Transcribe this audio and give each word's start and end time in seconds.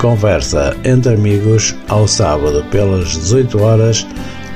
Conversa 0.00 0.74
entre 0.82 1.12
amigos 1.12 1.76
ao 1.88 2.08
sábado 2.08 2.64
pelas 2.70 3.18
18 3.18 3.60
horas 3.60 4.06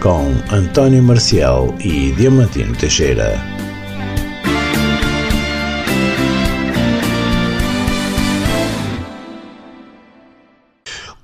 com 0.01 0.33
António 0.51 1.03
Marcial 1.03 1.75
e 1.85 2.13
Diamantino 2.13 2.75
Teixeira. 2.75 3.39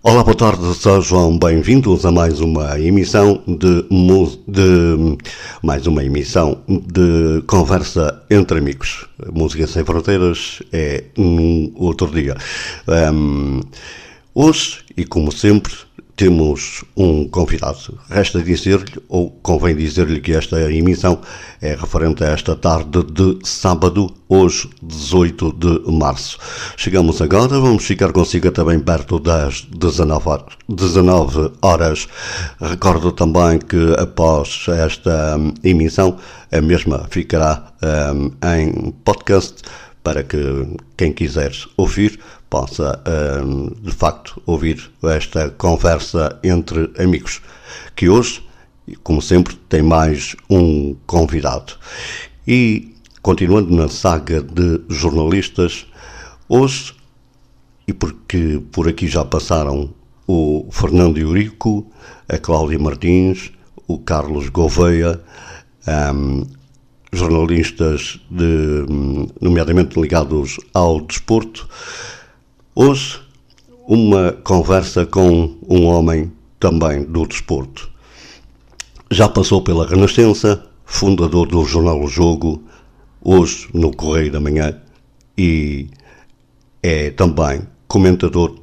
Olá, 0.03 0.23
boa 0.23 0.37
tarde, 0.37 0.75
sejam 0.75 1.39
bem-vindos 1.39 2.04
a 2.04 2.12
mais 2.12 2.40
uma 2.40 2.79
emissão 2.79 3.43
de, 3.46 3.87
de, 4.46 5.18
mais 5.62 5.87
uma 5.87 6.04
emissão 6.04 6.62
de 6.68 7.43
conversa 7.46 8.23
entre 8.29 8.59
amigos. 8.59 9.07
Música 9.32 9.67
sem 9.67 9.82
fronteiras 9.82 10.62
é 10.73 11.04
num 11.17 11.73
outro 11.75 12.09
dia. 12.09 12.37
Um, 12.87 13.61
hoje, 14.40 14.79
e 14.96 15.04
como 15.04 15.30
sempre, 15.30 15.75
temos 16.17 16.82
um 16.96 17.29
convidado. 17.29 17.98
Resta 18.08 18.43
dizer-lhe, 18.43 19.00
ou 19.08 19.31
convém 19.43 19.76
dizer-lhe, 19.76 20.21
que 20.21 20.32
esta 20.32 20.72
emissão 20.72 21.21
é 21.61 21.75
referente 21.75 22.25
a 22.25 22.29
esta 22.29 22.57
tarde 22.57 23.03
de 23.04 23.39
sábado, 23.43 24.11
hoje, 24.29 24.71
18 24.82 25.53
de 25.53 25.93
março. 25.93 26.39
Chegamos 26.76 27.21
agora, 27.21 27.61
vamos 27.61 27.84
ficar 27.84 28.12
consigo 28.12 28.50
também 28.50 28.81
perto 28.81 29.18
das 29.18 29.62
19 29.62 30.29
horas. 30.29 30.54
19 30.68 31.53
horas. 31.61 32.09
Recordo 32.61 33.12
também 33.12 33.59
que 33.59 33.95
após 33.98 34.67
esta 34.69 35.39
emissão, 35.62 36.17
a 36.50 36.61
mesma 36.62 37.06
ficará 37.11 37.72
um, 38.15 38.33
em 38.56 38.91
podcast 39.05 39.62
para 40.03 40.23
que 40.23 40.39
quem 40.97 41.12
quiser 41.12 41.53
ouvir 41.77 42.19
possa, 42.48 43.01
hum, 43.45 43.70
de 43.83 43.93
facto, 43.93 44.43
ouvir 44.47 44.91
esta 45.05 45.51
conversa 45.51 46.39
entre 46.43 46.91
amigos, 46.98 47.41
que 47.95 48.09
hoje, 48.09 48.45
como 49.03 49.23
sempre, 49.23 49.55
tem 49.69 49.83
mais 49.83 50.34
um 50.48 50.97
convidado. 51.06 51.75
E, 52.47 52.95
continuando 53.23 53.75
na 53.75 53.89
saga 53.89 54.43
de 54.43 54.81
jornalistas, 54.89 55.87
hoje, 56.48 56.95
e 57.87 57.93
porque 57.93 58.62
por 58.73 58.89
aqui 58.89 59.06
já 59.06 59.25
passaram 59.25 59.93
o 60.27 60.69
Fernando 60.71 61.19
Eurico, 61.19 61.91
a 62.28 62.39
Cláudia 62.39 62.78
Martins, 62.78 63.53
o 63.87 63.98
Carlos 63.98 64.48
Gouveia, 64.48 65.21
um, 66.15 66.47
jornalistas 67.12 68.20
de, 68.30 68.86
nomeadamente 69.41 70.00
ligados 70.00 70.58
ao 70.72 71.00
desporto, 71.00 71.69
Hoje, 72.83 73.20
uma 73.86 74.33
conversa 74.33 75.05
com 75.05 75.55
um 75.69 75.84
homem 75.84 76.33
também 76.58 77.03
do 77.05 77.27
desporto. 77.27 77.91
Já 79.11 79.28
passou 79.28 79.61
pela 79.61 79.86
Renascença, 79.86 80.64
fundador 80.84 81.48
do 81.48 81.62
jornal 81.64 82.00
o 82.00 82.06
Jogo, 82.06 82.62
hoje 83.20 83.69
no 83.75 83.94
Correio 83.94 84.33
da 84.33 84.41
Manhã, 84.41 84.81
e 85.36 85.88
é 86.83 87.11
também 87.11 87.66
comentador 87.86 88.55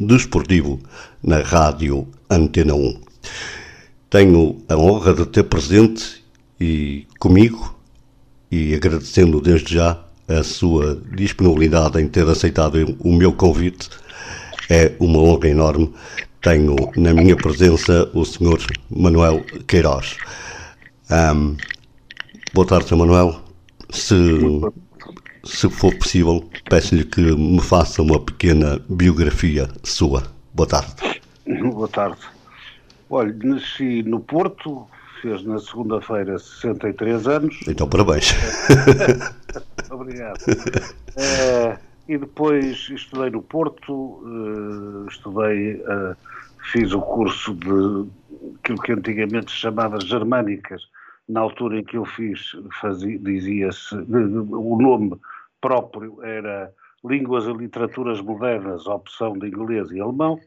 desportivo 0.00 0.80
na 1.22 1.40
Rádio 1.40 2.06
Antena 2.30 2.74
1. 2.74 3.00
Tenho 4.08 4.56
a 4.68 4.76
honra 4.76 5.12
de 5.12 5.26
ter 5.26 5.42
presente 5.42 6.24
e 6.58 7.04
comigo, 7.18 7.75
e 8.56 8.74
agradecendo 8.74 9.40
desde 9.40 9.74
já 9.74 9.98
a 10.26 10.42
sua 10.42 11.00
disponibilidade 11.14 12.00
em 12.00 12.08
ter 12.08 12.26
aceitado 12.26 12.96
o 13.00 13.12
meu 13.12 13.32
convite. 13.32 13.90
É 14.70 14.92
uma 14.98 15.18
honra 15.18 15.48
enorme. 15.48 15.92
Tenho 16.40 16.74
na 16.96 17.12
minha 17.12 17.36
presença 17.36 18.10
o 18.14 18.24
Sr. 18.24 18.58
Manuel 18.90 19.44
Queiroz. 19.66 20.16
Um, 21.10 21.56
boa 22.54 22.66
tarde, 22.66 22.88
Sr. 22.88 22.96
Manuel. 22.96 23.40
Se, 23.90 24.14
se 25.44 25.68
for 25.68 25.94
possível, 25.96 26.42
peço-lhe 26.68 27.04
que 27.04 27.20
me 27.20 27.60
faça 27.60 28.02
uma 28.02 28.18
pequena 28.18 28.80
biografia 28.88 29.68
sua. 29.84 30.24
Boa 30.54 30.66
tarde. 30.66 30.94
Boa 31.46 31.88
tarde. 31.88 32.18
Olha, 33.08 33.36
nasci 33.44 34.02
no 34.02 34.18
Porto, 34.18 34.88
fez 35.20 35.44
na 35.44 35.58
segunda-feira 35.58 36.38
63 36.38 37.26
anos. 37.26 37.60
Então, 37.68 37.88
parabéns. 37.88 38.32
Obrigado. 39.90 40.38
Uh, 40.42 41.78
e 42.08 42.18
depois 42.18 42.88
estudei 42.90 43.30
no 43.30 43.42
Porto, 43.42 43.92
uh, 43.92 45.06
estudei, 45.08 45.76
uh, 45.76 46.16
fiz 46.72 46.92
o 46.92 47.00
curso 47.00 47.54
de 47.54 48.08
aquilo 48.60 48.82
que 48.82 48.92
antigamente 48.92 49.50
se 49.50 49.58
chamava 49.58 50.00
germânicas. 50.00 50.82
Na 51.28 51.40
altura 51.40 51.80
em 51.80 51.84
que 51.84 51.96
eu 51.96 52.04
fiz, 52.04 52.52
dizia-se, 53.20 53.96
o 53.96 54.78
nome 54.80 55.18
próprio 55.60 56.22
era 56.22 56.72
Línguas 57.04 57.46
e 57.46 57.52
Literaturas 57.52 58.20
Modernas, 58.20 58.86
opção 58.86 59.32
de 59.36 59.48
inglês 59.48 59.90
e 59.90 60.00
alemão. 60.00 60.38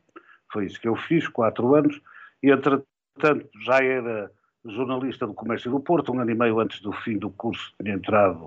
Foi 0.51 0.65
isso 0.65 0.79
que 0.79 0.87
eu 0.87 0.95
fiz, 0.95 1.27
quatro 1.27 1.75
anos. 1.75 1.99
E, 2.41 2.49
entretanto, 2.49 3.49
já 3.65 3.83
era 3.83 4.31
jornalista 4.65 5.25
do 5.25 5.33
Comércio 5.33 5.71
do 5.71 5.79
Porto, 5.79 6.11
um 6.11 6.19
ano 6.19 6.31
e 6.31 6.35
meio 6.35 6.59
antes 6.59 6.81
do 6.81 6.91
fim 6.91 7.17
do 7.17 7.29
curso, 7.31 7.73
tinha 7.81 7.95
entrado 7.95 8.45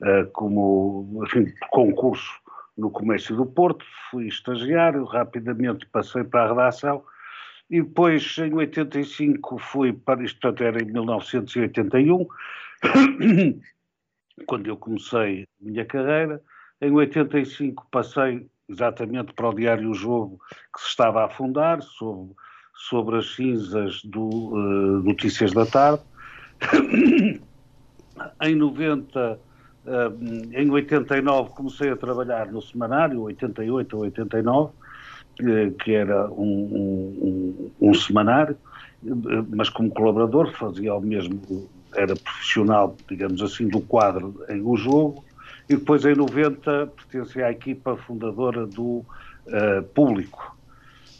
uh, 0.00 0.30
como, 0.32 1.22
enfim, 1.24 1.52
concurso 1.70 2.30
no 2.76 2.90
Comércio 2.90 3.36
do 3.36 3.44
Porto, 3.44 3.84
fui 4.10 4.28
estagiário, 4.28 5.04
rapidamente 5.04 5.86
passei 5.86 6.22
para 6.22 6.44
a 6.44 6.48
redação 6.48 7.02
e 7.70 7.82
depois, 7.82 8.38
em 8.38 8.54
85, 8.54 9.58
fui 9.58 9.92
para, 9.92 10.22
isto 10.24 10.40
portanto 10.40 10.62
era 10.62 10.82
em 10.82 10.86
1981, 10.86 12.26
quando 14.46 14.66
eu 14.68 14.76
comecei 14.76 15.42
a 15.42 15.46
minha 15.64 15.84
carreira, 15.84 16.40
em 16.80 16.92
85 16.92 17.86
passei 17.90 18.48
exatamente 18.68 19.32
para 19.34 19.48
o 19.48 19.54
Diário 19.54 19.92
Jogo, 19.92 20.40
que 20.74 20.80
se 20.80 20.88
estava 20.88 21.24
a 21.24 21.28
fundar, 21.28 21.82
sob 21.82 22.32
sobre 22.78 23.18
as 23.18 23.34
cinzas 23.34 24.02
do 24.04 24.28
uh, 24.28 25.02
Notícias 25.02 25.52
da 25.52 25.66
Tarde. 25.66 26.00
em 28.42 28.54
90, 28.54 29.18
uh, 29.20 29.38
eh, 29.86 30.62
em 30.62 30.70
89 30.70 31.50
comecei 31.50 31.90
a 31.90 31.96
trabalhar 31.96 32.46
no 32.46 32.62
semanário, 32.62 33.22
88 33.22 33.96
ou 33.96 34.02
89, 34.02 34.70
uh, 34.70 35.70
que 35.82 35.92
era 35.92 36.30
um, 36.30 37.70
um, 37.80 37.88
um, 37.88 37.94
semanário, 37.94 38.56
mas 39.50 39.68
como 39.68 39.90
colaborador 39.90 40.52
fazia 40.52 40.94
o 40.94 41.00
mesmo, 41.00 41.68
era 41.94 42.14
profissional, 42.14 42.96
digamos 43.08 43.42
assim, 43.42 43.68
do 43.68 43.80
quadro 43.80 44.44
em 44.48 44.62
O 44.62 44.76
Jogo, 44.76 45.24
e 45.68 45.76
depois 45.76 46.04
em 46.04 46.14
90 46.14 46.86
pertencia 46.86 47.46
à 47.46 47.50
equipa 47.50 47.96
fundadora 47.96 48.66
do 48.66 49.04
Público, 49.94 50.57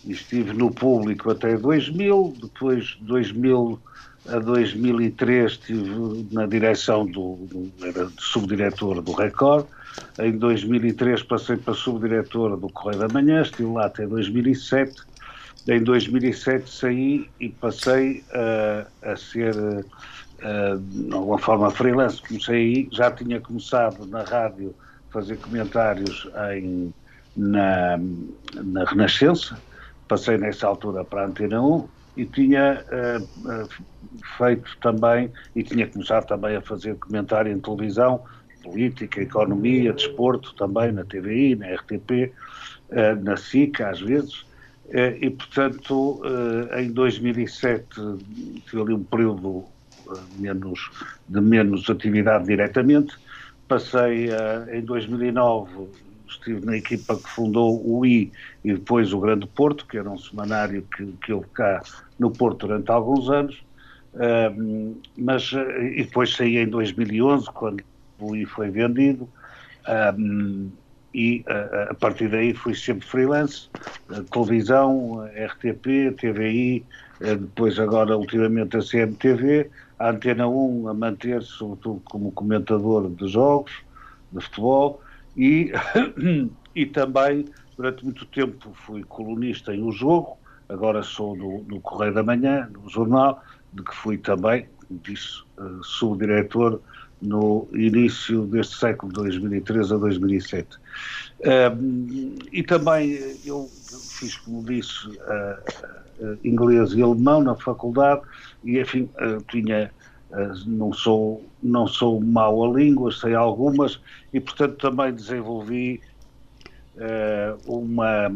estive 0.06 0.52
no 0.52 0.70
público 0.70 1.30
até 1.30 1.56
2000, 1.56 2.34
depois 2.40 2.84
de 2.84 3.04
2000 3.04 3.80
a 4.28 4.38
2003 4.38 5.52
estive 5.52 6.28
na 6.32 6.46
direção 6.46 7.06
do, 7.06 7.70
era 7.82 8.08
subdiretor 8.18 9.00
do 9.00 9.12
Record, 9.12 9.66
em 10.18 10.32
2003 10.36 11.22
passei 11.22 11.56
para 11.56 11.74
subdiretor 11.74 12.56
do 12.56 12.68
Correio 12.68 13.00
da 13.00 13.08
Manhã, 13.08 13.42
estive 13.42 13.72
lá 13.72 13.86
até 13.86 14.06
2007, 14.06 15.02
em 15.66 15.82
2007 15.82 16.70
saí 16.70 17.28
e 17.40 17.48
passei 17.48 18.22
a, 18.32 19.10
a 19.10 19.16
ser 19.16 19.54
de 20.78 21.12
alguma 21.12 21.38
forma 21.38 21.70
freelance, 21.70 22.22
comecei 22.22 22.54
aí, 22.54 22.88
já 22.92 23.10
tinha 23.10 23.40
começado 23.40 24.06
na 24.06 24.22
rádio 24.22 24.74
a 25.08 25.12
fazer 25.12 25.36
comentários 25.38 26.28
em, 26.54 26.92
na, 27.36 27.98
na 28.54 28.84
Renascença, 28.84 29.58
passei 30.08 30.38
nessa 30.38 30.66
altura 30.66 31.04
para 31.04 31.22
a 31.22 31.26
Antena 31.26 31.62
1 31.62 31.88
e 32.16 32.24
tinha 32.24 32.84
uh, 32.90 33.68
feito 34.36 34.76
também, 34.80 35.30
e 35.54 35.62
tinha 35.62 35.86
começado 35.86 36.26
também 36.26 36.56
a 36.56 36.60
fazer 36.60 36.96
comentário 36.96 37.52
em 37.52 37.60
televisão, 37.60 38.22
política, 38.62 39.22
economia, 39.22 39.92
desporto 39.92 40.52
também, 40.54 40.90
na 40.90 41.04
TVI, 41.04 41.54
na 41.54 41.74
RTP, 41.74 42.10
uh, 42.10 42.32
eh, 42.90 43.14
na 43.14 43.36
SICA 43.36 43.90
às 43.90 44.00
vezes, 44.00 44.46
e 45.20 45.28
portanto 45.28 46.22
em 46.78 46.90
2007 46.90 47.86
tive 48.64 48.80
ali 48.80 48.94
um 48.94 49.04
período 49.04 49.66
menos, 50.38 50.90
de 51.28 51.42
menos 51.42 51.90
atividade 51.90 52.46
diretamente, 52.46 53.14
passei 53.68 54.30
em 54.72 54.80
2009 54.80 55.88
estive 56.30 56.64
na 56.64 56.76
equipa 56.76 57.16
que 57.16 57.28
fundou 57.28 57.82
o 57.84 58.04
I 58.04 58.32
e 58.64 58.72
depois 58.72 59.12
o 59.12 59.20
Grande 59.20 59.46
Porto, 59.46 59.86
que 59.86 59.98
era 59.98 60.10
um 60.10 60.18
semanário 60.18 60.82
que, 60.96 61.06
que 61.24 61.32
houve 61.32 61.48
cá 61.48 61.82
no 62.18 62.30
Porto 62.30 62.66
durante 62.66 62.90
alguns 62.90 63.28
anos, 63.30 63.62
mas 65.16 65.52
e 65.52 66.02
depois 66.04 66.34
saí 66.34 66.58
em 66.58 66.68
2011, 66.68 67.46
quando 67.52 67.82
o 68.18 68.34
I 68.34 68.44
foi 68.44 68.70
vendido, 68.70 69.28
e 71.14 71.44
a 71.90 71.94
partir 71.94 72.28
daí 72.28 72.52
fui 72.52 72.74
sempre 72.74 73.06
freelance, 73.06 73.68
televisão, 74.30 75.24
RTP, 75.34 76.14
TVI, 76.18 76.84
depois 77.20 77.78
agora 77.78 78.16
ultimamente 78.16 78.76
a 78.76 78.80
CMTV, 78.80 79.70
a 79.98 80.10
Antena 80.10 80.46
1 80.46 80.88
a 80.88 80.94
manter-se 80.94 81.48
sobretudo 81.48 82.00
como 82.04 82.30
comentador 82.32 83.10
de 83.10 83.26
jogos 83.28 83.72
de 84.30 84.40
futebol 84.40 85.00
e, 85.38 85.72
e 86.74 86.84
também 86.84 87.46
durante 87.76 88.04
muito 88.04 88.26
tempo 88.26 88.72
fui 88.84 89.04
colunista 89.04 89.72
em 89.72 89.82
O 89.82 89.92
Jogo, 89.92 90.36
agora 90.68 91.02
sou 91.02 91.36
no, 91.36 91.80
Correio 91.80 92.12
da 92.12 92.24
Manhã, 92.24 92.68
no 92.72 92.90
jornal, 92.90 93.42
de 93.72 93.84
que 93.84 93.94
fui 93.94 94.18
também, 94.18 94.66
como 94.86 95.00
disse, 95.04 95.42
uh, 95.58 95.82
subdiretor 95.84 96.80
no 97.22 97.68
início 97.72 98.46
deste 98.46 98.76
século, 98.78 99.12
2003 99.12 99.92
a 99.92 99.96
2007. 99.96 100.76
Uh, 100.76 102.38
e 102.52 102.62
também 102.64 103.12
eu 103.44 103.70
fiz, 104.18 104.36
como 104.38 104.64
disse, 104.64 105.08
uh, 105.08 106.38
inglês 106.42 106.92
e 106.94 107.02
alemão 107.02 107.44
na 107.44 107.54
faculdade 107.54 108.22
e, 108.64 108.80
enfim, 108.80 109.08
tinha 109.48 109.88
não 110.66 110.92
sou 110.92 111.42
não 111.62 111.86
sou 111.86 112.20
mau 112.20 112.64
a 112.64 112.78
línguas, 112.78 113.18
sei 113.18 113.34
algumas 113.34 114.00
e 114.32 114.40
portanto 114.40 114.76
também 114.76 115.12
desenvolvi 115.12 116.00
uma 117.66 118.30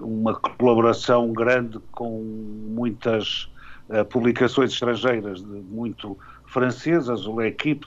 uma 0.00 0.34
colaboração 0.34 1.32
grande 1.32 1.78
com 1.92 2.20
muitas 2.68 3.48
uh, 3.88 4.04
publicações 4.04 4.72
estrangeiras, 4.72 5.42
muito 5.42 6.16
francesas, 6.46 7.26
o 7.26 7.38
L'Equipe, 7.38 7.86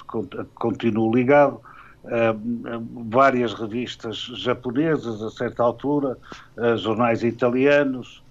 continuo 0.56 1.14
ligado, 1.14 1.56
uh, 2.04 3.08
várias 3.10 3.54
revistas 3.54 4.18
japonesas 4.18 5.22
a 5.22 5.30
certa 5.32 5.64
altura, 5.64 6.18
uh, 6.58 6.78
jornais 6.78 7.24
italianos, 7.24 8.22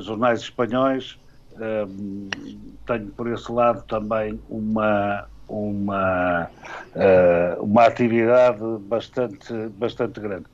jornais 0.00 0.40
espanhóis. 0.40 1.18
Tenho 2.86 3.06
por 3.16 3.26
esse 3.32 3.50
lado 3.50 3.82
também 3.88 4.38
uma, 4.48 5.26
uma, 5.48 6.50
uma 7.60 7.84
atividade 7.84 8.60
bastante, 8.88 9.52
bastante 9.78 10.20
grande. 10.20 10.46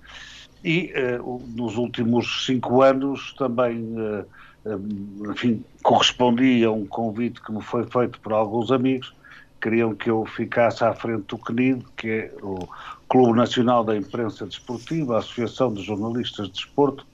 E 0.64 0.92
uh, 0.94 1.42
nos 1.56 1.76
últimos 1.76 2.46
cinco 2.46 2.82
anos 2.82 3.34
também, 3.36 3.82
uh, 3.98 5.30
enfim, 5.30 5.64
correspondi 5.82 6.64
a 6.64 6.70
um 6.70 6.86
convite 6.86 7.42
que 7.42 7.50
me 7.50 7.60
foi 7.60 7.84
feito 7.84 8.20
por 8.20 8.32
alguns 8.32 8.70
amigos, 8.70 9.12
queriam 9.60 9.94
que 9.94 10.08
eu 10.08 10.24
ficasse 10.24 10.84
à 10.84 10.94
frente 10.94 11.24
do 11.26 11.38
CNID, 11.38 11.84
que 11.96 12.08
é 12.08 12.34
o 12.42 12.68
Clube 13.08 13.36
Nacional 13.36 13.82
da 13.82 13.96
Imprensa 13.96 14.46
Desportiva, 14.46 15.16
a 15.16 15.18
Associação 15.18 15.72
de 15.72 15.82
Jornalistas 15.82 16.46
de 16.46 16.52
Desporto, 16.54 17.06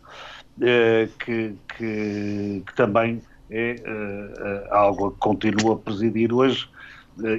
que, 0.59 1.09
que, 1.25 2.63
que, 2.65 2.75
também 2.75 3.23
é 3.51 3.75
algo 4.71 5.13
que 5.13 5.19
continuo 5.19 5.73
a 5.73 5.79
presidir 5.79 6.33
hoje 6.33 6.69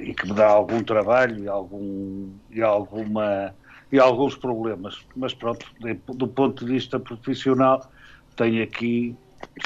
e 0.02 0.12
que 0.12 0.26
me 0.26 0.34
dá 0.34 0.48
algum 0.48 0.82
trabalho 0.82 1.44
e, 1.44 1.48
algum, 1.48 2.30
e 2.50 2.62
alguma 2.62 3.54
e 3.92 3.98
alguns 3.98 4.36
problemas. 4.36 4.96
Mas 5.16 5.34
pronto, 5.34 5.66
do 6.08 6.28
ponto 6.28 6.64
de 6.64 6.72
vista 6.72 7.00
profissional, 7.00 7.90
tenho 8.36 8.62
aqui 8.62 9.16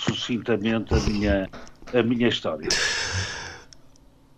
sucintamente 0.00 0.94
a 0.94 1.00
minha, 1.00 1.48
a 1.92 2.02
minha 2.02 2.28
história. 2.28 2.68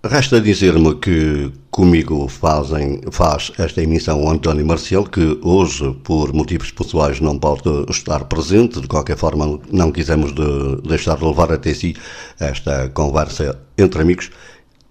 Resta 0.09 0.41
dizer-me 0.41 0.95
que 0.95 1.51
comigo 1.69 2.29
fazem, 2.29 3.01
faz 3.11 3.51
esta 3.59 3.83
emissão 3.83 4.23
o 4.23 4.31
António 4.31 4.65
Marcial, 4.65 5.05
que 5.05 5.39
hoje, 5.43 5.97
por 6.05 6.33
motivos 6.33 6.71
pessoais, 6.71 7.21
não 7.21 7.37
pode 7.37 7.63
estar 7.91 8.25
presente. 8.27 8.81
De 8.81 8.87
qualquer 8.87 9.17
forma, 9.17 9.59
não 9.73 9.91
quisemos 9.91 10.33
de 10.33 10.89
deixar 10.89 11.17
de 11.17 11.25
levar 11.25 11.51
até 11.51 11.75
si 11.75 11.97
esta 12.39 12.89
conversa 12.91 13.59
entre 13.77 14.01
amigos 14.03 14.31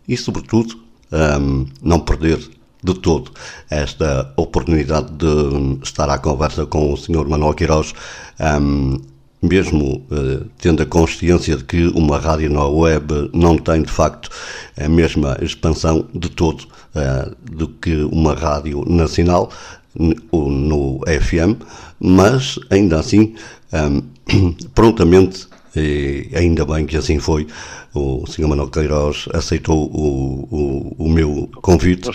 e, 0.06 0.18
sobretudo, 0.18 0.76
um, 1.12 1.66
não 1.82 2.00
perder 2.02 2.40
de 2.84 2.94
todo 2.94 3.32
esta 3.70 4.34
oportunidade 4.36 5.12
de 5.14 5.80
estar 5.82 6.10
à 6.10 6.18
conversa 6.18 6.66
com 6.66 6.92
o 6.92 6.98
Sr. 6.98 7.28
Manuel 7.28 7.54
Queiroz, 7.54 7.94
um, 8.40 9.00
mesmo 9.46 10.06
uh, 10.12 10.46
tendo 10.60 10.84
a 10.84 10.86
consciência 10.86 11.58
de 11.58 11.64
que 11.64 11.88
uma 11.88 12.18
rádio 12.18 12.50
na 12.50 12.66
web 12.66 13.30
não 13.34 13.58
tem 13.58 13.84
de 13.84 13.92
facto 13.92 14.30
a 14.78 14.90
mesma 14.90 15.38
expansão 15.42 16.06
de 16.14 16.30
todo 16.30 16.62
uh, 16.64 17.36
do 17.44 17.68
que 17.68 17.96
uma 18.12 18.34
rádio 18.34 18.84
nacional 18.86 19.50
no, 19.96 20.50
no 20.50 21.00
FM, 21.06 21.62
mas 22.00 22.60
ainda 22.70 23.00
assim 23.00 23.36
um, 23.74 24.52
prontamente 24.76 25.48
e 25.76 26.30
ainda 26.34 26.66
bem 26.66 26.86
que 26.86 26.98
assim 26.98 27.20
foi. 27.20 27.48
O 27.94 28.26
Sr. 28.28 28.48
Manuel 28.48 28.70
Queiroz 28.70 29.28
aceitou 29.34 29.86
o, 29.88 30.48
o, 30.50 31.06
o 31.06 31.10
meu 31.10 31.50
convite 31.62 32.10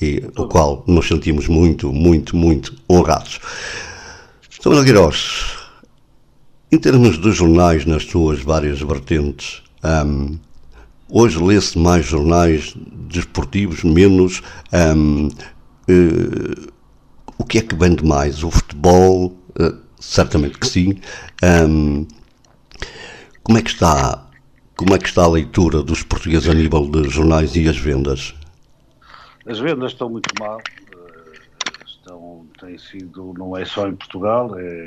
e 0.00 0.22
o 0.36 0.46
qual 0.46 0.84
nos 0.86 1.06
sentimos 1.08 1.46
muito, 1.48 1.92
muito, 1.92 2.36
muito 2.36 2.74
honrados. 2.90 3.40
Sr. 4.50 4.68
Manuel 4.68 4.84
Queiroz, 4.84 5.59
em 6.72 6.78
termos 6.78 7.18
de 7.20 7.32
jornais 7.32 7.84
nas 7.84 8.04
suas 8.04 8.40
várias 8.40 8.80
vertentes, 8.80 9.62
um, 9.82 10.38
hoje 11.08 11.42
lê-se 11.42 11.76
mais 11.76 12.06
jornais 12.06 12.74
desportivos, 13.08 13.82
menos. 13.82 14.40
Um, 14.72 15.26
uh, 15.26 15.30
eh, 15.88 16.70
o 17.38 17.44
que 17.44 17.58
é 17.58 17.62
que 17.62 17.74
vende 17.74 18.04
mais? 18.04 18.44
O 18.44 18.50
futebol? 18.50 19.36
Uh, 19.58 19.76
certamente 19.98 20.58
que 20.58 20.66
sim. 20.66 21.00
Um, 21.42 22.06
como 23.42 23.58
é 23.58 23.62
que 23.62 23.70
está? 23.70 24.28
Como 24.76 24.94
é 24.94 24.98
que 24.98 25.08
está 25.08 25.24
a 25.24 25.28
leitura 25.28 25.82
dos 25.82 26.04
portugueses 26.04 26.48
a 26.48 26.54
nível 26.54 26.88
de 26.88 27.08
jornais 27.10 27.56
e 27.56 27.68
as 27.68 27.76
vendas? 27.76 28.34
As 29.44 29.58
vendas 29.58 29.92
estão 29.92 30.08
muito 30.08 30.30
mal, 30.38 30.60
eh, 30.60 31.32
estão, 31.84 32.46
têm 32.60 32.78
sido, 32.78 33.34
não 33.36 33.56
é 33.56 33.64
só 33.64 33.88
em 33.88 33.96
Portugal, 33.96 34.56
é, 34.58 34.86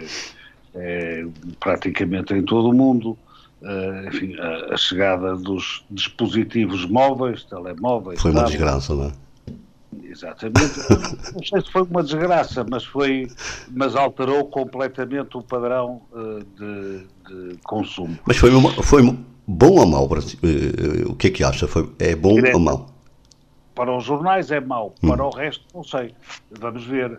é 0.76 1.26
praticamente 1.60 2.34
em 2.34 2.44
todo 2.44 2.70
o 2.70 2.74
mundo. 2.74 3.18
Uh, 3.62 4.08
enfim, 4.10 4.36
a, 4.38 4.74
a, 4.74 4.78
chegada 4.78 5.38
dos 5.38 5.86
dispositivos 5.90 6.86
móveis, 6.86 7.46
telemóveis. 7.46 8.22
Foi 8.22 8.32
uma 8.32 8.44
desgraça, 8.44 8.94
não 8.94 9.06
é? 9.06 9.12
Exatamente. 10.04 10.80
não 11.34 11.44
sei 11.44 11.62
se 11.62 11.72
foi 11.72 11.84
uma 11.84 12.04
desgraça, 12.04 12.66
mas 12.70 12.84
foi, 12.84 13.32
mas 13.72 13.96
alterou 13.96 14.46
completamente 14.48 15.38
o 15.38 15.42
padrão 15.42 16.02
uh, 16.12 16.44
de, 16.58 17.06
de, 17.30 17.58
consumo. 17.64 18.18
Mas 18.26 18.36
foi, 18.36 18.54
uma, 18.54 18.70
foi 18.84 19.02
bom 19.48 19.80
ou 19.80 19.86
mau? 19.86 20.08
Uh, 20.08 21.10
o 21.10 21.16
que 21.16 21.28
é 21.28 21.30
que 21.30 21.42
acha? 21.42 21.66
Foi, 21.66 21.90
é 22.00 22.18
bom 22.18 22.36
Direto. 22.36 22.56
ou 22.56 22.60
mau? 22.60 22.90
Para 23.74 23.96
os 23.96 24.04
jornais 24.04 24.52
é 24.52 24.60
mau, 24.60 24.94
hum. 25.02 25.08
para 25.08 25.24
o 25.24 25.30
resto 25.30 25.64
não 25.74 25.86
sei. 25.86 26.14
Vamos 26.60 26.84
ver 26.84 27.18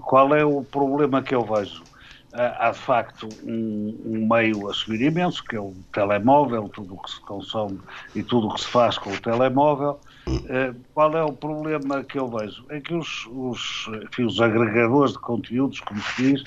qual 0.00 0.34
é 0.34 0.44
o 0.44 0.64
problema 0.64 1.22
que 1.22 1.34
eu 1.34 1.44
vejo. 1.44 1.82
Há 2.32 2.70
de 2.70 2.78
facto 2.78 3.28
um, 3.44 4.00
um, 4.06 4.26
meio 4.26 4.70
a 4.70 4.72
subir 4.72 5.02
imenso, 5.02 5.44
que 5.44 5.54
é 5.54 5.60
o 5.60 5.74
telemóvel, 5.92 6.66
tudo 6.70 6.94
o 6.94 7.02
que 7.02 7.10
se 7.10 7.20
consome 7.20 7.78
e 8.14 8.22
tudo 8.22 8.48
o 8.48 8.54
que 8.54 8.60
se 8.62 8.68
faz 8.68 8.96
com 8.96 9.10
o 9.10 9.20
telemóvel. 9.20 10.00
Uh, 10.26 10.74
qual 10.94 11.14
é 11.14 11.22
o 11.22 11.32
problema 11.32 12.02
que 12.02 12.18
eu 12.18 12.28
vejo? 12.28 12.64
É 12.70 12.80
que 12.80 12.94
os, 12.94 13.26
os, 13.30 13.86
enfim, 14.04 14.24
os 14.24 14.40
agregadores 14.40 15.12
de 15.12 15.18
conteúdos, 15.18 15.80
como 15.80 16.00
se 16.00 16.22
diz, 16.22 16.42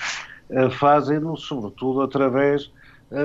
uh, 0.50 0.70
fazem-no 0.70 1.36
sobretudo 1.36 2.02
através 2.02 2.68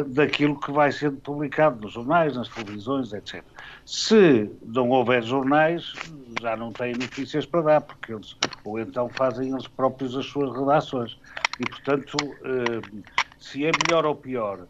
daquilo 0.07 0.59
que 0.59 0.71
vai 0.71 0.91
sendo 0.91 1.17
publicado 1.17 1.81
nos 1.81 1.93
jornais, 1.93 2.35
nas 2.35 2.47
televisões, 2.49 3.13
etc. 3.13 3.43
Se 3.85 4.49
não 4.63 4.89
houver 4.89 5.23
jornais, 5.23 5.93
já 6.39 6.55
não 6.55 6.71
têm 6.71 6.93
notícias 6.93 7.45
para 7.45 7.61
dar, 7.61 7.81
porque 7.81 8.13
eles, 8.13 8.37
ou 8.63 8.79
então 8.79 9.09
fazem 9.09 9.49
eles 9.51 9.67
próprios 9.67 10.15
as 10.15 10.25
suas 10.27 10.55
redações. 10.55 11.17
E, 11.59 11.63
portanto, 11.63 12.15
uh, 12.15 13.03
se 13.39 13.65
é 13.65 13.71
melhor 13.87 14.05
ou 14.05 14.15
pior, 14.15 14.59
uh, 14.59 14.67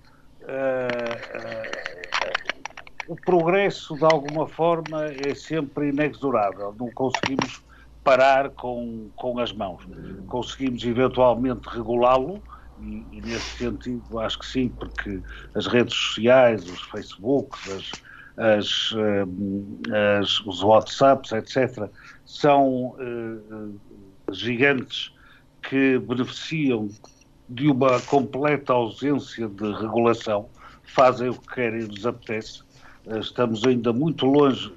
o 3.08 3.16
progresso, 3.16 3.96
de 3.96 4.06
alguma 4.06 4.48
forma, 4.48 5.06
é 5.06 5.36
sempre 5.36 5.90
inexorável. 5.90 6.74
Não 6.80 6.90
conseguimos 6.92 7.62
parar 8.04 8.50
com, 8.52 9.10
com 9.16 9.38
as 9.40 9.52
mãos. 9.52 9.86
Conseguimos, 10.28 10.84
eventualmente, 10.86 11.68
regulá-lo, 11.68 12.42
e, 12.82 13.22
nesse 13.22 13.58
sentido 13.58 14.20
acho 14.20 14.40
que 14.40 14.46
sim, 14.46 14.70
porque 14.70 15.22
as 15.56 15.68
redes 15.68 15.96
sociais, 15.96 16.68
os 16.68 16.82
Facebooks, 16.82 17.70
as 17.70 17.92
as, 18.38 18.94
eh, 18.96 20.20
as, 20.20 20.40
os 20.46 20.64
WhatsApps, 20.64 21.32
etc., 21.32 21.90
são 22.26 22.96
uh, 22.98 23.80
gigantes 24.32 25.12
que 25.62 26.00
beneficiam 26.00 26.88
de 27.50 27.68
uma 27.68 28.00
completa 28.02 28.74
ausência 28.74 29.48
de 29.48 29.72
regulação, 29.74 30.50
fazem 30.84 31.30
o 31.30 31.36
que 31.36 31.56
querem 31.56 31.82
e 31.82 31.88
lhes 31.88 32.06
apetece. 32.06 32.64
Estamos 33.20 33.66
ainda 33.66 33.92
muito 33.92 34.26
longe, 34.26 34.74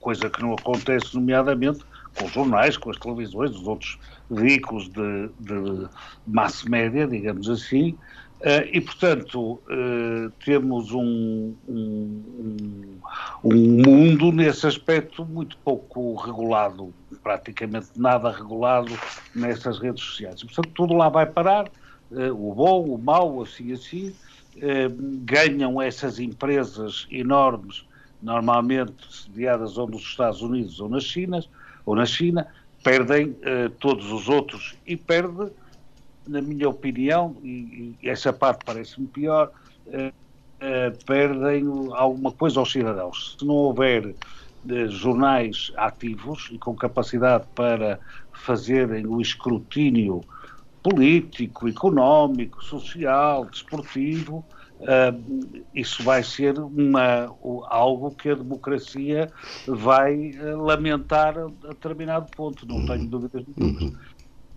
coisa 0.00 0.30
que 0.30 0.40
não 0.42 0.54
acontece, 0.54 1.14
nomeadamente, 1.14 1.84
com 2.16 2.26
os 2.26 2.32
jornais, 2.32 2.76
com 2.76 2.90
as 2.90 2.98
televisões, 2.98 3.50
os 3.50 3.66
outros 3.66 3.98
veículos 4.30 4.88
de, 4.88 5.28
de 5.40 5.88
massa 6.26 6.68
média, 6.68 7.06
digamos 7.06 7.48
assim, 7.48 7.96
Uh, 8.44 8.68
e, 8.74 8.78
portanto, 8.78 9.52
uh, 9.54 10.30
temos 10.44 10.92
um, 10.92 11.54
um, 11.66 12.98
um, 13.42 13.54
mundo 13.54 14.30
nesse 14.30 14.66
aspecto 14.66 15.24
muito 15.24 15.56
pouco 15.64 16.14
regulado, 16.16 16.92
praticamente 17.22 17.88
nada 17.96 18.30
regulado 18.30 18.92
nessas 19.34 19.78
redes 19.78 20.04
sociais. 20.04 20.42
Portanto, 20.42 20.68
tudo 20.74 20.92
lá 20.92 21.08
vai 21.08 21.24
parar, 21.24 21.70
uh, 22.10 22.32
o 22.32 22.54
bom, 22.54 22.84
o 22.84 22.98
mau, 22.98 23.40
assim 23.40 23.72
assim. 23.72 24.14
ganham 25.24 25.80
essas 25.80 26.18
empresas 26.18 27.06
enormes, 27.10 27.86
normalmente 28.22 29.06
sediadas 29.10 29.78
ou 29.78 29.88
nos 29.88 30.02
Estados 30.02 30.42
Unidos 30.42 30.80
ou 30.80 30.88
nas 30.90 31.04
China, 31.04 31.42
ou 31.84 31.94
na 31.94 32.06
China, 32.06 32.46
perdem 32.82 33.36
todos 33.78 34.12
os 34.12 34.28
outros 34.28 34.74
e 34.86 34.96
perde 34.96 35.50
na 36.26 36.40
minha 36.40 36.68
opinião, 36.68 37.36
e, 37.42 37.94
e 38.02 38.08
essa 38.08 38.32
parte 38.32 38.64
parece-me 38.64 39.06
pior, 39.06 39.50
uh, 39.86 40.08
uh, 40.08 41.04
perdem 41.04 41.64
alguma 41.92 42.32
coisa 42.32 42.60
aos 42.60 42.72
cidadãos. 42.72 43.36
Se 43.38 43.44
não 43.44 43.54
houver 43.54 44.06
uh, 44.06 44.88
jornais 44.88 45.72
ativos 45.76 46.48
e 46.50 46.58
com 46.58 46.74
capacidade 46.74 47.44
para 47.54 47.98
fazerem 48.32 49.06
o 49.06 49.20
escrutínio 49.20 50.22
político, 50.82 51.68
económico, 51.68 52.62
social, 52.62 53.46
desportivo, 53.46 54.44
isso 55.74 56.02
vai 56.02 56.22
ser 56.22 56.58
uma, 56.58 57.34
algo 57.68 58.10
que 58.10 58.28
a 58.30 58.34
democracia 58.34 59.30
vai 59.66 60.32
lamentar 60.56 61.38
a, 61.38 61.46
determinado 61.68 62.26
ponto, 62.36 62.66
não 62.66 62.84
tenho 62.86 63.06
dúvidas 63.06 63.44
nenhuma. 63.56 63.80
Uhum 63.80 63.92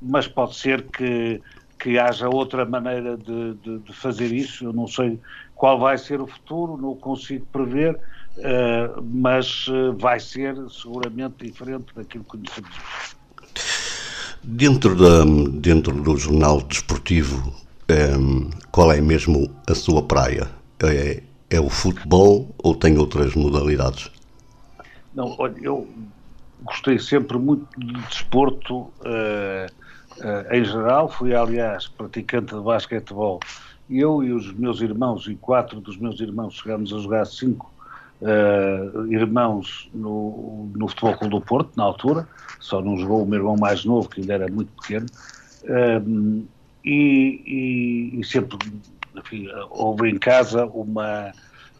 mas 0.01 0.27
pode 0.27 0.55
ser 0.55 0.83
que, 0.83 1.41
que 1.79 1.97
haja 1.97 2.29
outra 2.29 2.65
maneira 2.65 3.17
de, 3.17 3.53
de, 3.55 3.79
de, 3.79 3.93
fazer 3.93 4.31
isso. 4.31 4.65
Eu 4.65 4.73
não 4.73 4.87
sei 4.87 5.19
qual 5.55 5.79
vai 5.79 5.97
ser 5.97 6.21
o 6.21 6.27
futuro, 6.27 6.77
não 6.77 6.95
consigo 6.95 7.45
prever, 7.51 7.95
uh, 7.95 9.01
mas 9.03 9.65
vai 9.97 10.19
ser 10.19 10.55
seguramente 10.69 11.45
diferente 11.45 11.87
daquilo 11.95 12.23
que 12.23 12.29
conhecemos. 12.29 12.71
Dentro, 14.43 14.95
da, 14.95 15.25
dentro 15.59 15.93
do 16.01 16.15
jornal 16.15 16.61
desportivo, 16.61 17.53
um, 17.89 17.93
ehm, 17.93 18.49
qual 18.71 18.91
é 18.91 19.01
mesmo 19.01 19.49
a 19.67 19.75
sua 19.75 20.03
praia? 20.03 20.49
É, 20.83 21.23
é 21.49 21.59
o 21.59 21.69
futebol 21.69 22.53
ou 22.57 22.75
tem 22.75 22.97
outras 22.97 23.33
modalidades? 23.35 24.11
Não, 25.13 25.35
olha, 25.39 25.55
eu 25.61 25.87
gostei 26.63 26.99
sempre 26.99 27.37
muito 27.37 27.67
de 27.79 27.93
desporto. 28.03 28.91
Uh, 29.01 29.71
Uh, 30.17 30.51
em 30.51 30.65
geral, 30.65 31.09
fui, 31.09 31.35
aliás, 31.35 31.87
praticante 31.87 32.55
de 32.55 32.61
basquetebol. 32.61 33.39
Eu 33.89 34.23
e 34.23 34.33
os 34.33 34.51
meus 34.53 34.81
irmãos, 34.81 35.27
e 35.27 35.35
quatro 35.35 35.79
dos 35.79 35.97
meus 35.97 36.19
irmãos, 36.19 36.55
chegámos 36.55 36.91
a 36.91 36.97
jogar 36.97 37.25
cinco 37.25 37.71
uh, 38.21 39.13
irmãos 39.13 39.89
no, 39.93 40.69
no 40.75 40.87
Futebol 40.87 41.17
Clube 41.17 41.31
do 41.35 41.41
Porto, 41.41 41.71
na 41.75 41.83
altura. 41.83 42.27
Só 42.59 42.81
não 42.81 42.97
jogou 42.97 43.23
o 43.23 43.25
meu 43.27 43.39
irmão 43.39 43.55
mais 43.57 43.85
novo, 43.85 44.09
que 44.09 44.21
ainda 44.21 44.33
era 44.33 44.47
muito 44.51 44.71
pequeno. 44.81 45.05
Uh, 45.63 46.47
e, 46.87 47.41
e, 47.45 48.19
e, 48.19 48.23
sempre 48.23 48.57
enfim, 49.15 49.47
houve 49.69 50.09
em 50.09 50.17
casa 50.17 50.65
uma 50.65 51.31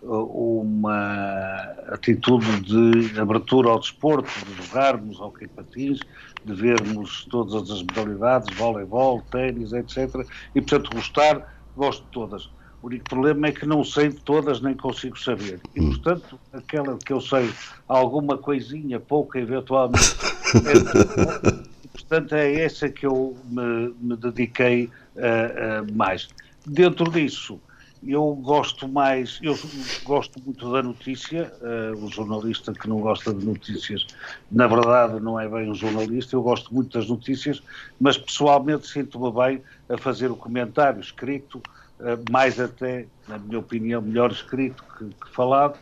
uma 0.03 1.73
atitude 1.89 2.61
de 2.61 3.19
abertura 3.19 3.69
ao 3.69 3.79
desporto, 3.79 4.29
de 4.45 4.67
jogarmos 4.67 5.19
ao 5.19 5.33
patins, 5.55 5.99
de 6.45 6.53
vermos 6.53 7.25
todas 7.25 7.69
as 7.69 7.81
modalidades, 7.81 8.55
voleibol, 8.55 9.21
ténis, 9.31 9.73
etc. 9.73 10.25
E, 10.53 10.61
portanto, 10.61 10.95
gostar, 10.95 11.53
gosto 11.75 12.03
de 12.05 12.11
todas. 12.11 12.45
O 12.81 12.87
único 12.87 13.05
problema 13.09 13.47
é 13.47 13.51
que 13.51 13.65
não 13.65 13.83
sei 13.83 14.09
de 14.09 14.21
todas, 14.21 14.61
nem 14.61 14.75
consigo 14.75 15.19
saber. 15.19 15.59
E, 15.75 15.81
hum. 15.81 15.89
portanto, 15.89 16.39
aquela 16.53 16.97
que 16.97 17.11
eu 17.11 17.19
sei 17.19 17.49
alguma 17.87 18.37
coisinha, 18.37 18.99
pouca, 18.99 19.39
eventualmente, 19.39 20.15
é, 20.63 21.76
portanto, 22.01 22.33
é 22.33 22.61
essa 22.61 22.89
que 22.89 23.05
eu 23.05 23.35
me, 23.45 23.93
me 23.99 24.15
dediquei 24.15 24.85
uh, 25.15 25.89
uh, 25.89 25.95
mais. 25.95 26.29
Dentro 26.65 27.09
disso, 27.09 27.59
eu 28.05 28.35
gosto 28.35 28.87
mais, 28.87 29.39
eu 29.41 29.57
gosto 30.03 30.39
muito 30.43 30.71
da 30.71 30.83
notícia, 30.83 31.51
uh, 31.61 32.05
o 32.05 32.09
jornalista 32.11 32.73
que 32.73 32.87
não 32.87 32.99
gosta 32.99 33.33
de 33.33 33.45
notícias, 33.45 34.05
na 34.51 34.67
verdade 34.67 35.19
não 35.19 35.39
é 35.39 35.47
bem 35.47 35.69
um 35.69 35.73
jornalista, 35.73 36.35
eu 36.35 36.43
gosto 36.43 36.73
muito 36.73 36.97
das 36.97 37.09
notícias, 37.09 37.61
mas 37.99 38.17
pessoalmente 38.17 38.87
sinto-me 38.87 39.31
bem 39.31 39.61
a 39.89 39.97
fazer 39.97 40.29
o 40.29 40.35
comentário 40.35 40.99
escrito, 40.99 41.57
uh, 41.99 42.31
mais 42.31 42.59
até, 42.59 43.07
na 43.27 43.37
minha 43.37 43.59
opinião, 43.59 44.01
melhor 44.01 44.31
escrito 44.31 44.83
que, 44.97 45.05
que 45.05 45.33
falado, 45.33 45.77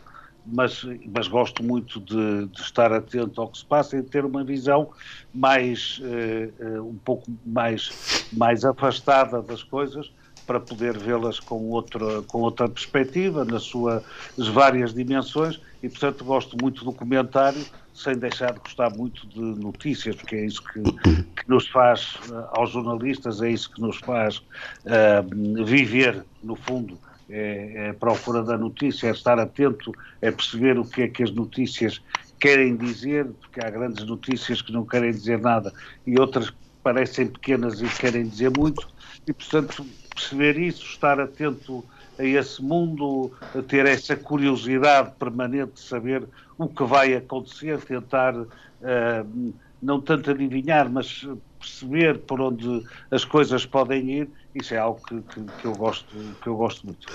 mas, 0.46 0.84
mas 1.14 1.28
gosto 1.28 1.62
muito 1.62 2.00
de, 2.00 2.46
de, 2.46 2.60
estar 2.60 2.92
atento 2.92 3.40
ao 3.40 3.48
que 3.48 3.58
se 3.58 3.64
passa 3.64 3.96
e 3.96 4.02
de 4.02 4.08
ter 4.08 4.24
uma 4.24 4.44
visão 4.44 4.90
mais, 5.34 6.00
uh, 6.00 6.82
um 6.82 6.96
pouco 6.96 7.30
mais, 7.44 8.26
mais 8.32 8.64
afastada 8.64 9.42
das 9.42 9.62
coisas, 9.62 10.10
para 10.46 10.60
poder 10.60 10.96
vê-las 10.96 11.40
com 11.40 11.70
outra, 11.70 12.22
com 12.22 12.40
outra 12.40 12.68
perspectiva, 12.68 13.44
nas 13.44 13.64
suas 13.64 14.02
várias 14.36 14.94
dimensões, 14.94 15.60
e 15.82 15.88
portanto 15.88 16.24
gosto 16.24 16.56
muito 16.60 16.84
do 16.84 16.92
comentário, 16.92 17.66
sem 17.92 18.16
deixar 18.16 18.52
de 18.52 18.60
gostar 18.60 18.90
muito 18.90 19.26
de 19.26 19.40
notícias, 19.40 20.14
porque 20.14 20.36
é 20.36 20.46
isso 20.46 20.62
que, 20.62 20.82
que 20.82 21.48
nos 21.48 21.66
faz, 21.68 22.14
uh, 22.28 22.46
aos 22.52 22.70
jornalistas, 22.70 23.42
é 23.42 23.50
isso 23.50 23.70
que 23.72 23.80
nos 23.80 23.96
faz 23.98 24.36
uh, 24.38 25.64
viver, 25.64 26.24
no 26.42 26.54
fundo, 26.54 26.98
é, 27.28 27.72
é 27.74 27.90
a 27.90 27.94
procura 27.94 28.42
da 28.42 28.56
notícia, 28.56 29.08
é 29.08 29.10
estar 29.10 29.38
atento, 29.38 29.92
é 30.20 30.30
perceber 30.30 30.78
o 30.78 30.84
que 30.84 31.02
é 31.02 31.08
que 31.08 31.22
as 31.22 31.30
notícias 31.30 32.00
querem 32.38 32.76
dizer, 32.76 33.26
porque 33.40 33.60
há 33.64 33.70
grandes 33.70 34.04
notícias 34.04 34.60
que 34.62 34.72
não 34.72 34.84
querem 34.84 35.10
dizer 35.10 35.40
nada 35.40 35.72
e 36.06 36.18
outras 36.18 36.52
parecem 36.82 37.26
pequenas 37.26 37.80
e 37.80 37.88
querem 37.88 38.28
dizer 38.28 38.50
muito, 38.56 38.88
e 39.26 39.32
portanto 39.32 39.84
perceber 40.14 40.56
isso, 40.58 40.84
estar 40.84 41.18
atento 41.18 41.84
a 42.18 42.24
esse 42.24 42.62
mundo, 42.62 43.32
a 43.54 43.60
ter 43.60 43.86
essa 43.86 44.16
curiosidade 44.16 45.12
permanente 45.18 45.72
de 45.74 45.80
saber 45.80 46.22
o 46.56 46.68
que 46.68 46.84
vai 46.84 47.14
acontecer, 47.14 47.78
tentar 47.80 48.34
uh, 48.36 49.52
não 49.82 50.00
tanto 50.00 50.30
adivinhar, 50.30 50.90
mas 50.90 51.26
perceber 51.58 52.18
por 52.20 52.40
onde 52.40 52.84
as 53.10 53.24
coisas 53.24 53.66
podem 53.66 54.10
ir, 54.10 54.30
isso 54.60 54.74
é 54.74 54.78
algo 54.78 55.00
que, 55.06 55.20
que, 55.22 55.40
que 55.60 55.66
eu, 55.66 55.74
gosto, 55.74 56.06
que 56.42 56.48
eu 56.48 56.56
gosto 56.56 56.86
muito. 56.86 57.06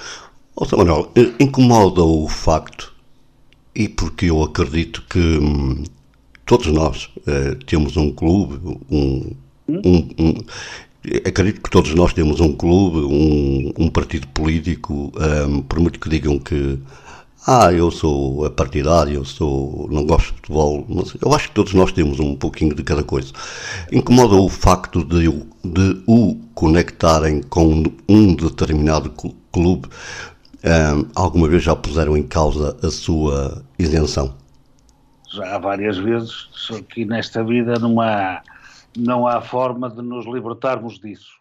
Ô, 0.56 0.78
Manuel, 0.78 1.12
incomoda 1.40 2.04
o 2.04 2.28
facto, 2.28 2.94
e 3.74 3.88
porque 3.88 4.26
eu 4.26 4.44
acredito 4.44 5.04
que 5.10 5.20
hum, 5.20 5.84
todos 6.46 6.68
nós 6.68 7.06
uh, 7.28 7.56
temos 7.66 7.98
um 7.98 8.12
clube, 8.12 8.60
um, 8.90 9.36
hum? 9.68 9.82
um, 9.86 10.10
um 10.20 10.34
Acredito 11.26 11.62
que 11.62 11.70
todos 11.72 11.96
nós 11.96 12.14
temos 12.14 12.40
um 12.40 12.54
clube, 12.54 13.00
um, 13.00 13.74
um 13.86 13.90
partido 13.90 14.28
político, 14.28 15.12
um, 15.48 15.64
por 15.64 15.80
muito 15.80 16.00
que 16.00 16.08
digam 16.08 16.38
que 16.38 16.78
ah, 17.48 17.74
eu 17.74 17.90
sou 17.90 18.50
partidário, 18.52 19.16
eu 19.16 19.26
sou, 19.26 19.88
não 19.90 20.06
gosto 20.06 20.28
de 20.28 20.36
futebol, 20.36 20.86
mas 20.88 21.16
eu 21.20 21.34
acho 21.34 21.48
que 21.50 21.56
todos 21.56 21.74
nós 21.74 21.92
temos 21.92 22.20
um 22.20 22.36
pouquinho 22.36 22.76
de 22.76 22.84
cada 22.84 23.04
coisa. 23.04 23.34
Incomoda 23.92 24.36
o 24.36 24.48
facto 24.48 25.04
de, 25.04 25.28
de 25.64 26.04
o 26.06 26.36
conectarem 26.54 27.42
com 27.42 27.84
um 28.08 28.36
determinado 28.36 29.10
clube. 29.52 29.90
Um, 30.64 31.10
alguma 31.16 31.48
vez 31.48 31.64
já 31.64 31.76
puseram 31.76 32.16
em 32.16 32.22
causa 32.22 32.78
a 32.84 32.92
sua 32.92 33.64
isenção? 33.80 34.36
Já 35.34 35.58
várias 35.58 35.98
vezes, 35.98 36.50
só 36.52 36.80
que 36.80 37.06
nesta 37.06 37.44
vida 37.44 37.80
não 37.80 38.00
há 38.00 38.44
não 38.96 39.26
há 39.26 39.42
forma 39.42 39.90
de 39.90 40.02
nos 40.02 40.26
libertarmos 40.26 41.00
disso. 41.00 41.32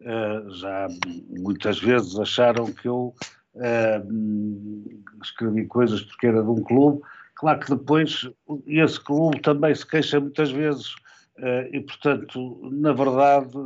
Uh, 0.00 0.50
já 0.54 0.86
muitas 1.28 1.80
vezes 1.80 2.18
acharam 2.18 2.66
que 2.66 2.86
eu 2.86 3.14
uh, 3.54 5.20
escrevi 5.22 5.66
coisas 5.66 6.02
porque 6.02 6.26
era 6.26 6.42
de 6.42 6.48
um 6.48 6.62
clube. 6.62 7.00
Claro 7.34 7.60
que 7.60 7.70
depois 7.70 8.28
esse 8.66 9.00
clube 9.00 9.40
também 9.40 9.74
se 9.74 9.86
queixa 9.86 10.20
muitas 10.20 10.50
vezes 10.50 10.94
uh, 11.38 11.66
e, 11.72 11.80
portanto, 11.80 12.60
na 12.70 12.92
verdade, 12.92 13.56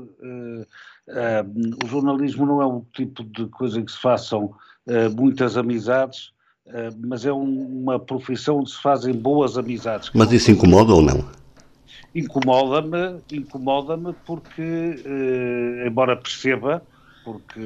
o 1.84 1.86
jornalismo 1.86 2.46
não 2.46 2.62
é 2.62 2.66
um 2.66 2.84
tipo 2.92 3.24
de 3.24 3.46
coisa 3.46 3.80
em 3.80 3.84
que 3.84 3.92
se 3.92 4.00
façam 4.00 4.54
muitas 5.16 5.56
amizades, 5.56 6.32
mas 6.98 7.26
é 7.26 7.32
um, 7.32 7.82
uma 7.82 7.98
profissão 7.98 8.58
onde 8.58 8.70
se 8.70 8.80
fazem 8.80 9.12
boas 9.12 9.58
amizades. 9.58 10.10
Mas 10.14 10.32
isso 10.32 10.50
incomoda 10.50 10.92
ou 10.92 11.02
não? 11.02 11.24
incomoda-me, 12.14 13.20
incomoda-me 13.32 14.14
porque, 14.24 15.02
embora 15.84 16.16
perceba, 16.16 16.82
porque 17.24 17.60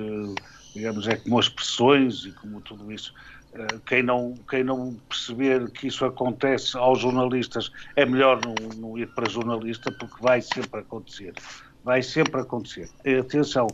digamos, 0.78 1.08
é 1.08 1.16
como 1.16 1.38
as 1.38 1.46
expressões 1.46 2.24
e 2.24 2.32
como 2.32 2.60
tudo 2.60 2.90
isso. 2.92 3.12
Uh, 3.52 3.80
quem 3.80 4.02
não, 4.02 4.34
quem 4.48 4.62
não 4.62 4.94
perceber 5.08 5.70
que 5.70 5.88
isso 5.88 6.04
acontece 6.04 6.76
aos 6.76 7.00
jornalistas 7.00 7.70
é 7.96 8.06
melhor 8.06 8.40
não, 8.44 8.54
não 8.76 8.98
ir 8.98 9.08
para 9.14 9.28
jornalista 9.28 9.90
porque 9.90 10.22
vai 10.22 10.40
sempre 10.40 10.80
acontecer. 10.80 11.34
Vai 11.82 12.02
sempre 12.02 12.40
acontecer. 12.40 12.88
E, 13.04 13.16
atenção, 13.16 13.66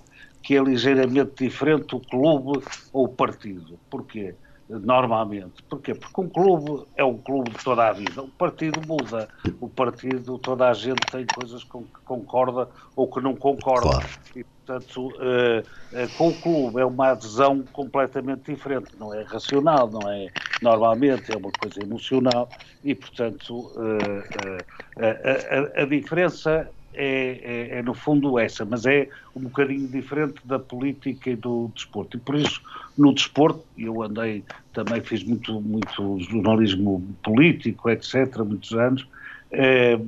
que 0.42 0.56
é 0.56 0.62
ligeiramente 0.62 1.44
diferente 1.44 1.94
o 1.94 2.00
clube 2.00 2.64
ou 2.92 3.04
o 3.04 3.08
partido. 3.08 3.78
Porquê? 3.90 4.34
normalmente. 4.68 5.62
Porquê? 5.68 5.94
Porque 5.94 6.20
um 6.20 6.28
clube 6.28 6.86
é 6.96 7.04
um 7.04 7.18
clube 7.18 7.50
de 7.50 7.62
toda 7.62 7.88
a 7.88 7.92
vida. 7.92 8.22
O 8.22 8.28
partido 8.28 8.80
muda. 8.86 9.28
O 9.60 9.68
partido, 9.68 10.38
toda 10.38 10.68
a 10.68 10.72
gente 10.72 11.00
tem 11.10 11.26
coisas 11.26 11.62
com 11.64 11.82
que 11.82 12.00
concorda 12.04 12.68
ou 12.96 13.06
que 13.10 13.20
não 13.20 13.36
concorda. 13.36 13.90
Claro. 13.90 14.08
E, 14.34 14.46
portanto, 14.64 15.16
uh, 15.16 15.60
uh, 16.04 16.08
com 16.12 16.28
o 16.28 16.34
clube 16.40 16.80
é 16.80 16.84
uma 16.84 17.10
adesão 17.10 17.62
completamente 17.72 18.50
diferente. 18.52 18.96
Não 18.98 19.12
é 19.12 19.22
racional, 19.22 19.90
não 19.90 20.08
é 20.08 20.32
normalmente, 20.60 21.32
é 21.32 21.36
uma 21.36 21.52
coisa 21.52 21.80
emocional. 21.82 22.50
E, 22.82 22.94
portanto, 22.94 23.72
uh, 23.76 24.64
a, 24.98 25.80
a, 25.80 25.82
a 25.82 25.86
diferença 25.86 26.70
é, 26.96 27.72
é, 27.74 27.78
é, 27.78 27.82
no 27.82 27.92
fundo 27.92 28.38
essa, 28.38 28.64
mas 28.64 28.86
é 28.86 29.08
um 29.34 29.42
bocadinho 29.42 29.88
diferente 29.88 30.46
da 30.46 30.58
política 30.60 31.30
e 31.30 31.36
do 31.36 31.70
desporto. 31.74 32.16
E 32.16 32.20
por 32.20 32.36
isso, 32.36 32.60
no 32.96 33.12
desporto, 33.12 33.66
eu 33.76 34.00
andei, 34.02 34.44
também 34.72 35.02
fiz 35.02 35.24
muito, 35.24 35.60
muito 35.60 36.18
jornalismo 36.20 37.16
político, 37.22 37.90
etc., 37.90 38.38
muitos 38.44 38.72
anos, 38.72 39.08
eh, 39.50 39.98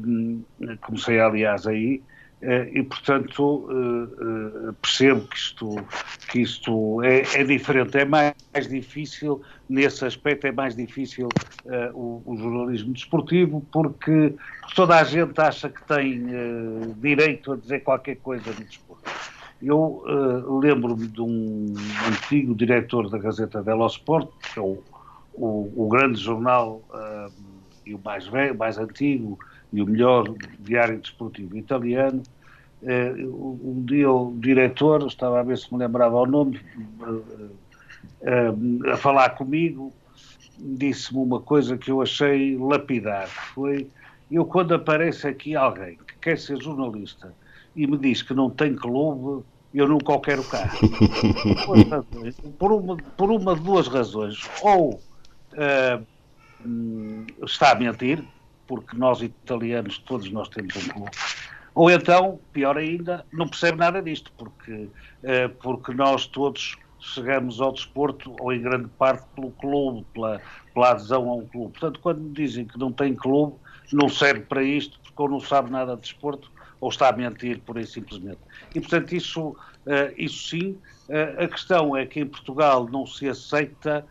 comecei 0.81 1.19
aliás 1.21 1.67
aí, 1.67 2.01
eh, 2.01 2.16
e 2.43 2.83
portanto 2.83 3.67
eh, 3.71 4.69
eh, 4.69 4.73
percebo 4.83 5.27
que 5.27 5.37
isto, 5.37 5.77
que 6.31 6.41
isto 6.41 7.03
é, 7.03 7.23
é, 7.35 7.45
diferente, 7.45 7.97
é 7.97 8.05
mais 8.05 8.35
difícil, 8.69 9.41
nesse 9.69 10.05
aspecto 10.05 10.47
é 10.47 10.53
mais 10.53 10.77
difícil 10.77 11.29
o, 11.95 12.23
o, 12.27 12.37
jornalismo 12.37 12.93
desportivo, 12.93 13.67
porque 13.73 14.35
toda 14.75 14.99
a 14.99 15.05
gente 15.05 15.41
acha 15.41 15.71
que 15.71 15.83
tem 15.85 16.27
direito 16.99 17.53
a 17.53 17.57
dizer 17.57 17.81
qualquer 17.81 18.17
coisa 18.17 18.51
no 18.51 18.65
desporto. 18.65 19.11
Eu 19.61 20.05
lembro-me 20.63 21.09
de 21.09 21.21
um 21.21 21.75
antigo 22.07 22.55
diretor 22.55 23.09
da 23.09 23.19
Gazeta 23.19 23.63
dello 23.63 23.87
Sport, 23.87 24.29
que 24.53 24.59
é 24.59 24.63
o, 24.63 24.83
o, 25.35 25.73
o 25.75 25.89
grande 25.89 26.21
jornal 26.21 26.83
e 27.87 27.95
o 27.95 28.01
mais 28.05 28.27
velho, 28.27 28.57
mais 28.57 28.79
antigo, 28.79 29.39
e 29.73 29.83
o 29.83 29.87
melhor 29.87 30.35
diário 30.61 30.99
desportivo 30.99 31.57
italiano. 31.57 32.23
Uh, 32.83 33.61
um 33.65 33.85
dia 33.85 34.11
o 34.11 34.37
diretor, 34.39 35.07
estava 35.07 35.41
a 35.41 35.43
ver 35.43 35.59
se 35.59 35.73
me 35.73 35.79
lembrava 35.79 36.17
o 36.17 36.27
nome, 36.27 36.61
uh, 37.01 37.51
uh, 38.23 38.91
a 38.93 38.97
falar 38.97 39.31
comigo, 39.31 39.93
disse-me 40.59 41.21
uma 41.21 41.41
coisa 41.41 41.77
que 41.77 41.91
eu 41.91 42.03
achei 42.03 42.57
lapidar. 42.57 43.29
Foi, 43.29 43.89
eu 44.31 44.45
quando 44.45 44.75
aparece 44.75 45.27
aqui 45.27 45.57
alguém 45.57 45.97
que 46.07 46.19
quer 46.21 46.39
ser 46.39 46.63
jornalista 46.63 47.33
e 47.75 47.87
me 47.87 47.97
diz 47.97 48.23
que 48.23 48.35
não 48.35 48.51
tem 48.51 48.75
clube, 48.75 49.45
eu 49.75 49.89
nunca 49.89 50.13
o 50.13 50.21
quero 50.21 50.45
cá. 50.45 50.71
por, 52.59 52.73
uma, 52.73 52.97
por 52.97 53.31
uma 53.31 53.55
de 53.55 53.63
duas 53.63 53.89
razões. 53.89 54.49
Ou 54.63 55.01
hum, 56.65 57.27
está 57.45 57.73
a 57.73 57.75
mentir, 57.75 58.23
porque 58.67 58.97
nós 58.97 59.23
italianos, 59.23 59.99
todos 59.99 60.31
nós 60.31 60.49
temos 60.49 60.75
um 60.77 60.89
clube. 60.89 61.11
Ou 61.75 61.91
então, 61.91 62.41
pior 62.53 62.79
ainda, 62.79 63.25
não 63.33 63.47
percebe 63.47 63.77
nada 63.77 64.01
disto, 64.01 64.33
porque, 64.37 64.89
eh, 65.23 65.49
porque 65.49 65.93
nós 65.93 66.27
todos 66.27 66.77
chegamos 66.99 67.61
ao 67.61 67.73
desporto, 67.73 68.35
ou 68.41 68.53
em 68.53 68.63
grande 68.63 68.89
parte 68.99 69.27
pelo 69.35 69.51
clube, 69.53 70.07
pela, 70.15 70.41
pela 70.73 70.91
adesão 70.91 71.29
a 71.29 71.35
um 71.35 71.47
clube. 71.47 71.73
Portanto, 71.73 72.01
quando 72.01 72.33
dizem 72.33 72.65
que 72.65 72.79
não 72.79 72.91
tem 72.91 73.15
clube, 73.15 73.57
não 73.93 74.09
serve 74.09 74.41
para 74.41 74.63
isto, 74.63 74.99
porque 75.01 75.23
ou 75.23 75.29
não 75.29 75.41
sabe 75.41 75.71
nada 75.71 75.95
de 75.95 76.03
desporto, 76.03 76.51
ou 76.81 76.89
está 76.89 77.09
a 77.09 77.13
mentir, 77.13 77.61
por 77.61 77.79
aí 77.79 77.87
simplesmente. 77.87 78.41
E, 78.75 78.81
portanto, 78.81 79.13
isso, 79.15 79.57
eh, 79.87 80.15
isso 80.17 80.49
sim. 80.49 80.79
Eh, 81.09 81.45
a 81.45 81.49
questão 81.49 81.97
é 81.97 82.07
que 82.07 82.21
em 82.21 82.27
Portugal 82.27 82.89
não 82.91 83.07
se 83.07 83.29
aceita 83.29 84.07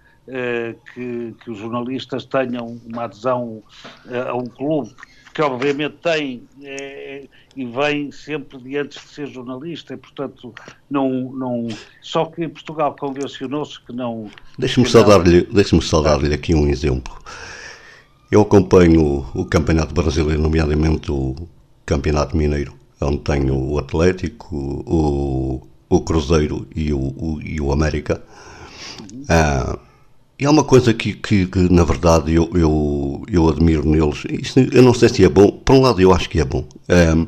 que, 0.93 1.35
que, 1.43 1.51
os 1.51 1.57
jornalistas 1.57 2.25
tenham 2.25 2.79
uma 2.85 3.03
adesão 3.03 3.61
eh, 4.09 4.27
a 4.27 4.33
um 4.33 4.45
clube 4.45 4.93
que 5.33 5.41
obviamente 5.41 5.97
tem 6.01 6.43
é, 6.63 7.25
e 7.55 7.65
vem 7.65 8.09
sempre 8.09 8.57
de 8.57 8.77
antes 8.77 9.03
de 9.03 9.09
ser 9.09 9.27
jornalista 9.27 9.93
e 9.93 9.97
portanto 9.97 10.53
não, 10.89 11.31
não 11.33 11.67
só 12.01 12.25
que 12.25 12.43
em 12.43 12.49
Portugal 12.49 12.95
convencionou-se 12.97 13.79
que 13.81 13.91
não 13.91 14.31
deixe-me 14.57 14.87
só 14.87 15.03
dar-lhe 15.03 15.43
deixe 15.43 15.77
dar-lhe 16.01 16.33
aqui 16.33 16.55
um 16.55 16.67
exemplo 16.67 17.13
eu 18.31 18.41
acompanho 18.41 19.27
o 19.35 19.45
campeonato 19.45 19.93
brasileiro 19.93 20.41
nomeadamente 20.41 21.11
o 21.11 21.35
campeonato 21.85 22.35
mineiro 22.35 22.73
onde 23.01 23.19
tenho 23.19 23.55
o 23.55 23.77
Atlético 23.77 24.55
o, 24.55 25.67
o 25.89 26.01
Cruzeiro 26.01 26.65
e 26.73 26.93
o, 26.93 26.99
o, 26.99 27.41
e 27.41 27.59
o 27.59 27.73
América 27.73 28.23
uhum. 29.11 29.25
ah, 29.27 29.77
e 30.37 30.45
há 30.45 30.51
uma 30.51 30.63
coisa 30.63 30.93
que, 30.93 31.13
que, 31.13 31.45
que 31.45 31.59
na 31.73 31.83
verdade 31.83 32.33
eu, 32.33 32.49
eu, 32.53 33.23
eu 33.29 33.49
admiro 33.49 33.87
neles, 33.87 34.23
Isso, 34.29 34.59
eu 34.59 34.83
não 34.83 34.93
sei 34.93 35.09
se 35.09 35.23
é 35.23 35.29
bom, 35.29 35.51
por 35.51 35.75
um 35.75 35.81
lado 35.81 36.01
eu 36.01 36.13
acho 36.13 36.29
que 36.29 36.39
é 36.39 36.45
bom, 36.45 36.67
um, 36.89 37.27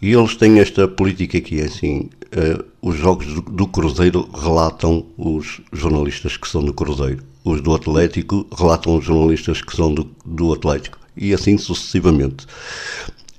e 0.00 0.12
eles 0.12 0.36
têm 0.36 0.60
esta 0.60 0.86
política 0.86 1.40
que 1.40 1.60
é 1.60 1.64
assim, 1.64 2.10
uh, 2.26 2.64
os 2.82 2.96
jogos 2.96 3.26
do, 3.26 3.40
do, 3.40 3.66
Cruzeiro 3.66 4.28
relatam 4.34 5.06
os 5.16 5.60
jornalistas 5.72 6.36
que 6.36 6.46
são 6.46 6.62
do 6.62 6.74
Cruzeiro, 6.74 7.24
os 7.42 7.60
do 7.60 7.74
Atlético 7.74 8.46
relatam 8.56 8.96
os 8.96 9.04
jornalistas 9.04 9.62
que 9.62 9.74
são 9.74 9.92
do, 9.92 10.08
do 10.24 10.52
Atlético, 10.52 10.98
e 11.16 11.32
assim 11.32 11.56
sucessivamente. 11.56 12.46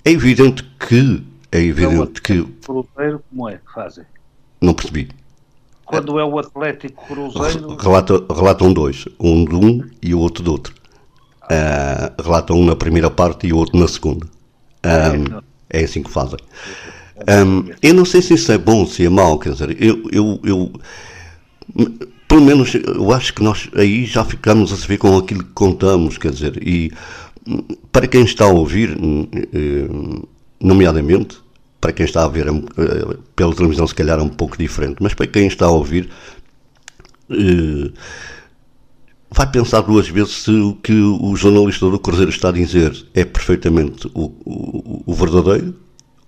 É 0.03 0.11
evidente 0.11 0.63
que, 0.87 1.23
é 1.51 1.59
evidente 1.61 1.93
então, 1.93 2.07
que... 2.23 2.43
Cruzeiro 2.65 3.21
como 3.29 3.49
é 3.49 3.57
que 3.57 3.73
fazem? 3.73 4.03
Não 4.59 4.73
percebi. 4.73 5.09
Quando 5.85 6.19
é 6.19 6.25
o 6.25 6.39
Atlético 6.39 7.05
Cruzeiro. 7.05 7.75
Relata, 7.75 8.25
relatam 8.33 8.73
dois, 8.73 9.05
um 9.19 9.45
de 9.45 9.55
um 9.55 9.83
e 10.01 10.13
o 10.13 10.19
outro 10.19 10.43
de 10.43 10.49
outro. 10.49 10.73
Uh, 11.43 12.21
relatam 12.21 12.57
um 12.57 12.65
na 12.65 12.75
primeira 12.75 13.09
parte 13.09 13.45
e 13.47 13.53
o 13.53 13.57
outro 13.57 13.77
na 13.77 13.87
segunda. 13.87 14.25
Um, 14.83 15.41
é 15.69 15.83
assim 15.83 16.01
que 16.01 16.09
fazem. 16.09 16.39
Um, 17.17 17.71
eu 17.81 17.93
não 17.93 18.03
sei 18.03 18.21
se 18.21 18.33
isso 18.33 18.51
é 18.51 18.57
bom 18.57 18.85
se 18.85 19.05
é 19.05 19.09
mau, 19.09 19.39
quer 19.39 19.53
dizer, 19.53 19.81
eu, 19.81 20.03
eu, 20.11 20.39
eu, 20.43 20.71
pelo 22.27 22.41
menos 22.41 22.75
eu 22.75 23.11
acho 23.13 23.33
que 23.33 23.41
nós 23.41 23.69
aí 23.75 24.05
já 24.05 24.25
ficamos 24.25 24.73
a 24.73 24.75
saber 24.75 24.97
com 24.97 25.17
aquilo 25.17 25.43
que 25.43 25.53
contamos, 25.53 26.17
quer 26.17 26.31
dizer, 26.31 26.61
e 26.61 26.91
para 27.91 28.07
quem 28.07 28.23
está 28.23 28.45
a 28.45 28.49
ouvir, 28.49 28.97
hum, 29.01 29.27
nomeadamente, 30.59 31.37
para 31.85 31.93
quem 31.93 32.03
está 32.03 32.25
a 32.25 32.27
ver 32.27 32.47
eh, 32.47 33.17
pela 33.35 33.53
televisão, 33.53 33.85
se 33.85 33.93
calhar 33.93 34.17
é 34.17 34.21
um 34.23 34.27
pouco 34.27 34.57
diferente, 34.57 34.95
mas 34.99 35.13
para 35.13 35.27
quem 35.27 35.45
está 35.45 35.67
a 35.67 35.69
ouvir, 35.69 36.09
eh, 37.29 37.91
vai 39.29 39.45
pensar 39.51 39.81
duas 39.81 40.09
vezes 40.09 40.31
se 40.45 40.49
o 40.49 40.73
que 40.73 40.91
o 40.93 41.35
jornalista 41.35 41.87
do 41.87 41.99
Cruzeiro 41.99 42.31
está 42.31 42.49
a 42.49 42.51
dizer 42.51 43.05
é 43.13 43.23
perfeitamente 43.23 44.09
o, 44.15 44.31
o, 44.43 45.03
o 45.05 45.13
verdadeiro 45.13 45.75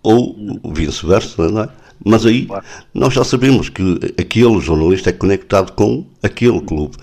ou 0.04 0.62
vice-versa, 0.72 1.50
não 1.50 1.64
é? 1.64 1.70
Mas 2.06 2.24
aí 2.24 2.48
nós 2.94 3.16
já 3.16 3.24
sabemos 3.24 3.70
que 3.70 4.14
aquele 4.16 4.60
jornalista 4.60 5.10
é 5.10 5.14
conectado 5.14 5.72
com 5.72 6.06
aquele 6.22 6.62
clube. 6.62 6.98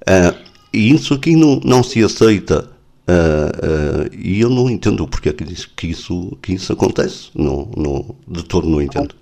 Uh, 0.00 0.36
e 0.72 0.92
isso 0.92 1.14
aqui 1.14 1.36
não, 1.36 1.60
não 1.64 1.84
se 1.84 2.02
aceita 2.02 2.68
Uh, 3.10 4.14
e 4.16 4.40
eu 4.40 4.48
não 4.48 4.70
entendo 4.70 5.06
porque 5.08 5.30
é 5.30 5.32
que, 5.32 5.44
que, 5.44 5.86
isso, 5.88 6.38
que 6.42 6.54
isso 6.54 6.72
acontece. 6.72 7.30
Não, 7.34 7.68
não, 7.76 8.14
de 8.28 8.44
todo 8.44 8.68
não 8.68 8.80
entendo. 8.80 9.14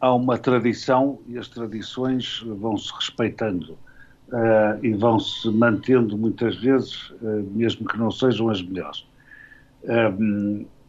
Há 0.00 0.12
uma 0.12 0.36
tradição 0.36 1.18
e 1.26 1.38
as 1.38 1.48
tradições 1.48 2.42
vão-se 2.44 2.92
respeitando 2.94 3.72
uh, 3.72 4.78
e 4.82 4.92
vão-se 4.92 5.48
mantendo 5.48 6.18
muitas 6.18 6.56
vezes, 6.56 7.12
mesmo 7.52 7.86
que 7.86 7.96
não 7.96 8.10
sejam 8.10 8.50
as 8.50 8.60
melhores. 8.60 9.06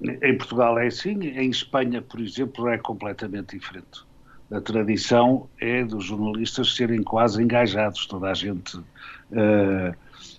em 0.02 0.38
Portugal 0.38 0.78
é 0.78 0.88
assim, 0.88 1.28
em 1.28 1.50
Espanha, 1.50 2.02
por 2.02 2.20
exemplo, 2.20 2.68
é 2.68 2.78
completamente 2.78 3.58
diferente. 3.58 4.04
A 4.52 4.62
tradição 4.62 5.48
é 5.60 5.84
dos 5.84 6.06
jornalistas 6.06 6.76
serem 6.76 7.02
quase 7.02 7.42
engajados, 7.42 8.06
toda 8.06 8.30
a 8.30 8.34
gente 8.34 8.78
uh, 8.78 9.96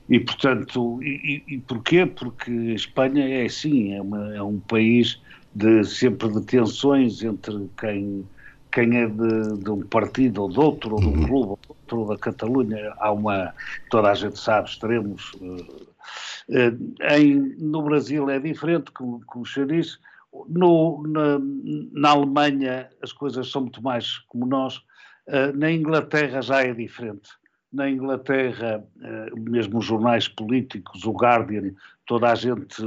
e, 0.09 0.21
portanto, 0.21 1.03
e, 1.03 1.43
e, 1.49 1.59
porquê? 1.59 2.07
Porque 2.07 2.51
a 2.51 2.75
Espanha 2.75 3.29
é 3.29 3.47
assim, 3.47 3.95
é, 3.95 4.01
uma, 4.01 4.37
é, 4.37 4.43
um 4.43 4.61
país 4.61 5.21
de 5.55 5.83
sempre 5.85 6.29
de 6.29 6.43
tensões 6.43 7.23
entre 7.25 7.69
quem, 7.79 8.25
quem 8.71 8.97
é 8.99 9.07
de, 9.09 9.59
de 9.59 9.71
um 9.71 9.83
partido 9.83 10.43
ou 10.43 10.49
de 10.49 10.61
outro, 10.61 10.95
ou 10.95 11.01
de 11.01 11.07
um 11.07 11.13
uhum. 11.13 11.27
clube 11.27 11.49
ou 11.51 11.59
de 11.61 11.69
outro, 11.71 12.01
ou 12.01 12.09
da 12.09 12.19
Catalunha. 12.19 12.95
Há 12.99 13.11
uma, 13.11 13.53
toda 13.91 14.11
a 14.11 14.15
gente 14.15 14.39
sabe, 14.39 14.69
extremos. 14.69 15.33
Eh, 16.51 17.19
em, 17.19 17.57
no 17.59 17.83
Brasil 17.83 18.31
é 18.31 18.39
diferente, 18.39 18.93
como, 18.93 19.21
como 19.27 19.45
o 19.45 19.49
senhor 19.49 19.67
disse. 19.67 19.99
No, 20.49 21.03
na, 21.09 21.39
na 21.93 22.11
Alemanha 22.11 22.89
as 23.03 23.13
coisas 23.13 23.51
são 23.51 23.63
muito 23.63 23.83
mais 23.83 24.19
como 24.29 24.47
nós. 24.47 24.83
na 25.55 25.73
Inglaterra 25.73 26.43
já 26.43 26.63
é 26.63 26.73
diferente. 26.73 27.31
Na 27.77 27.91
Inglaterra, 27.91 28.83
mesmo 29.37 29.81
os 29.81 29.85
jornais 29.85 30.27
políticos, 30.27 31.05
o 31.05 31.13
Guardian, 31.13 31.75
toda 32.07 32.33
a 32.33 32.35
gente 32.35 32.83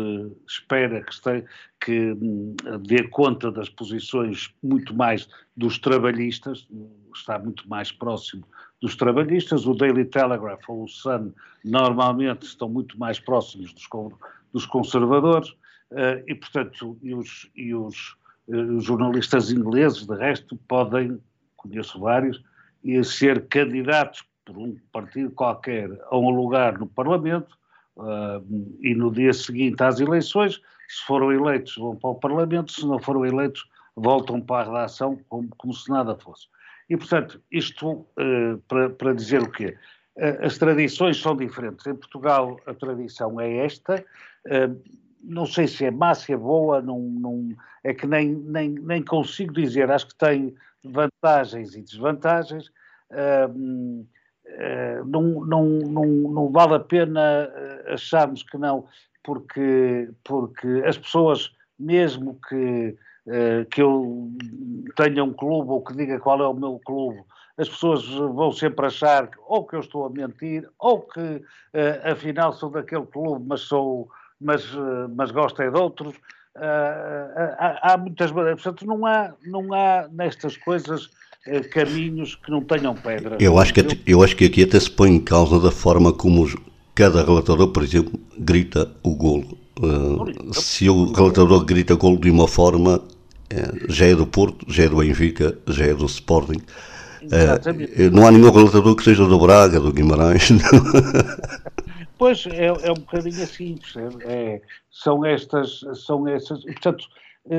espera 0.47 1.03
que, 1.03 1.13
esteja, 1.13 1.45
que 1.79 2.11
hum, 2.13 2.55
dê 2.87 3.07
conta 3.07 3.51
das 3.51 3.69
posições 3.69 4.51
muito 4.63 4.95
mais 4.95 5.29
dos 5.55 5.77
trabalhistas, 5.77 6.67
está 7.13 7.37
muito 7.37 7.69
mais 7.69 7.91
próximo 7.91 8.43
dos 8.81 8.95
trabalhistas. 8.95 9.67
O 9.67 9.75
Daily 9.75 10.05
Telegraph 10.05 10.67
ou 10.67 10.85
o 10.85 10.87
Sun 10.87 11.33
normalmente 11.63 12.47
estão 12.47 12.67
muito 12.67 12.97
mais 12.97 13.19
próximos 13.19 13.71
dos, 13.71 13.87
dos 14.51 14.65
conservadores 14.65 15.49
uh, 15.91 16.23
e, 16.27 16.33
portanto, 16.33 16.97
e 17.03 17.13
os, 17.13 17.47
e 17.55 17.75
os 17.75 18.15
uh, 18.47 18.79
jornalistas 18.79 19.51
ingleses, 19.51 20.07
de 20.07 20.15
resto, 20.15 20.55
podem, 20.67 21.19
conheço 21.55 21.99
vários, 21.99 22.41
ser 23.03 23.45
candidatos 23.49 24.23
por 24.49 24.57
um 24.57 24.75
partido 24.91 25.29
qualquer 25.31 25.89
a 26.09 26.17
um 26.17 26.31
lugar 26.31 26.79
no 26.79 26.87
Parlamento 26.87 27.55
uh, 27.95 28.43
e 28.81 28.95
no 28.95 29.11
dia 29.11 29.31
seguinte 29.31 29.81
às 29.83 29.99
eleições, 29.99 30.59
se 30.87 31.05
foram 31.05 31.31
eleitos 31.31 31.75
vão 31.77 31.95
para 31.95 32.09
o 32.09 32.15
Parlamento, 32.15 32.71
se 32.71 32.85
não 32.85 32.99
foram 32.99 33.25
eleitos 33.25 33.69
voltam 33.95 34.41
para 34.41 34.61
a 34.61 34.65
redação 34.71 35.19
como, 35.29 35.49
como 35.57 35.73
se 35.73 35.89
nada 35.89 36.15
fosse. 36.15 36.47
E, 36.89 36.97
portanto, 36.97 37.39
isto 37.51 37.91
uh, 37.91 38.57
para, 38.67 38.89
para, 38.89 39.13
dizer 39.13 39.43
o 39.43 39.51
quê? 39.51 39.77
Uh, 40.15 40.45
as 40.45 40.57
tradições 40.57 41.21
são 41.21 41.35
diferentes. 41.35 41.85
Em 41.85 41.95
Portugal 41.95 42.59
a 42.65 42.73
tradição 42.73 43.39
é 43.39 43.65
esta. 43.65 44.03
Uh, 44.47 44.81
não 45.21 45.45
sei 45.45 45.67
se 45.67 45.85
é 45.85 45.91
má, 45.91 46.15
se 46.15 46.33
é 46.33 46.37
boa, 46.37 46.81
não, 46.81 46.99
não, 46.99 47.49
é 47.83 47.93
que 47.93 48.07
nem, 48.07 48.33
nem, 48.33 48.69
nem 48.69 49.03
consigo 49.03 49.53
dizer. 49.53 49.91
Acho 49.91 50.07
que 50.07 50.15
tem 50.15 50.55
vantagens 50.83 51.75
e 51.75 51.81
desvantagens. 51.81 52.71
Não, 55.05 55.45
não, 55.45 55.63
não, 55.65 56.05
não 56.05 56.51
vale 56.51 56.75
a 56.75 56.79
pena 56.79 57.49
acharmos 57.87 58.43
que 58.43 58.57
não, 58.57 58.85
porque, 59.23 60.09
porque 60.23 60.83
as 60.85 60.97
pessoas, 60.97 61.51
mesmo 61.77 62.39
que 62.47 62.97
eh, 63.31 63.65
que 63.69 63.79
eu 63.79 64.31
tenha 64.95 65.23
um 65.23 65.33
clube 65.33 65.69
ou 65.69 65.83
que 65.83 65.95
diga 65.95 66.19
qual 66.19 66.41
é 66.41 66.47
o 66.47 66.53
meu 66.53 66.81
clube, 66.83 67.21
as 67.57 67.69
pessoas 67.69 68.03
vão 68.07 68.51
sempre 68.51 68.87
achar 68.87 69.29
ou 69.45 69.67
que 69.67 69.75
eu 69.75 69.81
estou 69.81 70.05
a 70.05 70.09
mentir, 70.09 70.67
ou 70.79 71.01
que 71.01 71.43
afinal 72.09 72.53
sou 72.53 72.71
daquele 72.71 73.05
clube, 73.05 73.45
mas 73.47 73.61
sou, 73.61 74.09
mas, 74.41 74.65
mas 75.15 75.29
gosto 75.29 75.61
é 75.61 75.69
de 75.69 75.77
outros. 75.77 76.15
Há, 76.55 77.93
há, 77.93 77.97
muitas 77.97 78.31
maneiras, 78.31 78.63
portanto, 78.63 78.87
não 78.87 79.05
há, 79.05 79.33
não 79.45 79.73
há 79.73 80.07
nestas 80.07 80.57
coisas 80.57 81.11
caminhos 81.71 82.35
que 82.35 82.51
não 82.51 82.61
tenham 82.61 82.95
pedra. 82.95 83.37
Eu 83.39 83.57
acho, 83.57 83.73
que, 83.73 83.81
eu... 84.05 84.23
acho 84.23 84.35
que 84.35 84.45
aqui 84.45 84.63
até 84.63 84.79
se 84.79 84.89
põe 84.89 85.11
em 85.11 85.19
causa 85.19 85.59
da 85.59 85.71
forma 85.71 86.13
como 86.13 86.47
cada 86.95 87.23
relatador, 87.23 87.69
por 87.69 87.83
exemplo, 87.83 88.19
grita 88.37 88.91
o 89.03 89.15
golo. 89.15 89.57
Uh, 89.79 90.53
se 90.53 90.89
o 90.89 91.11
relatador 91.11 91.63
grita 91.63 91.95
golo 91.95 92.19
de 92.19 92.29
uma 92.29 92.47
forma, 92.47 93.01
é, 93.49 93.71
já 93.87 94.05
é 94.05 94.15
do 94.15 94.27
Porto, 94.27 94.65
já 94.67 94.83
é 94.83 94.89
do 94.89 94.97
Benfica, 94.97 95.57
já 95.67 95.85
é 95.85 95.93
do 95.93 96.05
Sporting. 96.05 96.61
É, 97.31 98.09
não 98.09 98.25
há 98.25 98.31
nenhum 98.31 98.51
relatador 98.51 98.95
que 98.95 99.03
seja 99.03 99.25
do 99.25 99.39
Braga, 99.39 99.79
do 99.79 99.91
Guimarães. 99.91 100.49
Pois 102.19 102.45
é, 102.47 102.65
é 102.65 102.91
um 102.91 102.95
bocadinho 102.95 103.41
assim, 103.41 103.79
é, 104.25 104.61
são 104.91 105.25
estas, 105.25 105.79
são 106.05 106.27
essas. 106.27 106.65
Portanto, 106.65 107.07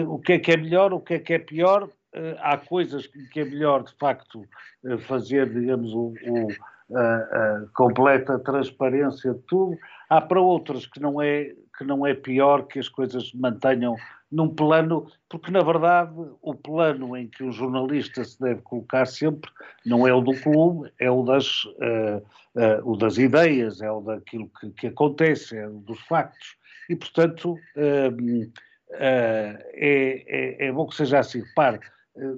o 0.06 0.18
que 0.18 0.34
é 0.34 0.38
que 0.38 0.52
é 0.52 0.56
melhor, 0.58 0.92
o 0.92 1.00
que 1.00 1.14
é 1.14 1.18
que 1.18 1.32
é 1.32 1.38
pior? 1.38 1.88
Eh, 2.12 2.36
há 2.40 2.56
coisas 2.56 3.06
que 3.06 3.40
é 3.40 3.44
melhor, 3.44 3.84
de 3.84 3.94
facto, 3.94 4.44
eh, 4.84 4.98
fazer, 4.98 5.52
digamos, 5.52 5.92
o, 5.92 6.12
o 6.26 6.48
a, 6.96 7.00
a, 7.00 7.66
completa 7.72 8.38
transparência 8.38 9.32
de 9.32 9.40
tudo. 9.42 9.78
Há 10.08 10.20
para 10.20 10.40
outras 10.40 10.86
que 10.86 10.98
não 10.98 11.22
é 11.22 11.54
que 11.78 11.84
não 11.84 12.06
é 12.06 12.12
pior 12.12 12.66
que 12.66 12.78
as 12.78 12.88
coisas 12.88 13.32
mantenham 13.32 13.96
num 14.30 14.48
plano, 14.48 15.06
porque 15.28 15.50
na 15.50 15.62
verdade 15.62 16.12
o 16.42 16.54
plano 16.54 17.16
em 17.16 17.26
que 17.26 17.42
o 17.42 17.50
jornalista 17.50 18.22
se 18.22 18.38
deve 18.38 18.60
colocar 18.62 19.06
sempre 19.06 19.50
não 19.86 20.06
é 20.06 20.12
o 20.12 20.20
do 20.20 20.38
clube, 20.40 20.92
é 21.00 21.10
o 21.10 21.22
das, 21.22 21.64
uh, 21.64 22.18
uh, 22.54 22.92
o 22.92 22.96
das 22.96 23.18
ideias, 23.18 23.80
é 23.80 23.90
o 23.90 24.00
daquilo 24.00 24.50
que, 24.60 24.70
que, 24.70 24.86
acontece, 24.88 25.56
é 25.56 25.66
o 25.66 25.78
dos 25.80 26.00
factos. 26.02 26.56
E 26.88 26.94
portanto 26.94 27.54
uh, 27.54 28.50
é, 28.92 29.64
é, 29.72 30.66
é, 30.66 30.72
bom 30.72 30.86
que 30.86 30.96
seja 30.96 31.20
assim. 31.20 31.40
Repare, 31.42 31.80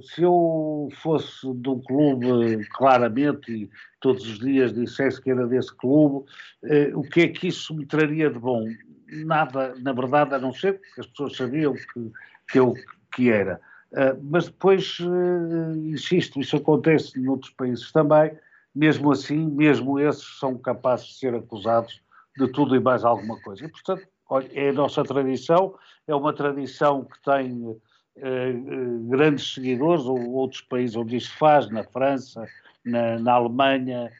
se 0.03 0.23
eu 0.23 0.89
fosse 1.03 1.53
de 1.55 1.69
um 1.69 1.81
clube 1.81 2.67
claramente 2.71 3.53
e 3.53 3.71
todos 4.01 4.25
os 4.27 4.39
dias 4.39 4.73
dissesse 4.73 5.21
que 5.21 5.31
era 5.31 5.47
desse 5.47 5.75
clube, 5.77 6.25
o 6.95 7.03
que 7.03 7.23
é 7.23 7.29
que 7.29 7.49
isso 7.49 7.75
me 7.75 7.87
traria 7.87 8.31
de 8.31 8.39
bom? 8.39 8.65
nada, 9.13 9.75
na 9.81 9.93
verdade, 9.93 10.35
a 10.35 10.39
não 10.39 10.53
ser 10.53 10.81
que 10.95 11.01
as 11.01 11.07
pessoas 11.07 11.37
sabiam 11.37 11.75
que, 11.75 12.13
que 12.51 12.59
eu 12.59 12.75
que 13.15 13.31
era. 13.31 13.61
Uh, 13.93 14.19
mas 14.23 14.47
depois, 14.47 14.99
uh, 15.01 15.77
insisto, 15.87 16.41
isso 16.41 16.57
acontece 16.57 17.21
noutros 17.21 17.53
países 17.53 17.93
também, 17.93 18.33
mesmo 18.75 19.13
assim, 19.13 19.47
mesmo 19.51 20.01
esses 20.01 20.39
são 20.39 20.57
capazes 20.57 21.09
de 21.09 21.15
ser 21.19 21.35
acusados 21.35 22.01
de 22.39 22.49
tudo 22.49 22.75
e 22.75 22.81
mais 22.81 23.05
alguma 23.05 23.39
coisa. 23.43 23.67
E, 23.67 23.69
portanto, 23.69 24.07
olha, 24.31 24.49
é 24.55 24.71
a 24.71 24.73
nossa 24.73 25.05
tradição, 25.05 25.75
é 26.07 26.15
uma 26.15 26.33
tradição 26.33 27.05
que 27.05 27.23
tem 27.23 27.77
grandes 29.09 29.55
seguidores, 29.55 30.05
ou 30.05 30.33
outros 30.33 30.61
países 30.61 30.97
onde 30.97 31.17
isso 31.17 31.37
faz, 31.39 31.71
na 31.71 31.83
França, 31.83 32.47
na, 32.85 33.19
na 33.19 33.33
Alemanha, 33.33 34.11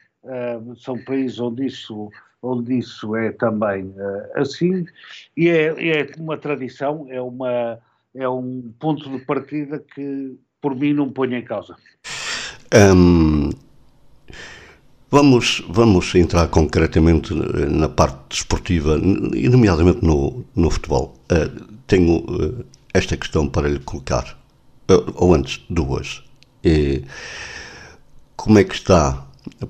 são 0.77 0.97
países 1.03 1.39
onde 1.39 1.65
isso 1.65 2.11
onde 2.43 2.77
isso 2.77 3.15
é 3.15 3.31
também 3.31 3.85
uh, 3.85 4.41
assim, 4.41 4.85
e 5.35 5.47
é, 5.47 6.01
é, 6.01 6.07
uma 6.19 6.37
tradição, 6.37 7.07
é, 7.09 7.21
uma, 7.21 7.79
é 8.13 8.27
um 8.27 8.71
ponto 8.77 9.09
de 9.09 9.19
partida 9.25 9.79
que, 9.79 10.35
por 10.61 10.75
mim, 10.75 10.93
não 10.93 11.09
ponho 11.09 11.37
em 11.37 11.41
causa. 11.41 11.75
Um, 12.75 13.49
vamos, 15.09 15.63
vamos 15.69 16.13
entrar 16.15 16.47
concretamente 16.49 17.33
na 17.33 17.87
parte 17.87 18.17
desportiva, 18.29 18.99
e 19.33 19.47
nomeadamente 19.47 20.03
no, 20.03 20.43
no 20.53 20.69
futebol. 20.69 21.15
Uh, 21.31 21.73
tenho 21.87 22.17
uh, 22.17 22.65
esta 22.93 23.17
questão 23.17 23.47
para 23.47 23.67
lhe 23.67 23.79
colocar, 23.79 24.37
ou 25.15 25.33
antes, 25.33 25.61
duas. 25.69 26.23
como 28.35 28.59
é 28.59 28.63
que 28.63 28.75
está 28.75 29.25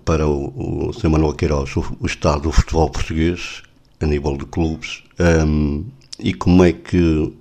para 0.05 0.27
o, 0.27 0.89
o 0.89 0.93
Sr. 0.93 1.09
Manuel 1.09 1.33
Queiroz 1.33 1.75
o, 1.75 1.97
o, 1.99 2.05
estado 2.05 2.43
do 2.43 2.51
futebol 2.51 2.89
português 2.89 3.63
a 3.99 4.05
nível 4.05 4.37
de 4.37 4.45
clubes 4.45 5.03
um, 5.19 5.85
e 6.19 6.33
como 6.33 6.63
é 6.63 6.73
que 6.73 7.33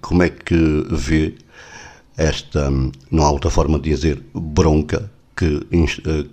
como 0.00 0.22
é 0.22 0.30
que 0.30 0.86
vê 0.90 1.34
esta 2.16 2.70
não 3.10 3.24
há 3.24 3.30
outra 3.30 3.50
forma 3.50 3.78
de 3.78 3.90
dizer 3.90 4.22
bronca 4.34 5.10
que 5.36 5.66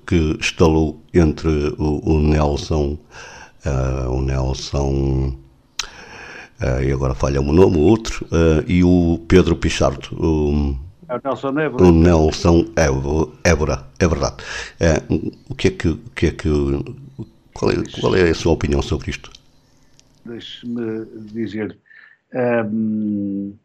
que 0.05 0.37
instalou 0.39 1.01
entre 1.13 1.49
o, 1.77 2.13
o 2.13 2.19
Nelson 2.19 2.97
uh, 3.65 4.09
o 4.09 4.21
Nelson 4.21 5.35
e 6.83 6.91
agora 6.91 7.15
falha 7.15 7.41
o 7.41 7.51
nome 7.51 7.77
o 7.77 7.81
outro 7.81 8.25
uh, 8.25 8.63
e 8.67 8.83
o 8.83 9.19
Pedro 9.27 9.55
Pichardo 9.55 10.09
o, 10.13 10.75
é 11.11 11.15
o 11.15 11.21
Nelson 11.25 11.59
Évora. 11.59 11.83
O 11.83 11.91
Nelson 11.91 12.65
Évora, 13.43 13.85
é 13.99 14.07
verdade. 14.07 14.37
É, 14.79 14.93
o 15.49 15.53
que 15.53 15.67
é 15.67 15.71
que. 15.71 15.89
O 15.89 15.97
que 16.15 16.27
é 16.27 16.31
que 16.31 16.49
qual, 17.53 17.69
é, 17.69 17.75
qual 17.99 18.15
é 18.15 18.29
a 18.29 18.33
sua 18.33 18.53
opinião 18.53 18.81
sobre 18.81 19.09
isto? 19.09 19.29
Deixe-me 20.25 21.05
dizer. 21.33 21.77
Um, 22.33 23.57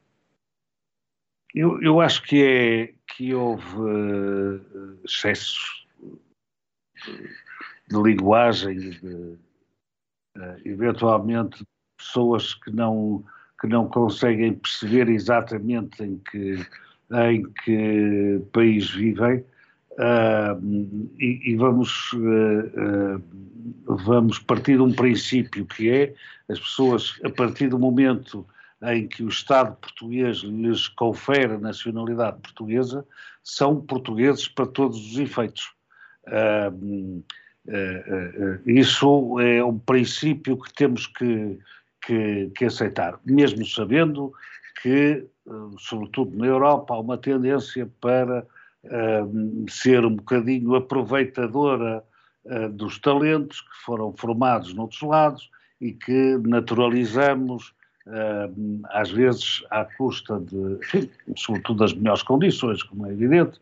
eu, 1.54 1.80
eu 1.80 2.00
acho 2.00 2.22
que, 2.24 2.42
é, 2.42 2.94
que 3.14 3.32
houve 3.32 3.76
uh, 3.76 4.98
excessos 5.04 5.86
de 7.88 7.96
linguagem 8.02 8.76
de, 8.76 9.06
uh, 9.06 9.38
eventualmente, 10.64 11.64
pessoas 11.96 12.54
que 12.54 12.70
não, 12.70 13.24
que 13.60 13.66
não 13.66 13.88
conseguem 13.88 14.54
perceber 14.54 15.08
exatamente 15.08 16.02
em 16.02 16.18
que 16.30 16.66
em 17.12 17.44
que 17.64 18.42
país 18.52 18.90
vivem 18.90 19.44
uh, 19.92 21.10
e, 21.18 21.52
e, 21.52 21.56
vamos, 21.56 22.12
uh, 22.12 23.16
uh, 23.16 23.96
vamos 23.96 24.38
partir 24.38 24.76
de 24.76 24.82
um 24.82 24.92
princípio 24.92 25.64
que 25.66 25.90
é 25.90 26.14
as 26.48 26.58
pessoas, 26.58 27.18
a 27.24 27.30
partir 27.30 27.68
do 27.68 27.78
momento 27.78 28.46
em 28.82 29.06
que 29.06 29.22
o 29.22 29.28
Estado 29.28 29.76
português 29.76 30.38
lhes 30.38 30.88
confere 30.88 31.54
a 31.54 31.58
nacionalidade 31.58 32.40
portuguesa, 32.40 33.06
são 33.42 33.80
portugueses 33.80 34.48
para 34.48 34.66
todos 34.66 34.98
os 35.12 35.18
efeitos. 35.18 35.72
isso 38.66 39.40
é 39.40 39.64
um 39.64 39.78
princípio 39.78 40.58
que 40.58 40.72
temos 40.74 41.06
que, 41.06 41.58
que, 42.06 42.50
que 42.56 42.64
aceitar, 42.66 43.18
mesmo 43.24 43.66
sabendo 43.66 44.32
que, 44.82 45.26
eh, 45.46 45.50
sobretudo 45.78 46.36
na 46.36 46.46
Europa, 46.46 46.94
há 46.94 47.00
uma 47.00 47.18
tendência 47.18 47.90
para 48.00 48.46
ser 49.68 50.04
um 50.06 50.14
bocadinho 50.14 50.76
aproveitadora 50.76 52.04
dos 52.70 53.00
talentos 53.00 53.60
que 53.60 53.84
foram 53.84 54.12
formados 54.12 54.72
noutros 54.74 55.02
lados 55.02 55.50
e 55.80 55.92
que 55.92 56.38
naturalizamos 56.46 57.74
às 58.90 59.10
vezes 59.10 59.64
à 59.72 59.84
custa 59.84 60.38
de, 60.38 60.78
sobretudo 61.36 61.80
das 61.80 61.92
melhores 61.94 62.22
condições, 62.22 62.80
como 62.84 63.08
é 63.08 63.10
evidente, 63.10 63.60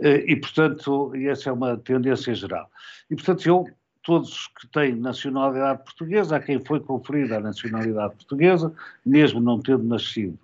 e 0.00 0.34
portanto, 0.34 1.12
essa 1.14 1.50
é 1.50 1.52
uma 1.52 1.76
tendência 1.76 2.34
geral. 2.34 2.68
E 3.08 3.14
portanto, 3.14 3.46
eu 3.46 3.68
todos 4.04 4.48
que 4.60 4.66
têm 4.68 4.94
nacionalidade 4.94 5.82
portuguesa, 5.82 6.36
a 6.36 6.40
quem 6.40 6.60
foi 6.60 6.78
conferida 6.78 7.38
a 7.38 7.40
nacionalidade 7.40 8.14
portuguesa, 8.14 8.72
mesmo 9.04 9.40
não 9.40 9.60
tendo 9.60 9.82
nascido 9.82 10.38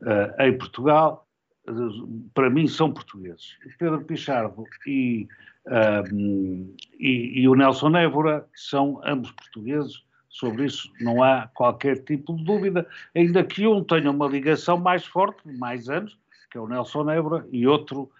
uh, 0.00 0.42
em 0.42 0.56
Portugal, 0.56 1.26
uh, 1.68 2.30
para 2.34 2.50
mim 2.50 2.66
são 2.66 2.90
portugueses. 2.90 3.56
Pedro 3.78 4.02
Pichardo 4.02 4.64
e, 4.86 5.28
uh, 5.66 6.74
e, 6.98 7.42
e, 7.42 7.48
o 7.48 7.54
Nelson 7.54 7.94
Évora 7.96 8.46
são 8.54 9.00
ambos 9.04 9.30
portugueses, 9.32 10.02
sobre 10.30 10.64
isso 10.64 10.90
não 10.98 11.22
há 11.22 11.48
qualquer 11.54 12.02
tipo 12.04 12.34
de 12.34 12.42
dúvida, 12.44 12.86
ainda 13.14 13.44
que 13.44 13.66
um 13.66 13.84
tenha 13.84 14.10
uma 14.10 14.26
ligação 14.26 14.78
mais 14.78 15.04
forte, 15.04 15.46
de 15.46 15.58
mais 15.58 15.90
anos, 15.90 16.18
que 16.50 16.56
é 16.56 16.60
o 16.60 16.66
Nelson 16.66 17.10
Évora, 17.10 17.46
e 17.52 17.66
outro 17.66 18.10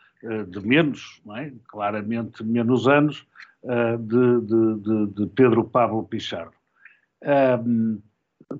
de 0.48 0.60
menos, 0.64 1.20
é? 1.36 1.50
claramente 1.66 2.44
menos 2.44 2.86
anos, 2.86 3.26
uh, 3.64 3.98
de, 3.98 4.40
de, 4.46 4.80
de, 4.80 5.06
de, 5.14 5.26
Pedro 5.34 5.64
Pablo 5.64 6.04
Pichardo. 6.04 6.52
Um, 7.22 8.00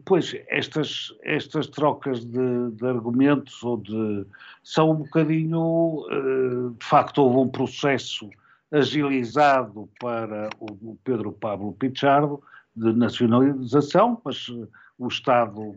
pois, 0.05 0.35
estas, 0.49 1.15
estas 1.23 1.67
trocas 1.69 2.25
de, 2.25 2.87
argumentos 2.87 3.63
ou 3.63 3.79
de, 3.79 4.27
são 4.63 4.93
um 4.93 4.97
bocadinho, 4.97 6.07
uh, 6.07 6.71
de 6.79 6.85
facto, 6.85 7.19
houve 7.19 7.37
um 7.39 7.49
processo 7.49 8.31
agilizado 8.71 9.89
para 10.01 10.49
o, 10.59 10.97
Pedro 11.05 11.33
Pablo 11.33 11.73
Pichardo 11.75 12.43
de 12.75 12.93
nacionalização, 12.93 14.21
mas 14.25 14.49
uh, 14.49 14.69
o 14.99 15.09
Estado 15.09 15.61
uh, 15.61 15.77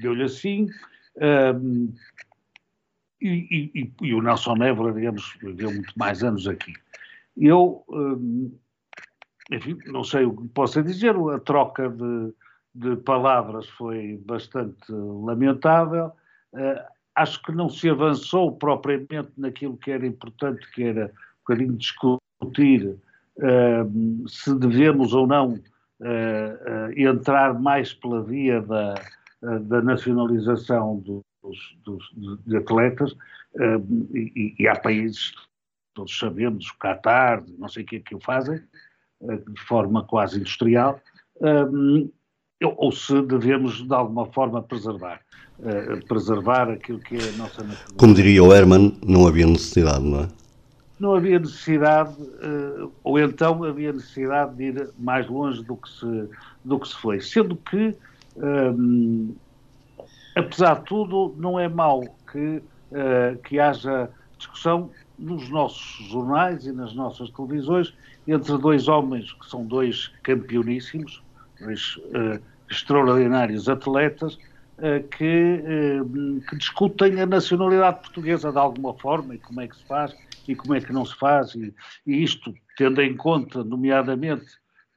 deu-lhe 0.00 0.24
assim. 0.24 0.68
E, 3.18 3.70
e, 3.74 3.92
e, 4.02 4.14
o 4.14 4.20
Nelson 4.20 4.62
Évora, 4.62 4.92
digamos, 4.92 5.34
viveu 5.42 5.72
muito 5.72 5.92
mais 5.96 6.22
anos 6.22 6.46
aqui. 6.46 6.74
Eu, 7.36 7.84
hum, 7.88 8.56
enfim, 9.50 9.78
não 9.86 10.02
sei 10.02 10.24
o 10.24 10.36
que 10.36 10.48
possa 10.48 10.82
dizer, 10.82 11.14
a 11.14 11.38
troca 11.38 11.88
de, 11.88 12.32
de 12.74 12.96
palavras 12.96 13.68
foi 13.70 14.20
bastante 14.24 14.90
lamentável. 14.90 16.12
Uh, 16.52 16.80
acho 17.14 17.42
que 17.42 17.52
não 17.52 17.68
se 17.68 17.88
avançou 17.88 18.56
propriamente 18.56 19.32
naquilo 19.36 19.76
que 19.76 19.90
era 19.90 20.06
importante, 20.06 20.70
que 20.72 20.84
era 20.84 21.06
um 21.06 21.38
bocadinho 21.40 21.72
discutir 21.74 22.98
uh, 23.36 24.28
se 24.28 24.54
devemos 24.58 25.12
ou 25.12 25.26
não 25.26 25.52
uh, 25.54 26.92
entrar 26.96 27.58
mais 27.60 27.92
pela 27.92 28.22
via 28.22 28.60
da, 28.62 28.94
da 29.62 29.82
nacionalização 29.82 30.98
dos, 30.98 31.76
dos, 31.84 32.40
de 32.44 32.56
atletas, 32.56 33.16
e, 34.12 34.54
e 34.58 34.68
há 34.68 34.78
países 34.78 35.32
todos 35.96 36.16
sabemos, 36.16 36.68
o 36.68 36.78
Qatar, 36.78 37.42
não 37.58 37.68
sei 37.68 37.82
o 37.82 37.86
que 37.86 37.96
é 37.96 38.00
que 38.00 38.14
o 38.14 38.20
fazem, 38.20 38.60
eh, 39.22 39.36
de 39.36 39.60
forma 39.62 40.04
quase 40.04 40.38
industrial, 40.38 41.00
um, 41.40 42.10
ou 42.62 42.92
se 42.92 43.20
devemos 43.22 43.86
de 43.86 43.94
alguma 43.94 44.26
forma 44.26 44.62
preservar, 44.62 45.20
uh, 45.58 46.06
preservar 46.06 46.70
aquilo 46.70 46.98
que 47.00 47.16
é 47.16 47.28
a 47.28 47.32
nossa 47.32 47.62
natureza. 47.62 47.94
Como 47.98 48.14
diria 48.14 48.42
o 48.42 48.52
Herman, 48.52 48.98
não 49.04 49.26
havia 49.26 49.46
necessidade, 49.46 50.02
não 50.02 50.20
é? 50.20 50.28
Não 50.98 51.14
havia 51.14 51.38
necessidade, 51.38 52.14
uh, 52.22 52.90
ou 53.04 53.18
então 53.18 53.62
havia 53.62 53.92
necessidade 53.92 54.54
de 54.54 54.64
ir 54.64 54.90
mais 54.98 55.28
longe 55.28 55.62
do 55.64 55.76
que 55.76 55.88
se, 55.90 56.28
do 56.64 56.78
que 56.78 56.88
se 56.88 56.94
foi, 56.94 57.20
sendo 57.20 57.56
que, 57.56 57.94
um, 58.36 59.34
apesar 60.34 60.78
de 60.78 60.84
tudo, 60.86 61.34
não 61.36 61.60
é 61.60 61.68
mau 61.68 62.02
que, 62.32 62.62
uh, 62.92 63.38
que 63.44 63.58
haja 63.60 64.10
discussão 64.38 64.90
nos 65.18 65.48
nossos 65.48 66.06
jornais 66.08 66.66
e 66.66 66.72
nas 66.72 66.94
nossas 66.94 67.30
televisões 67.30 67.94
entre 68.26 68.56
dois 68.58 68.88
homens 68.88 69.32
que 69.32 69.48
são 69.48 69.64
dois 69.64 70.08
campeoníssimos, 70.22 71.22
dois 71.60 71.96
uh, 71.96 72.42
extraordinários 72.70 73.68
atletas, 73.68 74.34
uh, 74.34 75.06
que, 75.16 75.62
uh, 76.02 76.40
que, 76.48 76.56
discutem 76.56 77.20
a 77.20 77.26
nacionalidade 77.26 78.00
portuguesa 78.00 78.52
de 78.52 78.58
alguma 78.58 78.94
forma 78.94 79.34
e 79.34 79.38
como 79.38 79.60
é 79.60 79.68
que 79.68 79.76
se 79.76 79.84
faz 79.84 80.14
e 80.46 80.54
como 80.54 80.74
é 80.74 80.80
que 80.80 80.92
não 80.92 81.04
se 81.04 81.16
faz, 81.16 81.54
e, 81.54 81.74
e 82.06 82.22
isto 82.22 82.54
tendo 82.76 83.00
em 83.02 83.16
conta, 83.16 83.64
nomeadamente, 83.64 84.46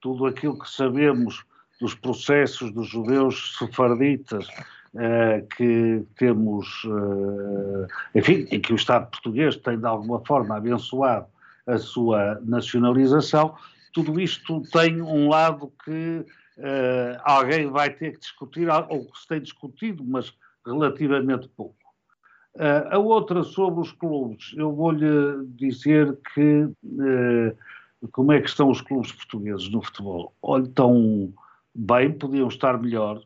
tudo 0.01 0.25
aquilo 0.27 0.60
que 0.60 0.69
sabemos 0.69 1.43
dos 1.79 1.95
processos 1.95 2.71
dos 2.71 2.88
judeus 2.88 3.58
sefarditas 3.58 4.47
uh, 4.93 5.47
que 5.56 6.06
temos, 6.17 6.84
uh, 6.86 7.88
enfim, 8.15 8.47
em 8.52 8.60
que 8.60 8.73
o 8.73 8.75
Estado 8.75 9.10
português 9.10 9.56
tem 9.58 9.78
de 9.80 9.86
alguma 9.86 10.23
forma 10.25 10.56
abençoado 10.56 11.28
a 11.67 11.78
sua 11.78 12.39
nacionalização, 12.43 13.56
tudo 13.93 14.19
isto 14.19 14.62
tem 14.71 15.02
um 15.02 15.30
lado 15.30 15.71
que 15.84 16.25
uh, 16.58 17.21
alguém 17.23 17.67
vai 17.67 17.89
ter 17.89 18.13
que 18.13 18.19
discutir, 18.19 18.67
ou 18.89 19.06
que 19.06 19.19
se 19.19 19.28
tem 19.28 19.41
discutido, 19.41 20.04
mas 20.04 20.34
relativamente 20.65 21.47
pouco. 21.49 21.75
A 22.91 22.97
outra 22.97 23.43
sobre 23.43 23.80
os 23.80 23.91
clubes, 23.91 24.54
eu 24.58 24.73
vou-lhe 24.73 25.45
dizer 25.56 26.17
que 26.34 26.67
como 28.12 28.34
é 28.34 28.41
que 28.41 28.49
estão 28.49 28.69
os 28.69 28.82
clubes 28.82 29.12
portugueses 29.13 29.69
no 29.69 29.82
futebol? 29.82 30.34
Olha, 30.41 30.63
estão 30.63 31.32
bem, 31.73 32.12
podiam 32.12 32.47
estar 32.47 32.78
melhor, 32.78 33.21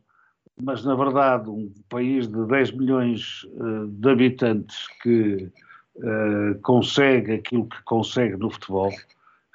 mas 0.62 0.84
na 0.84 0.96
verdade 0.96 1.50
um 1.50 1.72
país 1.89 2.28
de 2.28 2.46
10 2.46 2.72
milhões 2.72 3.44
uh, 3.56 3.88
de 3.88 4.10
habitantes 4.10 4.88
que 5.02 5.52
uh, 5.98 6.60
consegue 6.62 7.34
aquilo 7.34 7.68
que 7.68 7.82
consegue 7.84 8.38
no 8.38 8.50
futebol, 8.50 8.92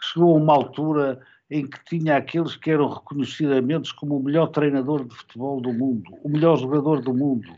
chegou 0.01 0.35
a 0.35 0.41
uma 0.41 0.55
altura 0.55 1.21
em 1.51 1.67
que 1.67 1.83
tinha 1.85 2.17
aqueles 2.17 2.57
que 2.57 2.71
eram 2.71 2.89
reconhecidamente 2.89 3.95
como 3.95 4.19
o 4.19 4.23
melhor 4.23 4.49
treinador 4.49 5.05
de 5.05 5.15
futebol 5.15 5.61
do 5.61 5.73
mundo, 5.73 6.11
o 6.23 6.29
melhor 6.29 6.59
jogador 6.59 7.01
do 7.01 7.15
mundo, 7.15 7.49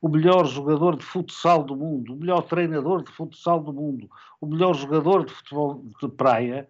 o 0.00 0.08
melhor 0.08 0.46
jogador 0.46 0.96
de 0.96 1.04
futsal 1.04 1.62
do 1.62 1.76
mundo, 1.76 2.14
o 2.14 2.16
melhor 2.16 2.42
treinador 2.42 3.02
de 3.02 3.12
futsal 3.12 3.60
do 3.60 3.72
mundo, 3.72 4.08
o 4.40 4.46
melhor 4.46 4.74
jogador 4.74 5.24
de 5.24 5.32
futebol 5.32 5.84
de 6.00 6.08
praia, 6.08 6.68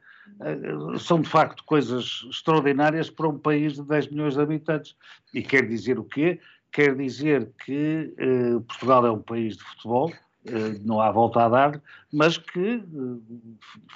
são 0.98 1.20
de 1.20 1.28
facto 1.28 1.64
coisas 1.64 2.24
extraordinárias 2.30 3.10
para 3.10 3.28
um 3.28 3.38
país 3.38 3.74
de 3.74 3.82
10 3.82 4.08
milhões 4.08 4.34
de 4.34 4.40
habitantes. 4.40 4.96
E 5.32 5.42
quer 5.42 5.66
dizer 5.66 5.98
o 5.98 6.04
quê? 6.04 6.40
Quer 6.72 6.96
dizer 6.96 7.50
que 7.64 8.12
eh, 8.18 8.58
Portugal 8.66 9.06
é 9.06 9.10
um 9.10 9.22
país 9.22 9.56
de 9.56 9.62
futebol, 9.62 10.10
eh, 10.46 10.78
não 10.84 11.00
há 11.00 11.10
volta 11.10 11.44
a 11.44 11.48
dar, 11.48 11.82
mas 12.12 12.36
que 12.36 12.82
eh, 12.82 13.36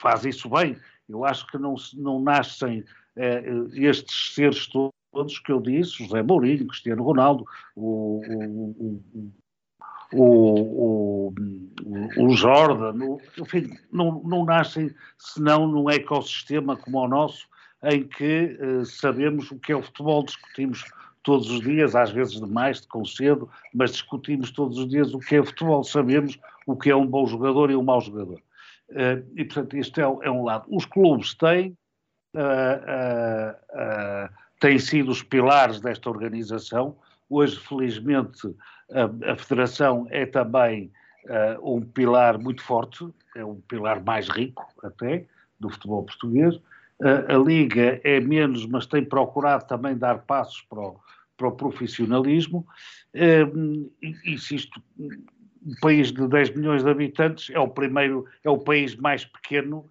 faz 0.01 0.25
isso 0.25 0.49
bem. 0.49 0.77
Eu 1.09 1.25
acho 1.25 1.47
que 1.49 1.59
não, 1.59 1.75
não 1.95 2.21
nascem 2.21 2.85
eh, 3.17 3.43
estes 3.75 4.35
seres 4.35 4.67
todos 4.67 5.39
que 5.41 5.53
eu 5.53 5.61
disse, 5.61 6.05
José 6.05 6.23
Mourinho, 6.23 6.67
Cristiano 6.69 7.03
Ronaldo, 7.03 7.45
o, 7.75 8.23
o 8.23 9.33
o, 10.13 11.29
o, 11.29 11.35
o 12.19 12.31
Jordan, 12.31 12.95
o, 13.05 13.21
enfim, 13.39 13.71
não, 13.93 14.23
não 14.23 14.45
nascem 14.45 14.95
senão 15.19 15.67
num 15.67 15.91
ecossistema 15.91 16.77
como 16.77 16.99
o 16.99 17.09
nosso, 17.09 17.47
em 17.83 18.05
que 18.05 18.59
uh, 18.61 18.85
sabemos 18.85 19.51
o 19.51 19.59
que 19.59 19.73
é 19.73 19.77
o 19.77 19.83
futebol, 19.83 20.25
discutimos 20.25 20.85
todos 21.23 21.51
os 21.51 21.61
dias, 21.61 21.95
às 21.95 22.11
vezes 22.11 22.41
demais, 22.41 22.81
de 22.81 23.11
cedo, 23.11 23.51
mas 23.75 23.93
discutimos 23.93 24.51
todos 24.51 24.79
os 24.79 24.89
dias 24.89 25.13
o 25.13 25.19
que 25.19 25.37
é 25.37 25.41
o 25.41 25.45
futebol, 25.45 25.85
sabemos 25.85 26.39
o 26.67 26.77
que 26.77 26.91
é 26.91 26.97
um 26.97 27.07
bom 27.07 27.27
jogador 27.27 27.71
e 27.71 27.77
um 27.77 27.83
mau 27.83 28.01
jogador. 28.01 28.41
Uh, 28.91 29.23
e, 29.37 29.45
portanto, 29.45 29.77
isto 29.77 30.01
é, 30.01 30.05
é, 30.05 30.31
um 30.31 30.43
lado. 30.43 30.65
Os 30.69 30.87
clubes 30.87 31.35
têm, 31.35 31.77
uh, 32.35 33.55
têm 34.59 34.79
sido 34.79 35.11
os 35.11 35.23
pilares 35.23 35.81
desta 35.81 36.09
organização, 36.09 36.97
Hoje, 37.31 37.59
felizmente, 37.61 38.41
a, 38.93 39.33
a 39.33 39.37
Federação 39.37 40.07
é 40.11 40.27
também 40.27 40.91
uh, 41.27 41.77
um 41.77 41.81
pilar 41.83 42.39
muito 42.39 42.63
forte, 42.63 43.07
é 43.37 43.45
um 43.45 43.61
pilar 43.63 44.03
mais 44.03 44.29
rico 44.29 44.67
até 44.83 45.27
do 45.59 45.71
futebol 45.71 46.05
português. 46.05 46.57
Uh, 47.01 47.25
a 47.29 47.39
Liga 47.39 48.01
é 48.03 48.21
menos, 48.21 48.67
mas 48.67 48.87
tem 48.87 49.05
procurado 49.05 49.67
também 49.67 49.97
dar 49.97 50.21
passos 50.21 50.63
para 50.63 50.81
o, 50.81 51.01
para 51.37 51.49
o 51.49 51.53
profissionalismo. 51.53 52.67
Uh, 53.15 53.91
e, 54.03 54.15
e 54.25 54.37
um 55.65 55.75
país 55.81 56.13
de 56.13 56.27
10 56.27 56.55
milhões 56.55 56.83
de 56.83 56.91
habitantes 56.91 57.51
é 57.51 57.59
o 57.59 57.69
primeiro, 57.69 58.27
é 58.43 58.51
o 58.51 58.59
país 58.59 58.97
mais 58.97 59.25
pequeno, 59.25 59.91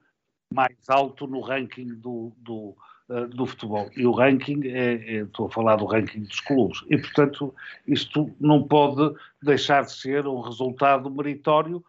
mais 0.53 0.77
alto 0.87 1.27
no 1.27 1.41
ranking 1.41 1.93
do, 1.95 2.31
do 2.37 2.75
eh, 3.09 3.25
do 3.27 3.45
futebol. 3.45 3.89
E 3.95 4.05
o 4.05 4.11
ranking, 4.11 4.61
é, 4.65 4.93
é, 4.93 5.13
estou 5.23 5.47
a 5.47 5.51
falar 5.51 5.75
do 5.77 5.85
ranking 5.85 6.21
dos 6.21 6.39
clubes. 6.39 6.83
E, 6.89 6.97
portanto, 6.97 7.53
isto 7.87 8.29
não 8.39 8.63
pode 8.63 9.15
deixar 9.41 9.83
de 9.83 9.91
ser 9.91 10.27
um 10.27 10.41
resultado 10.41 11.09
meritório 11.09 11.83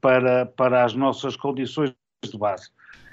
para, 0.00 0.44
para 0.44 0.84
as 0.84 0.94
nossas 0.94 1.36
condições 1.36 1.94
de 2.24 2.36
base. 2.36 2.70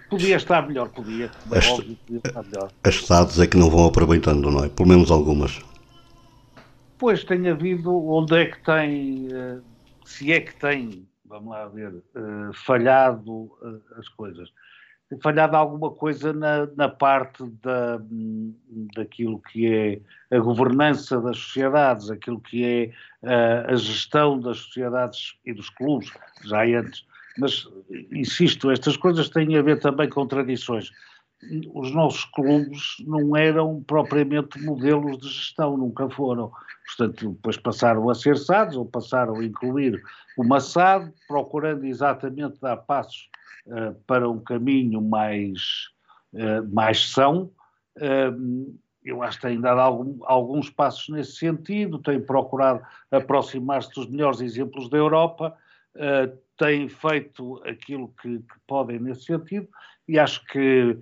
Podia 0.09 0.37
estar 0.37 0.67
melhor, 0.67 0.89
podia. 0.89 1.29
É 1.51 1.57
as, 1.59 1.67
óbvio, 1.67 1.95
podia 2.05 2.21
estar 2.25 2.43
melhor. 2.43 2.71
As 2.83 2.95
cidades 2.95 3.39
é 3.39 3.45
que 3.45 3.55
não 3.55 3.69
vão 3.69 3.85
aproveitando, 3.85 4.49
não 4.49 4.63
é? 4.63 4.69
Pelo 4.69 4.89
menos 4.89 5.11
algumas. 5.11 5.61
Pois 6.97 7.23
tem 7.23 7.47
havido, 7.47 7.95
onde 8.09 8.35
é 8.35 8.45
que 8.45 8.61
tem, 8.63 9.27
eh, 9.31 9.59
se 10.03 10.33
é 10.33 10.41
que 10.41 10.53
tem, 10.55 11.07
vamos 11.23 11.49
lá 11.51 11.67
ver, 11.67 11.93
eh, 12.15 12.51
falhado 12.53 13.51
eh, 13.63 13.99
as 13.99 14.09
coisas. 14.09 14.51
Falhado 15.23 15.55
alguma 15.55 15.89
coisa 15.91 16.31
na, 16.31 16.67
na 16.75 16.87
parte 16.87 17.43
da, 17.63 17.99
daquilo 18.95 19.39
que 19.39 19.65
é 19.65 20.35
a 20.35 20.39
governança 20.39 21.19
das 21.19 21.37
sociedades, 21.37 22.11
aquilo 22.11 22.39
que 22.39 22.63
é 22.63 22.91
a, 23.27 23.71
a 23.71 23.75
gestão 23.75 24.39
das 24.39 24.59
sociedades 24.59 25.35
e 25.45 25.53
dos 25.53 25.69
clubes, 25.69 26.11
já 26.45 26.63
antes 26.63 27.03
mas, 27.39 27.67
insisto, 28.11 28.69
estas 28.69 28.97
coisas 28.97 29.29
têm 29.29 29.57
a 29.57 29.61
ver 29.61 29.79
também 29.79 30.09
com 30.09 30.27
tradições. 30.27 30.91
Os 31.73 31.91
nossos 31.93 32.25
clubes 32.25 32.97
não 33.07 33.35
eram 33.35 33.81
propriamente 33.83 34.61
modelos 34.61 35.17
de 35.19 35.29
gestão, 35.29 35.77
nunca 35.77 36.09
foram. 36.09 36.51
Portanto, 36.85 37.31
depois 37.31 37.55
passaram 37.55 38.09
a 38.09 38.15
ser 38.15 38.37
SADs 38.37 38.75
ou 38.75 38.85
passaram 38.85 39.35
a 39.35 39.45
incluir 39.45 40.01
uma 40.37 40.59
SAD, 40.59 41.13
procurando 41.27 41.85
exatamente 41.85 42.59
dar 42.59 42.77
passos 42.77 43.29
uh, 43.67 43.95
para 44.05 44.29
um 44.29 44.39
caminho 44.39 45.01
mais, 45.01 45.61
uh, 46.33 46.67
mais 46.73 47.09
são. 47.09 47.51
Uh, 47.97 48.77
eu 49.03 49.23
acho 49.23 49.39
que 49.39 49.47
tem 49.47 49.61
dado 49.61 49.79
algum, 49.79 50.19
alguns 50.25 50.69
passos 50.69 51.07
nesse 51.07 51.37
sentido, 51.37 51.99
tem 51.99 52.19
procurado 52.19 52.81
aproximar-se 53.09 53.93
dos 53.93 54.09
melhores 54.09 54.41
exemplos 54.41 54.89
da 54.89 54.97
Europa, 54.97 55.55
têm 56.57 56.87
feito 56.87 57.61
aquilo 57.65 58.13
que, 58.21 58.39
que, 58.39 58.59
podem 58.67 58.99
nesse 58.99 59.23
sentido 59.23 59.67
e 60.07 60.19
acho 60.19 60.45
que 60.45 60.99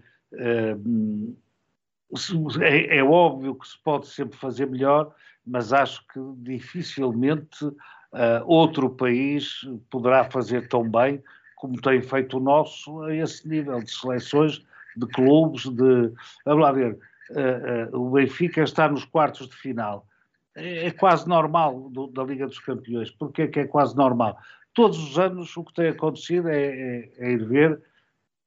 é, 2.61 2.97
é, 2.97 3.03
óbvio 3.03 3.55
que 3.55 3.67
se 3.67 3.77
pode 3.83 4.07
sempre 4.07 4.37
fazer 4.37 4.67
melhor, 4.67 5.13
mas 5.45 5.73
acho 5.73 6.05
que 6.07 6.19
dificilmente 6.37 7.65
uh, 7.65 7.75
outro 8.45 8.89
país 8.89 9.61
poderá 9.89 10.29
fazer 10.29 10.67
tão 10.67 10.89
bem 10.89 11.23
como 11.55 11.81
tem 11.81 12.01
feito 12.01 12.37
o 12.37 12.39
nosso 12.39 13.01
a 13.03 13.15
esse 13.15 13.47
nível 13.47 13.81
de 13.81 13.91
seleções, 13.91 14.63
de 14.95 15.07
clubes, 15.07 15.63
de. 15.63 16.11
Vamos 16.45 16.63
lá 16.63 16.71
ver, 16.71 16.97
uh, 17.31 17.95
uh, 17.95 17.99
o 17.99 18.11
Benfica 18.11 18.61
está 18.63 18.87
nos 18.87 19.05
quartos 19.05 19.49
de 19.49 19.55
final. 19.55 20.05
É, 20.55 20.87
é 20.87 20.91
quase 20.91 21.27
normal 21.27 21.89
do, 21.89 22.07
da 22.07 22.23
Liga 22.23 22.45
dos 22.45 22.59
Campeões. 22.59 23.09
Porquê 23.11 23.47
que 23.47 23.61
é 23.61 23.65
quase 23.65 23.95
normal? 23.95 24.37
todos 24.77 24.99
os 24.99 25.17
anos 25.17 25.57
o 25.57 25.63
que 25.63 25.73
tem 25.73 25.87
acontecido 25.87 26.49
é, 26.49 26.65
é, 26.67 27.11
é 27.17 27.31
ir 27.31 27.43
ver. 27.43 27.81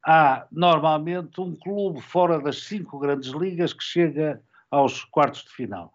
Há 0.04 0.46
normalmente 0.50 1.40
um 1.40 1.54
clube 1.54 2.00
fora 2.00 2.40
das 2.40 2.62
cinco 2.62 2.98
grandes 2.98 3.30
ligas 3.30 3.72
que 3.72 3.84
chega 3.84 4.40
aos 4.70 5.04
quartos 5.04 5.44
de 5.44 5.50
final 5.50 5.92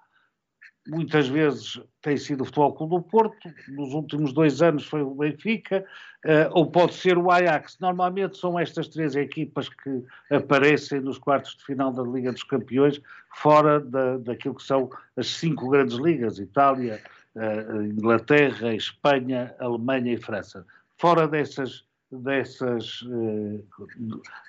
muitas 0.87 1.27
vezes 1.27 1.81
tem 2.01 2.15
sido 2.15 2.41
o 2.41 2.45
Futebol 2.45 2.73
Clube 2.73 2.95
do 2.95 3.01
Porto, 3.01 3.53
nos 3.69 3.93
últimos 3.93 4.31
dois 4.33 4.61
anos 4.61 4.85
foi 4.85 5.01
o 5.01 5.15
Benfica, 5.15 5.83
uh, 6.25 6.49
ou 6.51 6.69
pode 6.69 6.93
ser 6.93 7.17
o 7.17 7.31
Ajax. 7.31 7.77
Normalmente 7.79 8.37
são 8.37 8.59
estas 8.59 8.87
três 8.87 9.15
equipas 9.15 9.67
que 9.67 10.03
aparecem 10.29 11.01
nos 11.01 11.17
quartos 11.17 11.55
de 11.57 11.65
final 11.65 11.91
da 11.91 12.03
Liga 12.03 12.31
dos 12.31 12.43
Campeões, 12.43 13.01
fora 13.33 13.79
da, 13.79 14.17
daquilo 14.17 14.55
que 14.55 14.63
são 14.63 14.89
as 15.17 15.27
cinco 15.27 15.69
grandes 15.69 15.97
ligas, 15.97 16.37
Itália, 16.37 17.01
uh, 17.35 17.81
Inglaterra, 17.81 18.73
Espanha, 18.73 19.55
Alemanha 19.59 20.13
e 20.13 20.17
França. 20.17 20.65
Fora 20.97 21.27
dessas, 21.27 21.83
dessas 22.21 23.01
uh, 23.03 23.63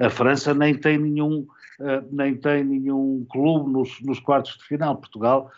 a 0.00 0.10
França 0.10 0.54
nem 0.54 0.74
tem 0.74 0.98
nenhum, 0.98 1.46
uh, 1.80 2.06
nem 2.10 2.36
tem 2.36 2.64
nenhum 2.64 3.26
clube 3.30 3.70
nos, 3.70 4.00
nos 4.02 4.20
quartos 4.20 4.58
de 4.58 4.64
final. 4.64 4.96
Portugal 4.96 5.50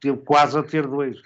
teve 0.00 0.18
quase 0.18 0.58
a 0.58 0.62
ter 0.62 0.86
dois. 0.86 1.20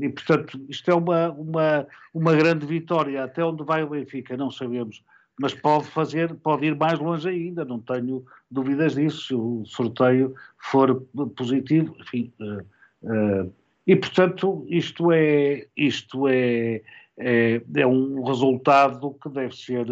e 0.00 0.08
portanto, 0.10 0.60
isto 0.68 0.90
é 0.90 0.94
uma, 0.94 1.30
uma, 1.32 1.86
uma 2.12 2.36
grande 2.36 2.66
vitória. 2.66 3.24
Até 3.24 3.44
onde 3.44 3.64
vai 3.64 3.82
o 3.82 3.90
Benfica, 3.90 4.36
não 4.36 4.50
sabemos. 4.50 5.02
Mas 5.40 5.54
pode 5.54 5.86
fazer, 5.86 6.34
pode 6.34 6.66
ir 6.66 6.76
mais 6.76 6.98
longe 6.98 7.28
ainda, 7.28 7.64
não 7.64 7.80
tenho 7.80 8.24
dúvidas 8.50 8.94
disso, 8.94 9.26
se 9.26 9.34
o 9.34 9.64
sorteio 9.64 10.34
for 10.58 11.06
positivo, 11.36 11.94
enfim. 12.00 12.32
Uh, 12.40 13.52
e, 13.88 13.96
portanto, 13.96 14.66
isto 14.68 15.10
é, 15.10 15.66
isto 15.74 16.28
é, 16.28 16.82
é, 17.18 17.60
é 17.76 17.86
um 17.86 18.22
resultado 18.24 19.14
que 19.22 19.28
deve 19.28 19.56
ser 19.56 19.86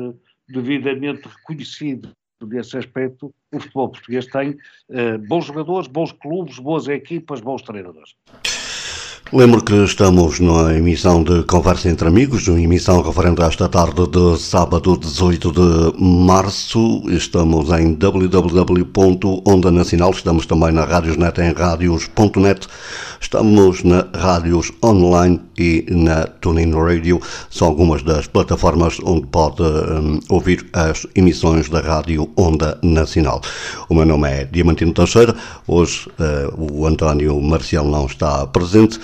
devidamente 0.49 1.29
reconhecido 1.29 2.11
desse 2.45 2.77
aspecto, 2.77 3.33
o 3.53 3.61
futebol 3.61 3.89
português 3.89 4.27
tem 4.27 4.51
uh, 4.51 5.19
bons 5.27 5.47
jogadores, 5.47 5.89
bons 5.89 6.13
clubes, 6.13 6.59
boas 6.59 6.87
equipas, 6.87 7.41
bons 7.41 7.63
treinadores. 7.63 8.15
Lembro 9.33 9.61
que 9.65 9.75
estamos 9.83 10.39
na 10.39 10.73
emissão 10.73 11.25
de 11.25 11.43
Conversa 11.43 11.89
entre 11.89 12.07
Amigos, 12.07 12.47
uma 12.47 12.61
emissão 12.61 13.03
referente 13.03 13.43
a 13.43 13.47
esta 13.47 13.69
tarde 13.69 14.07
de 14.07 14.39
sábado 14.39 14.97
18 14.97 15.51
de 15.51 16.01
março. 16.01 17.03
Estamos 17.09 17.69
em 17.73 17.95
www.onda 17.95 19.71
nacional, 19.73 20.13
estamos 20.13 20.47
também 20.47 20.71
na 20.71 20.85
Radiosnet 20.85 21.41
em 21.41 21.53
radios.net, 21.53 22.69
estamos 23.21 23.83
na 23.83 24.07
Rádios 24.15 24.73
Online 24.83 25.41
e 25.59 25.85
na 25.89 26.27
TuneIn 26.27 26.73
Radio. 26.73 27.21
São 27.51 27.69
algumas 27.69 28.03
das 28.03 28.27
plataformas 28.27 28.99
onde 29.05 29.27
pode 29.27 29.63
um, 29.63 30.21
ouvir 30.29 30.67
as 30.73 31.07
emissões 31.15 31.69
da 31.69 31.81
Rádio 31.81 32.31
Onda 32.37 32.79
Nacional. 32.83 33.41
O 33.89 33.95
meu 33.95 34.05
nome 34.05 34.29
é 34.29 34.45
Diamantino 34.45 34.93
Teixeira, 34.93 35.35
hoje 35.67 36.09
uh, 36.19 36.73
o 36.73 36.87
António 36.87 37.41
Marcial 37.41 37.85
não 37.85 38.07
está 38.07 38.47
presente. 38.47 39.01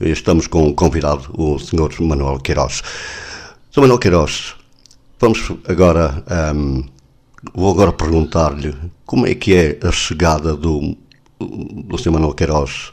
Estamos 0.00 0.46
com 0.46 0.66
um 0.68 0.74
convidado, 0.74 1.30
o 1.38 1.58
Sr. 1.58 2.00
Manuel 2.00 2.38
Queiroz. 2.40 2.82
Sr. 3.70 3.82
Manuel 3.82 3.98
Queiroz, 3.98 4.54
vamos 5.20 5.52
agora, 5.68 6.22
um, 6.54 6.84
vou 7.54 7.72
agora 7.72 7.92
perguntar-lhe 7.92 8.74
como 9.06 9.26
é 9.26 9.34
que 9.34 9.54
é 9.54 9.78
a 9.86 9.92
chegada 9.92 10.56
do, 10.56 10.96
do 11.38 11.96
Sr. 11.96 12.12
Manuel 12.12 12.34
Queiroz 12.34 12.90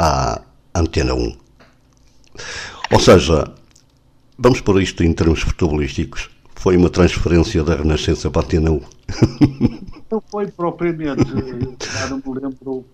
à 0.00 0.40
Antena 0.74 1.12
1. 1.12 1.36
Ou 2.90 3.00
seja, 3.00 3.52
vamos 4.38 4.62
por 4.62 4.80
isto 4.80 5.04
em 5.04 5.12
termos 5.12 5.42
futebolísticos. 5.42 6.30
Foi 6.54 6.74
uma 6.74 6.88
transferência 6.88 7.62
da 7.62 7.74
Renascença 7.74 8.30
para 8.30 8.40
a 8.40 8.44
Antena 8.46 8.70
1. 8.70 8.80
Não 10.10 10.22
foi 10.22 10.46
propriamente, 10.48 11.22
já 11.22 12.08
não 12.08 12.16
me 12.16 12.40
lembro 12.40 12.84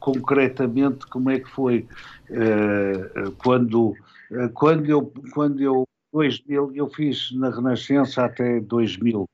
concretamente 0.00 1.06
como 1.06 1.30
é 1.30 1.38
que 1.38 1.48
foi 1.48 1.86
uh, 2.28 3.30
quando, 3.38 3.94
uh, 4.30 4.48
quando 4.52 4.86
eu, 4.86 5.12
quando 5.32 5.62
eu, 5.62 5.84
2000, 6.12 6.72
eu 6.74 6.88
fiz 6.90 7.32
na 7.32 7.50
Renascença 7.50 8.24
até 8.24 8.60
2000, 8.60 9.26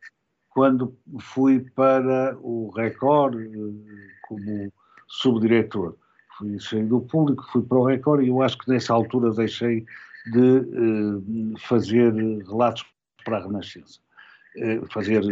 quando 0.50 0.94
fui 1.18 1.60
para 1.74 2.36
o 2.40 2.70
Record 2.76 3.34
uh, 3.34 3.84
como 4.28 4.72
subdiretor. 5.08 5.96
Fui, 6.38 6.58
saí 6.60 6.84
do 6.84 7.00
público, 7.00 7.44
fui 7.52 7.62
para 7.62 7.78
o 7.78 7.84
Record 7.84 8.24
e 8.24 8.28
eu 8.28 8.42
acho 8.42 8.58
que 8.58 8.70
nessa 8.70 8.92
altura 8.92 9.32
deixei 9.32 9.84
de 10.32 11.56
fazer 11.58 12.12
relatos 12.46 12.84
para 13.24 13.38
a 13.38 13.42
Renascença. 13.42 14.00
Eh, 14.56 14.80
fazer 14.92 15.22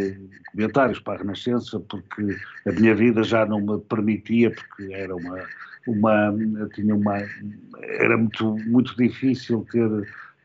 comentários 0.50 0.98
para 0.98 1.14
a 1.14 1.18
Renascença, 1.18 1.78
porque 1.80 2.36
a 2.66 2.72
minha 2.72 2.94
vida 2.94 3.22
já 3.22 3.46
não 3.46 3.60
me 3.60 3.80
permitia, 3.82 4.50
porque 4.50 4.92
era 4.92 5.14
uma, 5.14 5.46
uma 5.86 6.68
tinha 6.74 6.94
uma, 6.94 7.18
era 7.82 8.18
muito, 8.18 8.56
muito 8.66 8.96
difícil 8.96 9.64
ter 9.70 9.88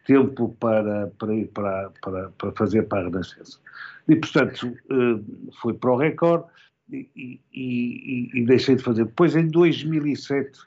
tempo 0.05 0.55
para, 0.59 1.07
para 1.17 1.33
ir 1.33 1.47
para, 1.47 1.91
para, 2.01 2.29
para 2.37 2.51
fazer 2.51 2.83
para 2.83 3.01
a 3.01 3.03
Renascença. 3.05 3.59
E, 4.07 4.15
portanto, 4.15 4.77
eh, 4.91 5.51
foi 5.59 5.73
para 5.73 5.91
o 5.91 5.97
Record 5.97 6.45
e, 6.91 7.39
e, 7.53 8.29
e, 8.33 8.45
deixei 8.45 8.75
de 8.75 8.83
fazer. 8.83 9.05
Depois, 9.05 9.35
em 9.35 9.47
2007, 9.47 10.59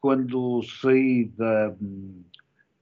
quando 0.00 0.62
saí 0.62 1.26
da 1.36 1.74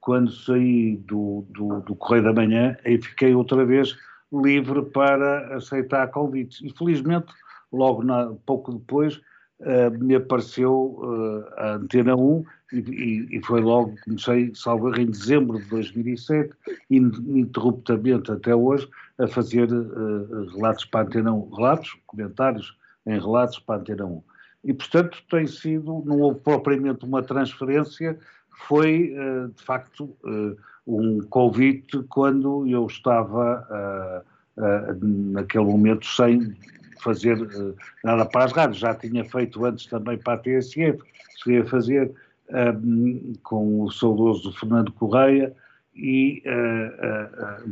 quando 0.00 0.30
saí 0.30 0.96
do, 0.96 1.44
do, 1.50 1.80
do 1.80 1.94
Correio 1.94 2.24
da 2.24 2.32
Manhã, 2.32 2.76
aí 2.84 3.02
fiquei 3.02 3.34
outra 3.34 3.64
vez 3.66 3.94
livre 4.32 4.82
para 4.86 5.56
aceitar 5.56 6.08
convites. 6.08 6.60
E 6.62 6.70
felizmente, 6.76 7.26
logo 7.70 8.02
na, 8.02 8.32
pouco 8.46 8.72
depois, 8.72 9.20
uh, 9.60 9.90
me 10.02 10.14
apareceu 10.14 10.98
uh, 10.98 11.44
a 11.56 11.74
Antena 11.74 12.16
1 12.16 12.44
e, 12.72 12.76
e, 12.78 13.36
e, 13.36 13.42
foi 13.44 13.60
logo, 13.60 13.94
comecei, 14.04 14.50
salvo 14.54 14.94
em 14.98 15.06
dezembro 15.06 15.58
de 15.58 15.68
2007, 15.68 16.54
ininterruptamente 16.88 18.30
até 18.30 18.54
hoje, 18.54 18.88
a 19.18 19.26
fazer 19.26 19.70
uh, 19.72 20.46
relatos 20.54 20.84
para 20.84 21.00
a 21.00 21.02
Antena 21.04 21.32
1, 21.32 21.50
relatos, 21.50 21.96
comentários 22.06 22.76
em 23.06 23.18
relatos 23.18 23.58
para 23.58 23.76
a 23.76 23.78
Antena 23.78 24.06
1. 24.06 24.22
E, 24.64 24.74
portanto, 24.74 25.18
tem 25.30 25.46
sido, 25.46 26.02
não 26.06 26.20
houve 26.20 26.40
propriamente 26.40 27.04
uma 27.04 27.22
transferência, 27.22 28.18
foi, 28.66 29.14
uh, 29.14 29.48
de 29.48 29.62
facto, 29.62 30.16
uh, 30.24 30.56
um 30.86 31.20
convite 31.28 32.02
quando 32.08 32.66
eu 32.66 32.86
estava 32.86 34.24
naquele 35.02 35.64
momento 35.64 36.06
sem 36.06 36.56
fazer 37.02 37.36
nada 38.02 38.24
para 38.24 38.46
as 38.46 38.52
rádios. 38.52 38.78
Já 38.78 38.94
tinha 38.94 39.22
feito 39.22 39.62
antes 39.66 39.84
também 39.84 40.16
para 40.16 40.32
a 40.32 40.38
TSF, 40.38 40.98
cheguei 41.42 41.60
a 41.60 41.66
fazer 41.66 42.10
com 43.42 43.82
o 43.82 43.90
saudoso 43.90 44.50
Fernando 44.54 44.90
Correia 44.92 45.54
e, 45.98 46.42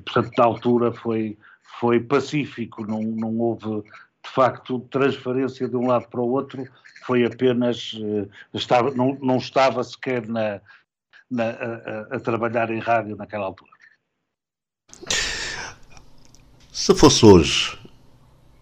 portanto, 0.05 0.33
na 0.37 0.45
altura 0.45 0.93
foi, 0.93 1.39
foi 1.81 2.01
pacífico, 2.01 2.85
não, 2.85 3.01
não 3.03 3.39
houve 3.39 3.83
de 4.27 4.33
facto, 4.33 4.81
transferência 4.91 5.69
de 5.69 5.77
um 5.77 5.87
lado 5.87 6.09
para 6.09 6.21
o 6.21 6.29
outro 6.29 6.67
foi 7.07 7.25
apenas, 7.25 7.93
estava, 8.53 8.91
não, 8.91 9.17
não 9.23 9.37
estava 9.37 9.85
sequer 9.85 10.27
na, 10.27 10.61
na 11.31 11.51
a, 11.51 12.17
a, 12.17 12.21
trabalhar 12.21 12.69
em 12.71 12.81
rádio 12.81 13.15
naquela 13.17 13.47
altura. 13.47 13.71
Se 16.73 16.95
fosse 16.95 17.25
hoje, 17.25 17.79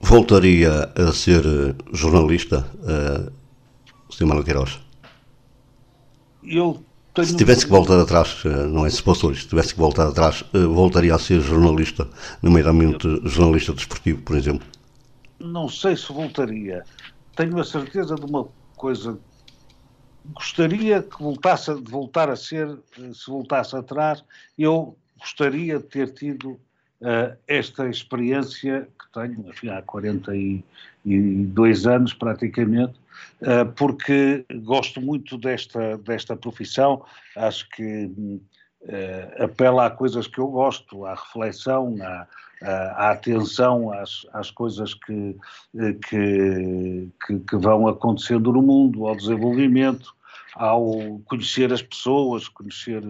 voltaria 0.00 0.92
a 0.94 1.12
ser 1.12 1.42
jornalista, 1.92 2.66
uh, 2.80 3.32
Sr. 4.12 4.44
Queiroz? 4.44 4.80
Eu 6.42 6.84
tenho... 7.14 7.28
Se 7.28 7.36
tivesse 7.36 7.64
que 7.64 7.70
voltar 7.70 7.98
atrás, 7.98 8.42
eh, 8.44 8.66
não 8.66 8.84
é 8.84 8.90
se 8.90 9.00
fosse 9.00 9.24
hoje, 9.24 9.42
se 9.42 9.48
tivesse 9.48 9.72
que 9.72 9.80
voltar 9.80 10.08
atrás, 10.08 10.44
voltaria 10.52 11.14
a 11.14 11.18
ser 11.18 11.40
jornalista, 11.40 12.08
nomeadamente 12.42 13.08
jornalista 13.24 13.72
desportivo, 13.72 14.20
por 14.22 14.36
exemplo? 14.36 14.66
não 15.44 15.68
sei 15.68 15.96
se 15.96 16.12
voltaria. 16.12 16.82
Tenho 17.36 17.60
a 17.60 17.64
certeza 17.64 18.14
de 18.14 18.24
uma 18.24 18.48
coisa. 18.76 19.18
Gostaria 20.32 21.02
que 21.02 21.22
voltasse 21.22 21.74
de 21.74 21.90
voltar 21.90 22.30
a 22.30 22.36
ser, 22.36 22.78
se 23.12 23.26
voltasse 23.26 23.76
atrás, 23.76 24.24
eu 24.58 24.96
gostaria 25.18 25.78
de 25.78 25.84
ter 25.84 26.12
tido 26.12 26.52
uh, 26.52 27.36
esta 27.46 27.88
experiência 27.88 28.88
que 28.98 29.12
tenho, 29.12 29.46
enfim, 29.48 29.68
há 29.68 29.82
42 29.82 31.86
anos 31.86 32.14
praticamente, 32.14 32.94
porque 33.76 34.44
gosto 34.62 35.00
muito 35.00 35.36
desta, 35.36 35.98
desta 35.98 36.36
profissão, 36.36 37.04
acho 37.36 37.68
que 37.70 38.06
uh, 38.82 39.44
apela 39.44 39.86
a 39.86 39.90
coisas 39.90 40.26
que 40.26 40.38
eu 40.38 40.48
gosto, 40.48 41.04
à 41.04 41.14
reflexão, 41.14 41.96
à, 42.02 42.26
a 42.62 43.10
atenção 43.10 43.92
às, 43.92 44.26
às 44.32 44.50
coisas 44.50 44.94
que, 44.94 45.36
que, 46.08 47.10
que, 47.26 47.38
que, 47.40 47.56
vão 47.56 47.86
acontecendo 47.86 48.52
no 48.52 48.62
mundo, 48.62 49.06
ao 49.06 49.16
desenvolvimento, 49.16 50.14
ao 50.54 51.20
conhecer 51.26 51.72
as 51.72 51.82
pessoas, 51.82 52.48
conhecer 52.48 53.02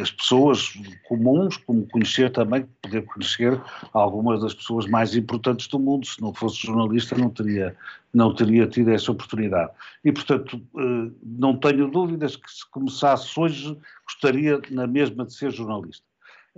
as 0.00 0.10
pessoas 0.10 0.72
comuns, 1.06 1.56
como 1.58 1.86
conhecer 1.88 2.30
também, 2.32 2.66
poder 2.82 3.04
conhecer 3.04 3.60
algumas 3.92 4.40
das 4.40 4.54
pessoas 4.54 4.86
mais 4.86 5.14
importantes 5.14 5.66
do 5.68 5.78
mundo. 5.78 6.06
Se 6.06 6.20
não 6.20 6.32
fosse 6.32 6.66
jornalista, 6.66 7.16
não 7.16 7.30
teria, 7.30 7.76
não 8.12 8.34
teria 8.34 8.66
tido 8.66 8.90
essa 8.90 9.12
oportunidade. 9.12 9.70
E, 10.04 10.12
portanto, 10.12 10.60
uh, 10.74 11.12
não 11.22 11.56
tenho 11.56 11.90
dúvidas 11.90 12.36
que 12.36 12.50
se 12.50 12.68
começasse 12.70 13.38
hoje, 13.38 13.76
gostaria 14.04 14.60
na 14.70 14.86
mesma 14.86 15.26
de 15.26 15.34
ser 15.34 15.50
jornalista. 15.50 16.08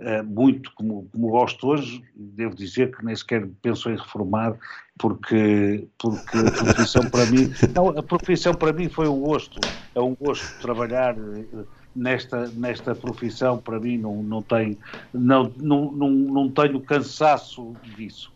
Eh, 0.03 0.23
muito 0.23 0.71
como, 0.73 1.07
como 1.11 1.29
gosto 1.29 1.67
hoje, 1.67 2.03
devo 2.15 2.55
dizer 2.55 2.95
que 2.95 3.05
nem 3.05 3.15
sequer 3.15 3.47
penso 3.61 3.87
em 3.87 3.95
reformar, 3.95 4.57
porque, 4.97 5.87
porque 5.99 6.37
a 6.39 6.63
profissão 6.73 7.07
para 7.07 7.25
mim, 7.27 7.51
não, 7.75 7.89
a 7.89 8.01
profissão 8.01 8.51
para 8.55 8.73
mim 8.73 8.89
foi 8.89 9.07
um 9.07 9.19
gosto, 9.19 9.59
é 9.93 9.99
um 9.99 10.15
gosto 10.15 10.59
trabalhar 10.59 11.15
eh, 11.15 11.65
nesta, 11.95 12.47
nesta 12.49 12.95
profissão, 12.95 13.57
para 13.57 13.79
mim 13.79 13.97
não, 13.97 14.23
não, 14.23 14.41
tem, 14.41 14.77
não, 15.13 15.51
não, 15.57 15.91
não, 15.91 16.09
não 16.09 16.49
tenho 16.49 16.79
cansaço 16.79 17.75
disso. 17.95 18.31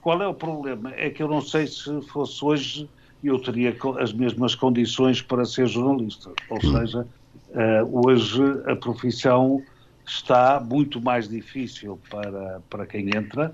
Qual 0.00 0.22
é 0.22 0.26
o 0.26 0.34
problema? 0.34 0.92
É 0.94 1.10
que 1.10 1.22
eu 1.22 1.28
não 1.28 1.40
sei 1.40 1.66
se 1.66 2.00
fosse 2.02 2.44
hoje 2.44 2.88
eu 3.28 3.38
teria 3.38 3.76
as 3.98 4.12
mesmas 4.12 4.54
condições 4.54 5.20
para 5.22 5.44
ser 5.44 5.66
jornalista, 5.66 6.30
ou 6.48 6.58
hum. 6.58 6.78
seja, 6.78 7.06
uh, 7.50 8.06
hoje 8.06 8.42
a 8.66 8.76
profissão 8.76 9.62
está 10.06 10.60
muito 10.60 11.00
mais 11.00 11.28
difícil 11.28 11.98
para, 12.08 12.60
para 12.70 12.86
quem 12.86 13.08
entra, 13.16 13.50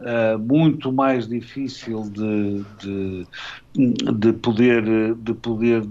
uh, 0.00 0.38
muito 0.38 0.92
mais 0.92 1.28
difícil 1.28 2.02
de, 2.10 2.64
de, 2.80 3.26
de, 4.12 4.32
poder, 4.32 5.14
de 5.14 5.34
poder 5.34 5.86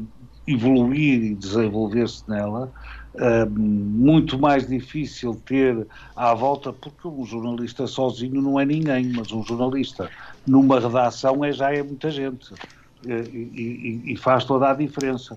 evoluir 0.53 1.23
e 1.23 1.35
desenvolver-se 1.35 2.23
nela, 2.29 2.71
uh, 3.15 3.49
muito 3.59 4.37
mais 4.37 4.67
difícil 4.67 5.39
ter 5.45 5.87
à 6.15 6.33
volta, 6.33 6.71
porque 6.73 7.07
um 7.07 7.25
jornalista 7.25 7.87
sozinho 7.87 8.41
não 8.41 8.59
é 8.59 8.65
ninguém, 8.65 9.11
mas 9.15 9.31
um 9.31 9.43
jornalista 9.43 10.09
numa 10.45 10.79
redação 10.79 11.43
é, 11.43 11.51
já 11.51 11.73
é 11.73 11.81
muita 11.83 12.09
gente. 12.09 12.53
Uh, 12.53 13.27
e, 13.33 14.01
e, 14.05 14.17
faz 14.17 14.45
toda 14.45 14.69
a 14.69 14.73
diferença. 14.73 15.35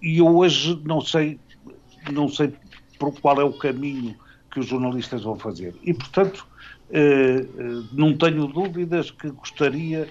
E 0.00 0.16
eu 0.16 0.26
hoje 0.26 0.80
não 0.86 1.02
sei 1.02 1.38
não 2.10 2.26
sei 2.26 2.54
qual 3.20 3.38
é 3.38 3.44
o 3.44 3.52
caminho 3.52 4.16
que 4.50 4.60
os 4.60 4.66
jornalistas 4.66 5.22
vão 5.22 5.36
fazer. 5.36 5.74
E, 5.82 5.92
portanto, 5.92 6.46
não 7.92 8.16
tenho 8.16 8.46
dúvidas 8.46 9.10
que 9.10 9.28
gostaria 9.28 10.08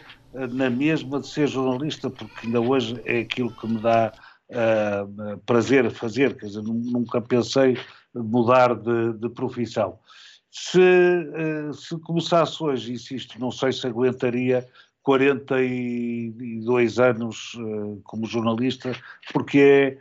na 0.52 0.70
mesma 0.70 1.20
de 1.20 1.28
ser 1.28 1.48
jornalista, 1.48 2.10
porque 2.10 2.46
ainda 2.46 2.60
hoje 2.60 3.00
é 3.06 3.20
aquilo 3.20 3.52
que 3.52 3.68
me 3.68 3.80
dá 3.80 4.12
uh, 4.50 5.38
prazer 5.46 5.90
fazer, 5.92 6.36
quer 6.38 6.48
dizer, 6.48 6.64
nunca 6.64 7.22
pensei 7.22 7.78
mudar 8.14 8.76
de, 8.76 9.14
de 9.14 9.30
profissão. 9.30 9.98
Se, 10.52 10.80
uh, 10.80 11.74
se 11.74 11.98
começasse 12.00 12.62
hoje, 12.64 12.94
insisto, 12.94 13.40
não 13.40 13.52
sei 13.52 13.72
se 13.72 13.88
aguentaria 13.88 14.68
42 15.04 17.00
anos 17.00 17.54
uh, 17.56 18.02
como 18.04 18.26
jornalista, 18.26 18.94
porque 19.32 19.60
é 19.60 19.98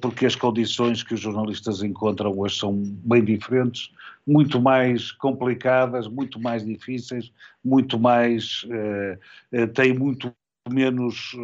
porque 0.00 0.24
as 0.24 0.34
condições 0.34 1.02
que 1.02 1.14
os 1.14 1.20
jornalistas 1.20 1.82
encontram 1.82 2.38
hoje 2.38 2.58
são 2.58 2.74
bem 2.74 3.22
diferentes, 3.22 3.90
muito 4.26 4.60
mais 4.60 5.12
complicadas, 5.12 6.08
muito 6.08 6.40
mais 6.40 6.64
difíceis, 6.64 7.30
muito 7.64 7.98
mais. 7.98 8.66
Eh, 8.70 9.18
eh, 9.52 9.66
têm 9.66 9.92
muito 9.92 10.32
menos. 10.68 11.36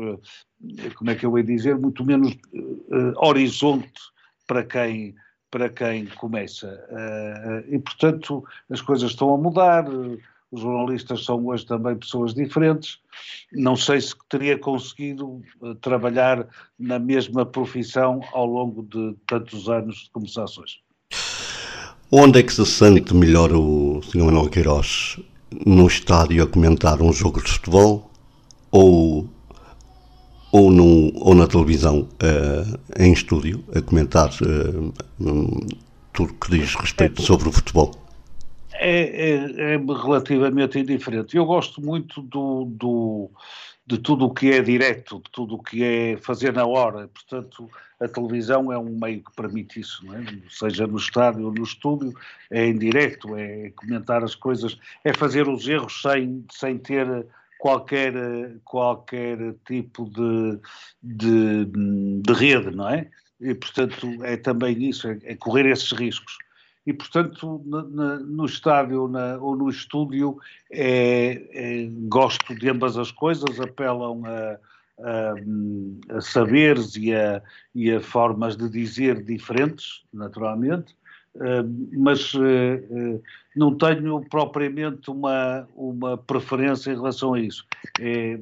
como 0.97 1.11
é 1.11 1.14
que 1.14 1.26
eu 1.26 1.37
ia 1.37 1.45
dizer? 1.45 1.76
Muito 1.76 2.05
menos 2.05 2.35
horizonte 3.16 4.01
para 4.47 4.64
quem 4.64 5.14
para 5.51 5.68
quem 5.68 6.07
começa. 6.07 6.83
e, 7.68 7.78
portanto, 7.78 8.43
as 8.70 8.80
coisas 8.80 9.11
estão 9.11 9.35
a 9.35 9.37
mudar, 9.37 9.85
os 10.53 10.61
jornalistas 10.61 11.25
são 11.25 11.45
hoje 11.47 11.67
também 11.67 11.97
pessoas 11.97 12.35
diferentes. 12.35 12.99
Não 13.53 13.75
sei 13.75 14.01
se 14.01 14.15
teria 14.29 14.59
conseguido 14.59 15.41
uh, 15.61 15.75
trabalhar 15.77 16.47
na 16.79 16.99
mesma 16.99 17.47
profissão 17.47 18.21
ao 18.33 18.47
longo 18.47 18.83
de 18.83 19.17
tantos 19.27 19.69
anos 19.71 20.05
de 20.05 20.11
conversações. 20.11 20.81
Onde 22.11 22.41
é 22.41 22.43
que 22.43 22.53
se 22.53 22.67
sente 22.67 23.15
melhor 23.15 23.51
o 23.53 24.03
Sr. 24.03 24.25
Manuel 24.25 24.51
Queiroz? 24.51 25.19
No 25.67 25.87
estádio 25.87 26.43
a 26.45 26.47
comentar 26.47 27.01
um 27.01 27.13
jogo 27.13 27.43
de 27.43 27.51
futebol 27.51 28.11
ou, 28.71 29.29
ou, 30.51 30.71
num, 30.71 31.13
ou 31.15 31.35
na 31.35 31.47
televisão 31.47 32.01
uh, 32.01 33.03
em 33.03 33.13
estúdio 33.13 33.65
a 33.75 33.81
comentar 33.81 34.31
uh, 34.43 34.93
um, 35.19 35.67
tudo 36.13 36.35
que 36.35 36.59
diz 36.59 36.75
respeito 36.75 37.23
sobre 37.23 37.49
o 37.49 37.53
futebol? 37.53 38.02
É, 38.83 39.30
é, 39.30 39.74
é, 39.74 39.76
relativamente 39.76 40.78
indiferente. 40.78 41.37
Eu 41.37 41.47
gosto 41.47 41.80
muito 41.80 42.20
do, 42.20 42.64
do, 42.64 43.30
de 43.87 43.99
tudo 43.99 44.26
o 44.26 44.35
que 44.35 44.51
é 44.51 44.61
direto, 44.61 45.22
de 45.24 45.30
tudo 45.30 45.55
o 45.55 45.62
que 45.62 45.85
é 45.85 46.16
fazer 46.16 46.53
na 46.53 46.66
hora. 46.66 47.09
Portanto, 47.09 47.70
a 48.01 48.09
televisão 48.09 48.72
é 48.72 48.78
um 48.78 48.99
meio 48.99 49.22
que 49.22 49.33
permite 49.37 49.80
isso, 49.80 50.05
é? 50.12 50.24
seja 50.51 50.87
no 50.87 50.97
estádio 50.97 51.47
ou 51.47 51.55
no 51.55 51.62
estúdio, 51.62 52.12
é 52.51 52.66
em 52.66 52.76
direto, 52.76 53.37
é 53.37 53.70
comentar 53.70 54.24
as 54.24 54.35
coisas, 54.35 54.76
é 55.05 55.12
fazer 55.12 55.49
os 55.49 55.68
erros 55.68 56.03
sem, 56.03 56.45
sem 56.51 56.78
ter 56.78 57.24
qualquer, 57.61 58.12
qualquer 58.64 59.55
tipo 59.64 60.11
de, 60.11 60.59
de, 61.01 61.64
de 62.20 62.33
rede, 62.33 62.74
não 62.74 62.89
é? 62.89 63.09
E, 63.41 63.55
portanto, 63.55 64.09
é 64.24 64.37
também 64.37 64.89
isso, 64.89 65.07
é, 65.07 65.18
é 65.22 65.37
correr 65.37 65.66
esses 65.66 65.93
riscos 65.93 66.37
e, 66.87 66.93
portanto, 66.93 67.62
no 67.64 68.45
estádio 68.45 69.07
na, 69.07 69.39
ou 69.39 69.57
no 69.57 69.70
estúdio 69.70 70.39
é, 70.70 71.43
é, 71.53 71.89
gosto 72.09 72.55
de 72.55 72.68
ambas 72.68 72.99
as 72.99 73.12
coisas, 73.12 73.61
apelam 73.61 74.22
a, 74.26 74.59
a, 74.99 76.16
a 76.16 76.20
saberes 76.20 76.97
e 76.97 77.14
a, 77.14 77.41
e 77.74 77.93
a, 77.93 78.01
formas 78.01 78.57
de 78.57 78.68
dizer 78.68 79.22
diferentes, 79.22 80.03
naturalmente, 80.12 80.93
uh, 81.37 81.97
mas 81.97 82.35
uh, 82.35 82.41
uh, 82.41 83.22
não 83.55 83.76
tenho 83.76 84.20
propriamente 84.28 85.09
uma, 85.09 85.68
uma 85.76 86.18
preferência 86.18 86.91
em 86.91 86.97
relação 86.97 87.35
a 87.35 87.41
isso. 87.41 87.64
É 88.01 88.41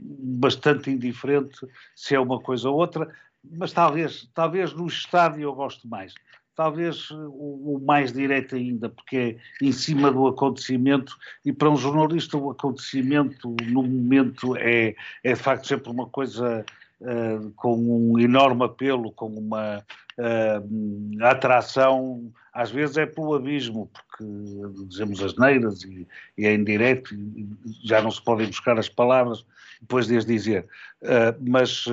bastante 0.00 0.90
indiferente 0.90 1.66
se 1.94 2.16
é 2.16 2.20
uma 2.20 2.40
coisa 2.40 2.68
ou 2.68 2.76
outra, 2.76 3.08
mas 3.44 3.72
talvez, 3.72 4.28
talvez 4.34 4.72
no 4.72 4.88
estádio 4.88 5.42
eu 5.42 5.54
gosto 5.54 5.86
mais. 5.88 6.14
Talvez 6.60 7.10
o, 7.10 7.76
o, 7.76 7.82
mais 7.82 8.12
direto 8.12 8.54
ainda, 8.54 8.90
porque 8.90 9.16
é 9.16 9.64
em 9.66 9.72
cima 9.72 10.12
do 10.12 10.26
acontecimento, 10.26 11.16
e 11.42 11.54
para 11.54 11.70
um 11.70 11.76
jornalista 11.76 12.36
o 12.36 12.50
acontecimento 12.50 13.56
no 13.62 13.82
momento 13.82 14.54
é, 14.58 14.94
é 15.24 15.32
de 15.32 15.40
facto 15.40 15.66
sempre 15.66 15.90
uma 15.90 16.04
coisa 16.04 16.62
uh, 17.00 17.50
com 17.52 17.78
um 17.78 18.18
enorme 18.18 18.62
apelo, 18.62 19.10
com 19.12 19.28
uma 19.28 19.78
uh, 19.78 21.24
atração, 21.24 22.30
às 22.52 22.70
vezes 22.70 22.98
é 22.98 23.06
pelo 23.06 23.32
abismo, 23.32 23.90
porque 23.94 24.86
dizemos 24.86 25.22
as 25.22 25.38
neiras 25.38 25.82
e, 25.82 26.06
e 26.36 26.44
é 26.44 26.52
em 26.52 26.62
direto, 26.62 27.14
e 27.14 27.48
já 27.84 28.02
não 28.02 28.10
se 28.10 28.22
podem 28.22 28.46
buscar 28.46 28.78
as 28.78 28.90
palavras 28.90 29.46
depois 29.80 30.08
de 30.08 30.18
as 30.18 30.26
dizer. 30.26 30.66
Uh, 31.00 31.32
mas, 31.40 31.86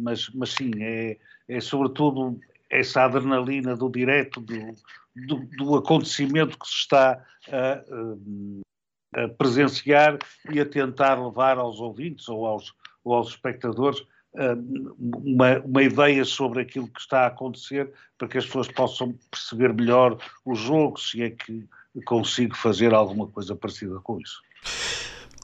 mas, 0.00 0.30
mas 0.30 0.48
sim, 0.54 0.70
é, 0.80 1.18
é 1.46 1.60
sobretudo 1.60 2.40
essa 2.70 3.04
adrenalina 3.04 3.76
do 3.76 3.88
direto, 3.90 4.40
do, 4.40 4.74
do, 5.14 5.36
do 5.56 5.76
acontecimento 5.76 6.58
que 6.58 6.66
se 6.66 6.74
está 6.74 7.24
a, 7.50 9.22
a, 9.22 9.28
presenciar 9.28 10.18
e 10.50 10.60
a 10.60 10.66
tentar 10.66 11.14
levar 11.14 11.58
aos 11.58 11.80
ouvintes 11.80 12.28
ou 12.28 12.46
aos, 12.46 12.74
ou 13.04 13.14
aos 13.14 13.28
espectadores 13.28 14.02
uma, 14.98 15.58
uma, 15.60 15.82
ideia 15.82 16.24
sobre 16.24 16.60
aquilo 16.60 16.86
que 16.88 17.00
está 17.00 17.22
a 17.22 17.26
acontecer 17.28 17.90
para 18.16 18.28
que 18.28 18.38
as 18.38 18.46
pessoas 18.46 18.68
possam 18.68 19.14
perceber 19.30 19.72
melhor 19.72 20.18
o 20.44 20.54
jogo, 20.54 21.00
se 21.00 21.22
é 21.22 21.30
que 21.30 21.66
consigo 22.04 22.56
fazer 22.56 22.94
alguma 22.94 23.26
coisa 23.26 23.56
parecida 23.56 23.98
com 24.00 24.20
isso. 24.20 24.40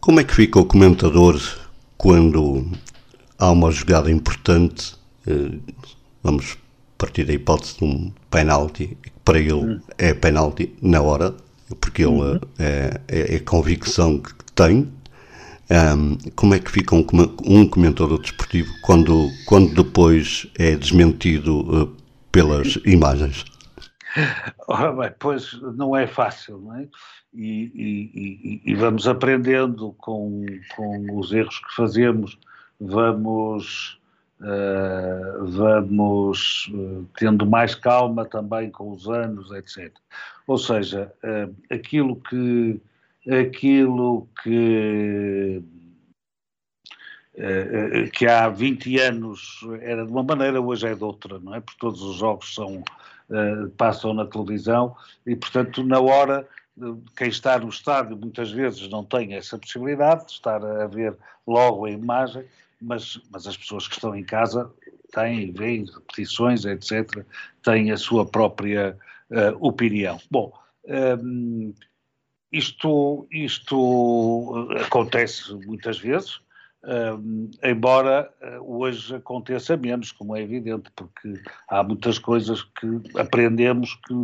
Como 0.00 0.20
é 0.20 0.24
que 0.24 0.34
fica 0.34 0.60
o 0.60 0.66
comentador 0.66 1.40
quando 1.96 2.70
há 3.38 3.50
uma 3.50 3.70
jogada 3.70 4.10
importante? 4.10 4.94
Eh, 5.26 5.58
vamos 6.22 6.56
partir 6.98 7.24
da 7.24 7.32
hipótese 7.32 7.78
de 7.78 7.84
um 7.84 8.12
penalti, 8.30 8.96
que 9.02 9.10
para 9.24 9.38
ele 9.38 9.52
hum. 9.52 9.80
é 9.98 10.14
penalti 10.14 10.74
na 10.82 11.00
hora, 11.00 11.34
porque 11.80 12.02
ele 12.02 12.12
uhum. 12.12 12.40
é, 12.58 13.00
é, 13.08 13.34
é 13.34 13.36
a 13.36 13.44
convicção 13.44 14.18
que 14.18 14.32
tem, 14.54 14.92
um, 15.70 16.18
como 16.36 16.54
é 16.54 16.58
que 16.58 16.70
fica 16.70 16.94
um, 16.94 17.06
um, 17.44 17.66
comentador 17.66 18.20
desportivo 18.20 18.70
quando, 18.82 19.30
quando 19.46 19.82
depois 19.82 20.46
é 20.58 20.76
desmentido 20.76 21.84
uh, 21.84 21.96
pelas 22.30 22.78
imagens? 22.84 23.44
Ora 24.68 24.92
bem, 24.92 25.10
pois 25.18 25.58
não 25.76 25.96
é 25.96 26.06
fácil, 26.06 26.58
não 26.58 26.76
é? 26.76 26.88
E, 27.32 27.72
e, 27.74 28.10
e, 28.14 28.72
e, 28.72 28.74
vamos 28.76 29.08
aprendendo 29.08 29.92
com, 29.98 30.46
com 30.76 31.18
os 31.18 31.32
erros 31.32 31.58
que 31.58 31.74
fazemos, 31.74 32.38
vamos, 32.78 33.98
uh, 34.40 35.46
vamos 35.46 36.70
uh, 36.72 37.06
tendo 37.16 37.46
mais 37.46 37.74
calma 37.74 38.24
também 38.24 38.70
com 38.70 38.90
os 38.90 39.08
anos, 39.08 39.50
etc. 39.52 39.92
Ou 40.46 40.58
seja, 40.58 41.12
uh, 41.22 41.54
aquilo 41.70 42.16
que 42.16 42.80
aquilo 43.26 44.28
que, 44.42 45.62
que 48.12 48.26
há 48.26 48.50
20 48.50 49.00
anos 49.00 49.60
era 49.80 50.04
de 50.04 50.12
uma 50.12 50.22
maneira, 50.22 50.60
hoje 50.60 50.86
é 50.86 50.94
de 50.94 51.02
outra, 51.02 51.38
não 51.38 51.54
é? 51.54 51.60
Porque 51.60 51.80
todos 51.80 52.02
os 52.02 52.16
jogos 52.16 52.54
são, 52.54 52.84
passam 53.78 54.12
na 54.12 54.26
televisão 54.26 54.94
e, 55.26 55.34
portanto, 55.34 55.82
na 55.82 55.98
hora, 56.00 56.46
quem 57.16 57.28
está 57.28 57.58
no 57.58 57.70
estádio 57.70 58.14
muitas 58.14 58.52
vezes 58.52 58.90
não 58.90 59.02
tem 59.02 59.32
essa 59.32 59.56
possibilidade 59.56 60.26
de 60.26 60.32
estar 60.32 60.62
a 60.62 60.86
ver 60.86 61.16
logo 61.46 61.86
a 61.86 61.90
imagem, 61.90 62.44
mas, 62.84 63.20
mas 63.30 63.46
as 63.46 63.56
pessoas 63.56 63.88
que 63.88 63.94
estão 63.94 64.14
em 64.14 64.24
casa 64.24 64.70
têm, 65.12 65.52
veem 65.52 65.84
repetições, 65.84 66.64
etc., 66.64 67.24
têm 67.62 67.90
a 67.90 67.96
sua 67.96 68.26
própria 68.26 68.96
uh, 69.30 69.66
opinião. 69.66 70.20
Bom, 70.30 70.52
um, 70.86 70.92
ehm, 70.92 71.74
isto, 72.54 73.26
isto 73.32 74.68
eh, 74.70 74.82
acontece 74.82 75.52
muitas 75.66 75.98
vezes, 75.98 76.36
uh, 76.84 77.50
embora 77.64 78.32
uh, 78.40 78.78
hoje 78.78 79.16
aconteça 79.16 79.76
menos, 79.76 80.12
como 80.12 80.36
é 80.36 80.42
evidente, 80.42 80.88
porque 80.94 81.34
há 81.68 81.82
muitas 81.82 82.16
coisas 82.16 82.62
que 82.62 83.18
aprendemos 83.18 83.94
que 84.06 84.14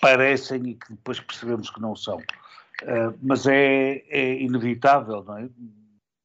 parecem 0.00 0.68
e 0.68 0.74
que 0.74 0.90
depois 0.90 1.18
percebemos 1.18 1.68
que 1.68 1.80
não 1.80 1.96
são. 1.96 2.18
Uh, 2.18 3.18
mas 3.20 3.46
é, 3.48 4.04
é, 4.08 4.40
inevitável 4.40 5.24
não 5.24 5.38
é? 5.38 5.48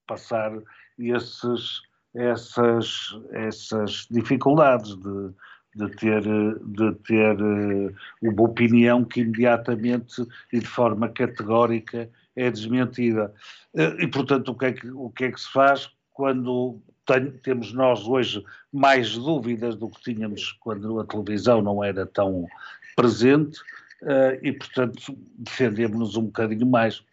passar 0.05 0.51
esses, 0.99 1.81
essas, 2.13 3.15
essas 3.31 4.07
dificuldades 4.09 4.95
de 4.95 5.33
de 5.75 5.89
ter, 5.97 6.23
de 6.23 6.93
ter 7.03 7.37
eh, 7.37 7.93
uma 8.21 8.43
opinião 8.43 9.03
que 9.03 9.19
imediatamente 9.19 10.25
e 10.51 10.59
de 10.59 10.65
forma 10.65 11.09
categórica 11.09 12.09
é 12.35 12.49
desmentida. 12.49 13.33
Eh, 13.75 14.03
e, 14.03 14.07
portanto, 14.07 14.49
o 14.49 14.55
que 14.55 14.65
é 14.65 14.71
que, 14.71 14.89
o 14.89 15.09
que, 15.09 15.25
é 15.25 15.31
que 15.31 15.39
se 15.39 15.51
faz 15.51 15.91
quando 16.13 16.79
tem, 17.05 17.29
temos 17.43 17.73
nós 17.73 18.07
hoje 18.07 18.43
mais 18.71 19.17
dúvidas 19.17 19.75
do 19.75 19.89
que 19.89 20.01
tínhamos 20.01 20.53
quando 20.61 20.99
a 20.99 21.05
televisão 21.05 21.61
não 21.61 21.83
era 21.83 22.05
tão 22.05 22.47
presente 22.95 23.59
uh, 24.01 24.39
e, 24.41 24.53
portanto, 24.53 24.97
defendemos-nos 25.37 26.15
um 26.15 26.25
bocadinho 26.25 26.65
mais. 26.65 27.03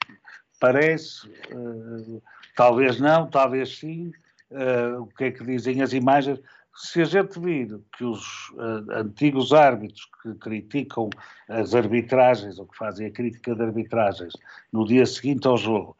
Parece, 0.61 1.29
talvez 2.57 2.99
não, 3.01 3.29
talvez 3.29 3.79
sim, 3.79 4.13
uh, 4.51 5.03
o 5.03 5.07
que 5.07 5.25
é 5.25 5.31
que 5.31 5.45
dizem 5.45 5.83
as 5.83 5.93
imagens, 5.93 6.41
se 6.75 7.03
a 7.03 7.05
gente 7.05 7.39
vir 7.39 7.79
que 7.97 8.05
os 8.05 8.51
uh, 8.51 8.93
antigos 8.93 9.53
árbitros 9.53 10.09
que 10.23 10.35
criticam 10.35 11.11
as 11.49 11.75
arbitragens 11.75 12.59
ou 12.59 12.67
que 12.67 12.77
fazem 12.77 13.07
a 13.07 13.11
crítica 13.11 13.55
de 13.55 13.63
arbitragens 13.63 14.33
no 14.73 14.87
dia 14.87 15.05
seguinte 15.05 15.47
ao 15.47 15.57
jogo, 15.57 15.97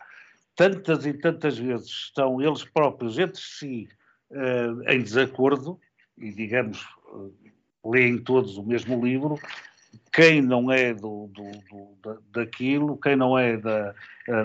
tantas 0.57 1.05
e 1.07 1.13
tantas 1.15 1.59
vezes 1.59 1.89
estão 1.89 2.41
eles 2.41 2.65
próprios 2.65 3.19
entre 3.19 3.41
si 3.41 3.89
uh, 4.31 4.91
em 4.91 5.03
desacordo 5.03 5.79
e, 6.17 6.31
digamos, 6.33 6.87
leem 7.85 8.19
todos 8.19 8.57
o 8.57 8.63
mesmo 8.63 9.05
livro, 9.05 9.39
quem 10.13 10.41
não 10.41 10.71
é 10.71 10.95
do, 10.95 11.29
do, 11.33 11.51
do, 12.03 12.23
daquilo, 12.31 12.97
quem 12.99 13.17
não 13.17 13.39
é 13.39 13.57
da, 13.57 13.95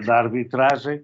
da 0.05 0.17
arbitragem, 0.17 1.03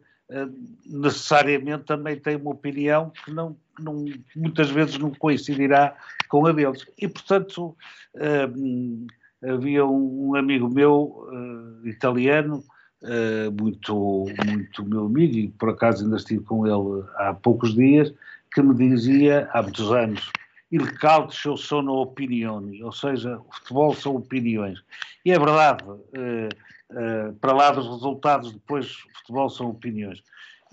necessariamente 0.86 1.84
também 1.86 2.19
tem 2.19 2.36
uma 2.36 2.51
opinião 2.51 3.11
que 3.23 3.31
não 3.31 3.55
não, 3.79 4.05
muitas 4.36 4.69
vezes 4.69 4.97
não 4.97 5.11
coincidirá 5.11 5.95
com 6.29 6.45
a 6.45 6.51
deles. 6.51 6.86
E, 6.97 7.07
portanto, 7.07 7.75
uh, 8.15 9.07
havia 9.47 9.86
um 9.86 10.36
amigo 10.36 10.69
meu, 10.69 11.27
uh, 11.31 11.88
italiano, 11.88 12.63
uh, 13.01 13.51
muito, 13.59 14.25
muito 14.45 14.86
meu 14.86 15.05
amigo, 15.05 15.36
e 15.36 15.47
por 15.49 15.69
acaso 15.69 16.03
ainda 16.03 16.17
estive 16.17 16.43
com 16.43 16.65
ele 16.67 17.05
há 17.17 17.34
poucos 17.34 17.73
dias, 17.73 18.13
que 18.53 18.61
me 18.61 18.75
dizia, 18.75 19.49
há 19.53 19.61
muitos 19.61 19.91
anos, 19.91 20.31
il 20.71 20.97
calcio 20.97 21.55
sono 21.55 21.93
opinioni, 21.93 22.84
ou 22.84 22.91
seja, 22.91 23.38
o 23.38 23.53
futebol 23.53 23.93
são 23.93 24.15
opiniões. 24.15 24.79
E 25.23 25.31
é 25.31 25.38
verdade, 25.38 25.84
para 27.41 27.53
lá 27.53 27.71
dos 27.71 27.88
resultados, 27.88 28.51
depois 28.51 28.95
futebol 29.17 29.49
são 29.49 29.69
opiniões 29.69 30.21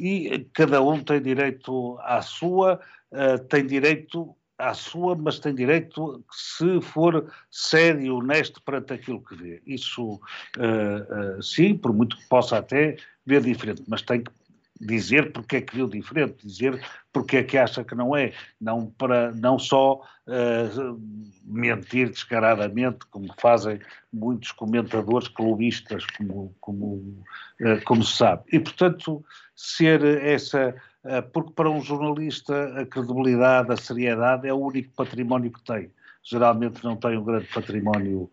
e 0.01 0.47
cada 0.55 0.83
um 0.83 1.03
tem 1.05 1.21
direito 1.21 1.99
à 2.01 2.23
sua, 2.23 2.81
uh, 3.13 3.39
tem 3.45 3.67
direito 3.67 4.35
à 4.57 4.73
sua, 4.75 5.15
mas 5.15 5.39
tem 5.39 5.55
direito, 5.55 6.25
se 6.31 6.81
for 6.81 7.31
sério 7.51 8.01
e 8.01 8.11
honesto 8.11 8.63
perante 8.63 8.95
aquilo 8.95 9.23
que 9.23 9.35
vê. 9.35 9.63
Isso, 9.67 10.15
uh, 10.15 11.43
sim, 11.43 11.77
por 11.77 11.93
muito 11.93 12.17
que 12.17 12.29
possa 12.29 12.59
até 12.59 12.97
ver 13.25 13.43
diferente, 13.43 13.83
mas 13.87 14.03
tem 14.03 14.23
que 14.23 14.31
dizer 14.81 15.33
porque 15.33 15.57
é 15.57 15.61
que 15.61 15.77
viu 15.77 15.87
diferente, 15.87 16.47
dizer 16.47 16.81
porque 17.13 17.39
é 17.39 17.43
que 17.43 17.59
acha 17.59 17.85
que 17.85 17.95
não 17.95 18.17
é, 18.17 18.33
não, 18.61 18.87
para, 18.87 19.33
não 19.33 19.59
só 19.59 20.01
uh, 20.27 21.01
mentir 21.45 22.09
descaradamente, 22.09 23.01
como 23.11 23.29
fazem 23.39 23.79
muitos 24.13 24.53
comentadores 24.53 25.29
clubistas, 25.29 26.07
como, 26.17 26.55
como, 26.61 26.87
uh, 27.61 27.85
como 27.85 28.03
se 28.03 28.17
sabe. 28.17 28.45
E, 28.53 28.59
portanto, 28.59 29.23
ser 29.55 30.03
essa, 30.25 30.75
uh, 31.05 31.23
porque 31.31 31.53
para 31.53 31.69
um 31.69 31.83
jornalista 31.83 32.81
a 32.81 32.87
credibilidade, 32.87 33.73
a 33.73 33.77
seriedade 33.77 34.49
é 34.49 34.55
o 34.55 34.59
único 34.59 34.95
património 34.95 35.53
que 35.53 35.63
tem. 35.63 35.91
Geralmente 36.23 36.83
não 36.83 36.97
tem 36.97 37.19
um 37.19 37.25
grande 37.25 37.49
património 37.53 38.31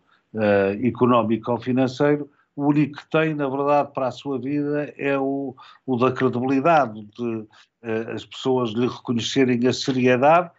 económico 0.84 1.50
ou 1.50 1.58
financeiro, 1.58 2.30
o 2.58 2.66
único 2.66 2.98
que 2.98 3.08
tem, 3.08 3.34
na 3.34 3.48
verdade, 3.48 3.92
para 3.94 4.08
a 4.08 4.10
sua 4.10 4.36
vida 4.36 4.92
é 4.98 5.16
o, 5.16 5.54
o 5.86 5.96
da 5.96 6.10
credibilidade, 6.10 7.06
de 7.16 7.24
uh, 7.24 7.46
as 8.12 8.24
pessoas 8.24 8.72
lhe 8.72 8.88
reconhecerem 8.88 9.64
a 9.68 9.72
seriedade, 9.72 10.50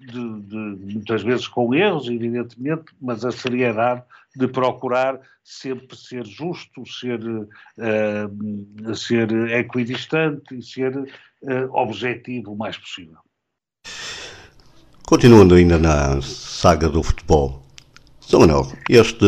de, 0.00 0.40
de, 0.40 0.94
muitas 0.94 1.22
vezes 1.22 1.46
com 1.46 1.74
erros, 1.74 2.08
evidentemente, 2.08 2.86
mas 2.98 3.22
a 3.22 3.30
seriedade 3.30 4.02
de 4.34 4.48
procurar 4.48 5.20
sempre 5.44 5.94
ser 5.94 6.24
justo, 6.24 6.86
ser, 6.86 7.20
uh, 7.22 8.94
ser 8.96 9.30
equidistante 9.50 10.56
e 10.56 10.62
ser 10.62 10.96
uh, 10.96 11.06
objetivo 11.74 12.52
o 12.52 12.56
mais 12.56 12.78
possível. 12.78 13.18
Continuando 15.06 15.54
ainda 15.54 15.76
na 15.76 16.22
saga 16.22 16.88
do 16.88 17.02
futebol, 17.02 17.62
São 18.22 18.40
Manuel, 18.40 18.72
este 18.88 19.26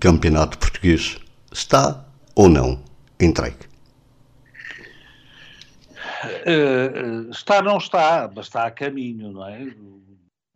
campeonato 0.00 0.58
português 0.58 1.16
está 1.58 2.04
ou 2.36 2.48
não 2.48 2.80
entregue? 3.20 3.66
Uh, 6.46 7.30
está, 7.30 7.60
não 7.60 7.78
está, 7.78 8.30
mas 8.34 8.46
está 8.46 8.66
a 8.66 8.70
caminho, 8.70 9.32
não 9.32 9.46
é? 9.46 9.66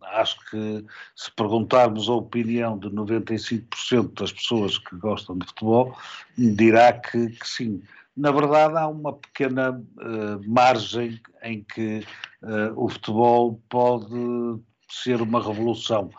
Acho 0.00 0.38
que 0.50 0.84
se 1.16 1.30
perguntarmos 1.32 2.08
a 2.08 2.12
opinião 2.12 2.78
de 2.78 2.88
95% 2.88 4.20
das 4.20 4.32
pessoas 4.32 4.78
que 4.78 4.96
gostam 4.96 5.38
de 5.38 5.46
futebol, 5.46 5.96
dirá 6.36 6.92
que, 6.92 7.30
que 7.30 7.48
sim. 7.48 7.82
Na 8.16 8.30
verdade, 8.30 8.76
há 8.76 8.86
uma 8.86 9.14
pequena 9.14 9.70
uh, 9.72 10.48
margem 10.48 11.20
em 11.42 11.64
que 11.64 12.04
uh, 12.42 12.72
o 12.76 12.88
futebol 12.88 13.60
pode 13.68 14.60
ser 14.88 15.20
uma 15.22 15.42
revolução. 15.42 16.10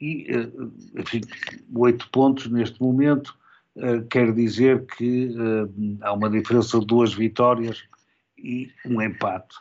E, 0.00 0.28
enfim, 0.96 1.20
oito 1.74 2.08
pontos 2.10 2.46
neste 2.46 2.80
momento 2.80 3.38
quer 4.10 4.32
dizer 4.32 4.84
que 4.86 5.34
há 6.00 6.12
uma 6.12 6.28
diferença 6.28 6.78
de 6.78 6.86
duas 6.86 7.14
vitórias 7.14 7.82
e 8.36 8.70
um 8.86 9.00
empate. 9.00 9.54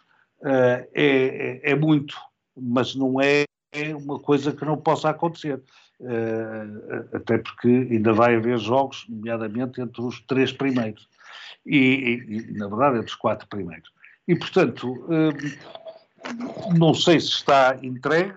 É, 0.44 0.90
é, 0.94 1.72
é 1.72 1.76
muito, 1.76 2.16
mas 2.56 2.96
não 2.96 3.20
é 3.22 3.44
é 3.72 3.96
uma 3.96 4.20
coisa 4.20 4.52
que 4.52 4.66
não 4.66 4.78
possa 4.78 5.10
acontecer. 5.10 5.62
Até 7.14 7.38
porque 7.38 7.68
ainda 7.68 8.14
vai 8.14 8.36
haver 8.36 8.58
jogos, 8.58 9.06
nomeadamente 9.08 9.82
entre 9.82 10.02
os 10.02 10.20
três 10.22 10.52
primeiros. 10.52 11.08
E, 11.66 12.24
e 12.28 12.52
na 12.54 12.68
verdade, 12.68 12.98
entre 12.98 13.10
os 13.10 13.16
quatro 13.16 13.48
primeiros. 13.48 13.90
E, 14.28 14.36
portanto, 14.36 15.08
não 16.78 16.94
sei 16.94 17.20
se 17.20 17.28
está 17.28 17.78
entregue, 17.82 18.36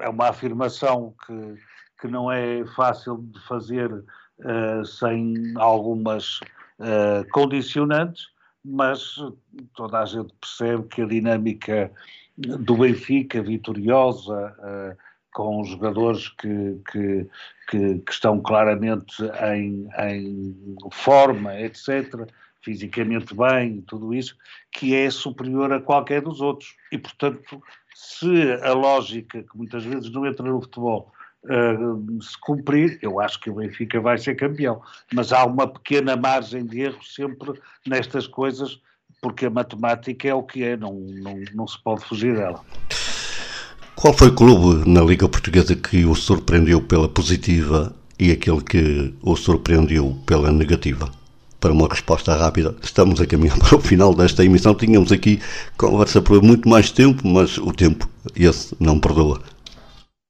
é 0.00 0.08
uma 0.08 0.28
afirmação 0.28 1.14
que, 1.26 1.54
que 2.00 2.08
não 2.08 2.30
é 2.30 2.64
fácil 2.74 3.18
de 3.18 3.40
fazer 3.46 3.90
uh, 4.40 4.84
sem 4.84 5.52
algumas 5.56 6.40
condicionantes, 7.32 8.26
mas 8.64 9.14
toda 9.76 10.00
a 10.00 10.04
gente 10.04 10.34
percebe 10.40 10.82
que 10.88 11.02
a 11.02 11.06
dinâmica 11.06 11.92
do 12.36 12.76
Benfica, 12.76 13.42
vitoriosa, 13.42 14.56
uh, 14.58 14.96
com 15.32 15.64
jogadores 15.64 16.28
que, 16.28 16.80
que, 16.90 17.26
que, 17.68 17.98
que 17.98 18.12
estão 18.12 18.40
claramente 18.40 19.22
em, 19.52 19.88
em, 19.98 20.76
forma, 20.92 21.60
etc., 21.60 22.28
fisicamente 22.62 23.34
bem, 23.34 23.82
tudo 23.82 24.14
isso, 24.14 24.36
que 24.72 24.94
é 24.94 25.10
superior 25.10 25.70
a 25.72 25.80
qualquer 25.80 26.22
dos 26.22 26.40
outros. 26.40 26.74
E, 26.90 26.96
portanto, 26.96 27.62
se 27.94 28.52
a 28.62 28.72
lógica, 28.72 29.42
que 29.42 29.56
muitas 29.56 29.84
vezes 29.84 30.10
não 30.10 30.24
entra 30.24 30.46
no 30.46 30.62
futebol, 30.62 31.12
uh, 31.44 32.22
se 32.22 32.38
cumprir, 32.40 32.98
eu 33.02 33.20
acho 33.20 33.40
que 33.40 33.50
o 33.50 33.54
Benfica 33.54 34.00
vai 34.00 34.18
ser 34.18 34.34
campeão. 34.34 34.80
Mas 35.12 35.32
há 35.32 35.44
uma 35.44 35.66
pequena 35.66 36.16
margem 36.16 36.64
de 36.64 36.80
erro 36.80 37.02
sempre 37.02 37.52
nestas 37.86 38.26
coisas 38.26 38.80
porque 39.24 39.46
a 39.46 39.50
matemática 39.50 40.28
é 40.28 40.34
o 40.34 40.42
que 40.42 40.62
é, 40.62 40.76
não, 40.76 40.92
não, 40.92 41.40
não 41.54 41.66
se 41.66 41.82
pode 41.82 42.04
fugir 42.04 42.36
dela. 42.36 42.60
Qual 43.96 44.12
foi 44.12 44.28
o 44.28 44.34
clube 44.34 44.86
na 44.86 45.00
Liga 45.00 45.26
Portuguesa 45.26 45.74
que 45.74 46.04
o 46.04 46.14
surpreendeu 46.14 46.82
pela 46.82 47.08
positiva 47.08 47.96
e 48.18 48.30
aquele 48.30 48.60
que 48.60 49.14
o 49.22 49.34
surpreendeu 49.34 50.14
pela 50.26 50.52
negativa? 50.52 51.10
Para 51.58 51.72
uma 51.72 51.88
resposta 51.88 52.36
rápida, 52.36 52.76
estamos 52.82 53.18
a 53.18 53.26
caminhar 53.26 53.56
para 53.66 53.78
o 53.78 53.80
final 53.80 54.14
desta 54.14 54.44
emissão. 54.44 54.74
Tínhamos 54.74 55.10
aqui 55.10 55.40
conversa 55.78 56.20
por 56.20 56.42
muito 56.42 56.68
mais 56.68 56.90
tempo, 56.90 57.26
mas 57.26 57.56
o 57.56 57.72
tempo, 57.72 58.06
esse, 58.36 58.76
não 58.78 59.00
perdoa. 59.00 59.40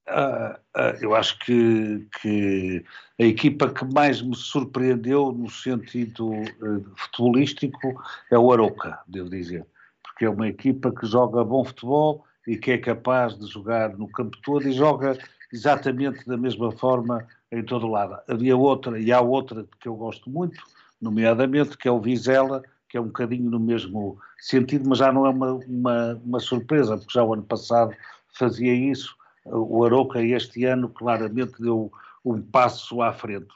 Uh, 0.07 0.53
uh, 0.77 0.97
eu 1.01 1.15
acho 1.15 1.39
que, 1.39 2.07
que 2.21 2.85
a 3.19 3.25
equipa 3.25 3.73
que 3.73 3.87
mais 3.87 4.21
me 4.21 4.37
surpreendeu 4.37 5.33
no 5.33 5.49
sentido 5.49 6.31
uh, 6.31 6.93
futebolístico 6.95 8.03
é 8.31 8.39
o 8.39 8.53
Aroca, 8.53 9.01
devo 9.09 9.31
dizer, 9.31 9.67
porque 10.03 10.27
é 10.27 10.31
uma 10.31 10.47
equipa 10.47 10.93
que 10.93 11.07
joga 11.07 11.43
bom 11.43 11.65
futebol 11.65 12.23
e 12.47 12.59
que 12.59 12.73
é 12.73 12.79
capaz 12.79 13.39
de 13.39 13.47
jogar 13.47 13.97
no 13.97 14.07
campo 14.09 14.37
todo 14.43 14.69
e 14.69 14.73
joga 14.73 15.19
exatamente 15.51 16.27
da 16.27 16.37
mesma 16.37 16.71
forma 16.73 17.27
em 17.51 17.63
todo 17.63 17.87
lado. 17.87 18.19
Havia 18.29 18.57
outra, 18.57 19.01
e 19.01 19.11
há 19.11 19.21
outra 19.21 19.67
que 19.81 19.89
eu 19.89 19.95
gosto 19.95 20.29
muito, 20.29 20.63
nomeadamente, 21.01 21.79
que 21.79 21.89
é 21.89 21.91
o 21.91 22.01
Vizela, 22.01 22.63
que 22.89 22.99
é 22.99 23.01
um 23.01 23.07
bocadinho 23.07 23.51
no 23.51 23.59
mesmo 23.59 24.19
sentido, 24.39 24.89
mas 24.89 24.99
já 24.99 25.13
não 25.13 25.25
é 25.27 25.31
uma, 25.31 25.53
uma, 25.55 26.21
uma 26.25 26.41
surpresa, 26.41 26.97
porque 26.97 27.13
já 27.15 27.25
o 27.25 27.33
ano 27.33 27.43
passado 27.43 27.95
fazia 28.39 28.75
isso. 28.75 29.17
O 29.45 29.85
Aroca 29.85 30.23
este 30.23 30.65
ano 30.65 30.89
claramente 30.89 31.61
deu 31.61 31.93
um 32.25 32.41
passo 32.41 33.03
à 33.03 33.13
frente. 33.13 33.49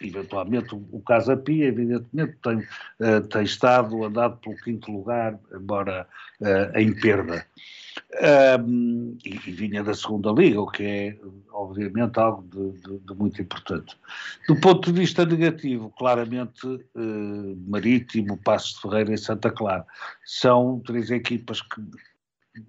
Eventualmente 0.00 0.74
o 0.74 1.00
Casa 1.00 1.36
Pia, 1.36 1.66
evidentemente, 1.66 2.36
tem, 2.42 2.58
uh, 2.58 3.20
tem 3.28 3.42
estado 3.42 4.04
andado 4.04 4.36
pelo 4.38 4.56
quinto 4.56 4.92
lugar, 4.92 5.38
embora 5.52 6.06
uh, 6.40 6.78
em 6.78 6.94
perda. 6.94 7.46
Um, 8.60 9.16
e, 9.24 9.30
e, 9.30 9.52
vinha 9.52 9.82
da 9.82 9.94
segunda 9.94 10.30
liga, 10.32 10.60
o 10.60 10.66
que 10.66 10.82
é, 10.84 11.18
obviamente, 11.52 12.18
algo 12.18 12.42
de, 12.42 12.80
de, 12.80 12.98
de 12.98 13.14
muito 13.14 13.40
importante. 13.40 13.96
Do 14.48 14.60
ponto 14.60 14.92
de 14.92 15.00
vista 15.00 15.24
negativo, 15.24 15.92
claramente, 15.96 16.66
uh, 16.66 17.56
Marítimo, 17.66 18.36
Passos 18.36 18.74
de 18.74 18.82
Ferreira 18.82 19.14
e 19.14 19.18
Santa 19.18 19.50
Clara 19.50 19.86
são 20.24 20.80
três 20.80 21.10
equipas 21.10 21.62
que 21.62 21.80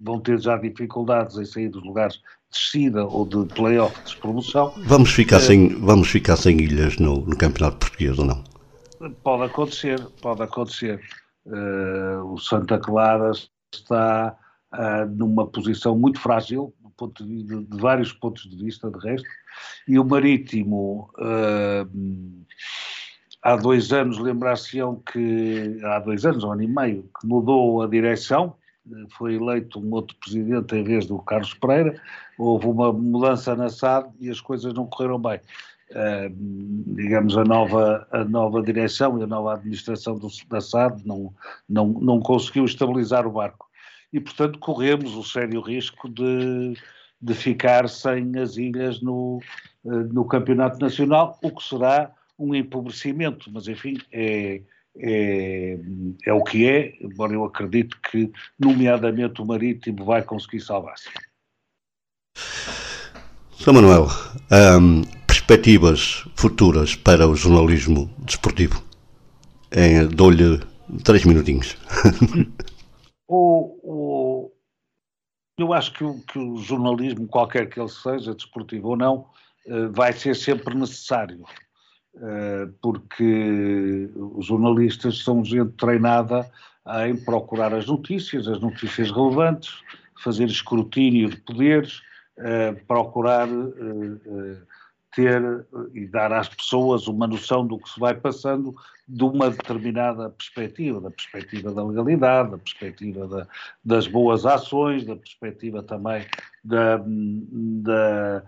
vão 0.00 0.20
ter 0.20 0.40
já 0.40 0.56
dificuldades 0.56 1.36
em 1.36 1.44
sair 1.44 1.68
dos 1.68 1.84
lugares 1.84 2.20
descida 2.50 3.04
ou 3.04 3.26
de 3.26 3.44
playoff 3.54 3.94
de 4.04 4.16
promoção. 4.16 4.72
Vamos 4.86 5.12
ficar, 5.12 5.36
é, 5.36 5.40
sem, 5.40 5.68
vamos 5.80 6.08
ficar 6.08 6.36
sem 6.36 6.60
ilhas 6.60 6.96
no, 6.98 7.20
no, 7.20 7.36
Campeonato 7.36 7.78
Português 7.78 8.18
ou 8.18 8.24
não? 8.24 8.44
Pode 9.22 9.44
acontecer, 9.44 10.00
pode 10.20 10.42
acontecer. 10.42 11.00
Uh, 11.44 12.32
o 12.32 12.38
Santa 12.38 12.78
Clara 12.78 13.30
está 13.72 14.36
uh, 14.72 15.06
numa 15.14 15.46
posição 15.46 15.96
muito 15.96 16.18
frágil, 16.18 16.74
de, 17.20 17.44
de, 17.44 17.64
de, 17.64 17.76
vários 17.76 18.12
pontos 18.12 18.48
de 18.48 18.56
vista, 18.56 18.90
de 18.90 18.98
resto, 18.98 19.28
e 19.86 19.98
o 19.98 20.04
Marítimo. 20.04 21.10
Uh, 21.18 22.44
há 23.46 23.54
dois 23.54 23.92
anos, 23.92 24.18
lembrar-se-ão 24.18 25.02
que, 25.12 25.78
há 25.84 26.00
dois 26.00 26.26
anos, 26.26 26.42
um 26.42 26.50
ano 26.50 26.62
e 26.62 26.66
meio, 26.66 27.08
que 27.20 27.26
mudou 27.26 27.82
a 27.82 27.86
direção, 27.86 28.56
foi 29.10 29.34
eleito 29.34 29.80
um 29.80 29.92
outro 29.92 30.16
presidente 30.16 30.74
em 30.74 30.84
vez 30.84 31.06
do 31.06 31.18
Carlos 31.18 31.54
Pereira, 31.54 32.00
houve 32.38 32.66
uma 32.66 32.92
mudança 32.92 33.54
na 33.54 33.68
SAD 33.68 34.10
e 34.20 34.30
as 34.30 34.40
coisas 34.40 34.72
não 34.72 34.86
correram 34.86 35.20
bem. 35.20 35.40
Uh, 35.90 36.34
digamos, 36.96 37.36
a 37.38 37.44
nova, 37.44 38.06
a 38.10 38.24
nova 38.24 38.60
direção 38.60 39.18
e 39.20 39.22
a 39.22 39.26
nova 39.26 39.54
administração 39.54 40.18
do, 40.18 40.28
da 40.48 40.60
SAD 40.60 41.06
não, 41.06 41.32
não, 41.68 41.86
não 41.88 42.20
conseguiu 42.20 42.64
estabilizar 42.64 43.26
o 43.26 43.30
barco. 43.30 43.68
E, 44.12 44.20
portanto, 44.20 44.58
corremos 44.58 45.14
o 45.14 45.22
sério 45.22 45.60
risco 45.60 46.08
de, 46.08 46.74
de 47.20 47.34
ficar 47.34 47.88
sem 47.88 48.36
as 48.38 48.56
ilhas 48.56 49.00
no, 49.00 49.40
uh, 49.84 49.90
no 50.12 50.24
Campeonato 50.24 50.78
Nacional, 50.80 51.38
o 51.42 51.50
que 51.50 51.62
será 51.62 52.10
um 52.38 52.54
empobrecimento, 52.54 53.50
mas, 53.52 53.68
enfim, 53.68 53.96
é, 54.12 54.60
é, 54.98 55.78
é 56.24 56.32
o 56.32 56.42
que 56.42 56.68
é, 56.68 56.96
embora 57.00 57.32
eu 57.32 57.44
acredito 57.44 57.98
que, 58.10 58.30
nomeadamente, 58.58 59.40
o 59.40 59.46
Marítimo 59.46 60.04
vai 60.04 60.22
conseguir 60.22 60.60
salvar-se. 60.60 61.08
São 63.58 63.74
Manuel, 63.74 64.08
um, 64.80 65.02
perspectivas 65.26 66.24
futuras 66.36 66.94
para 66.94 67.26
o 67.26 67.34
jornalismo 67.34 68.10
desportivo? 68.18 68.82
É, 69.70 70.04
Dou-lhe 70.04 70.60
três 71.02 71.24
minutinhos. 71.24 71.76
o, 73.26 73.78
o, 73.82 74.52
eu 75.58 75.72
acho 75.72 75.92
que 75.92 76.04
o, 76.04 76.20
que 76.20 76.38
o 76.38 76.58
jornalismo, 76.58 77.26
qualquer 77.26 77.68
que 77.68 77.80
ele 77.80 77.88
seja, 77.88 78.34
desportivo 78.34 78.88
ou 78.88 78.96
não, 78.96 79.26
eh, 79.66 79.88
vai 79.88 80.12
ser 80.12 80.36
sempre 80.36 80.74
necessário 80.74 81.44
porque 82.80 84.10
os 84.14 84.46
jornalistas 84.46 85.22
são 85.22 85.44
gente 85.44 85.72
treinada 85.72 86.50
em 87.06 87.16
procurar 87.16 87.74
as 87.74 87.86
notícias, 87.86 88.46
as 88.46 88.60
notícias 88.60 89.10
relevantes, 89.10 89.74
fazer 90.22 90.46
escrutínio 90.46 91.30
de 91.30 91.36
poderes, 91.38 92.00
eh, 92.38 92.72
procurar 92.86 93.48
eh, 93.48 94.56
ter 95.14 95.66
e 95.94 96.06
dar 96.06 96.32
às 96.32 96.48
pessoas 96.48 97.08
uma 97.08 97.26
noção 97.26 97.66
do 97.66 97.78
que 97.78 97.88
se 97.88 97.98
vai 97.98 98.14
passando 98.14 98.74
de 99.08 99.24
uma 99.24 99.50
determinada 99.50 100.28
perspectiva, 100.30 101.00
da 101.00 101.10
perspectiva 101.10 101.72
da 101.72 101.82
legalidade, 101.82 102.50
da 102.50 102.58
perspectiva 102.58 103.26
da, 103.26 103.46
das 103.84 104.06
boas 104.06 104.44
ações, 104.44 105.06
da 105.06 105.16
perspectiva 105.16 105.82
também 105.82 106.26
da, 106.62 107.00
da 107.06 108.42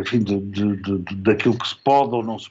enfim, 0.00 0.20
de, 0.20 0.40
de, 0.40 0.76
de, 0.76 1.14
daquilo 1.16 1.58
que 1.58 1.68
se 1.68 1.76
pode 1.76 2.14
ou 2.14 2.24
não 2.24 2.38
se 2.38 2.48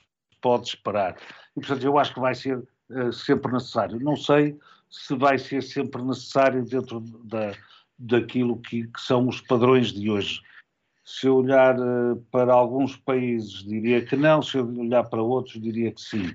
pode 0.48 0.70
esperar. 0.70 1.18
E, 1.58 1.60
portanto, 1.60 1.84
eu 1.84 1.98
acho 1.98 2.14
que 2.14 2.22
vai 2.22 2.34
ser 2.34 2.58
uh, 2.58 3.12
sempre 3.12 3.52
necessário. 3.52 4.00
Não 4.00 4.16
sei 4.16 4.58
se 4.90 5.14
vai 5.14 5.38
ser 5.38 5.62
sempre 5.62 6.02
necessário 6.02 6.64
dentro 6.64 7.02
da, 7.26 7.52
daquilo 8.00 8.58
que, 8.60 8.88
que 8.88 9.02
são 9.02 9.28
os 9.28 9.42
padrões 9.42 9.92
de 9.92 10.10
hoje. 10.10 10.42
Se 11.04 11.28
eu 11.28 11.36
olhar 11.36 11.78
uh, 11.78 12.16
para 12.32 12.54
alguns 12.54 12.96
países, 12.96 13.66
diria 13.66 14.06
que 14.06 14.16
não, 14.16 14.42
se 14.42 14.58
eu 14.58 14.66
olhar 14.80 15.04
para 15.04 15.22
outros, 15.22 15.62
diria 15.62 15.92
que 15.92 16.00
sim. 16.02 16.28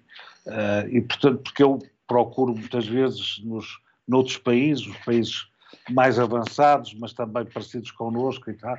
Uh, 0.46 0.88
e, 0.90 1.00
portanto, 1.00 1.42
porque 1.42 1.62
eu 1.62 1.78
procuro 2.06 2.54
muitas 2.54 2.86
vezes 2.86 3.40
nos, 3.42 3.80
noutros 4.06 4.36
países, 4.36 4.86
os 4.86 4.98
países 4.98 5.46
mais 5.88 6.18
avançados, 6.18 6.92
mas 7.00 7.14
também 7.14 7.46
parecidos 7.46 7.90
connosco 7.90 8.50
e 8.50 8.54
tal, 8.54 8.76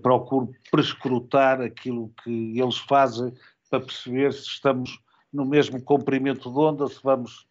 procuro 0.00 0.50
prescrutar 0.70 1.60
aquilo 1.60 2.10
que 2.24 2.58
eles 2.58 2.78
fazem 2.78 3.34
para 3.72 3.80
perceber 3.80 4.34
se 4.34 4.42
estamos 4.42 5.00
no 5.32 5.46
mesmo 5.46 5.82
comprimento 5.82 6.52
de 6.52 6.58
onda, 6.58 6.86
se 6.88 7.00
vamos 7.02 7.46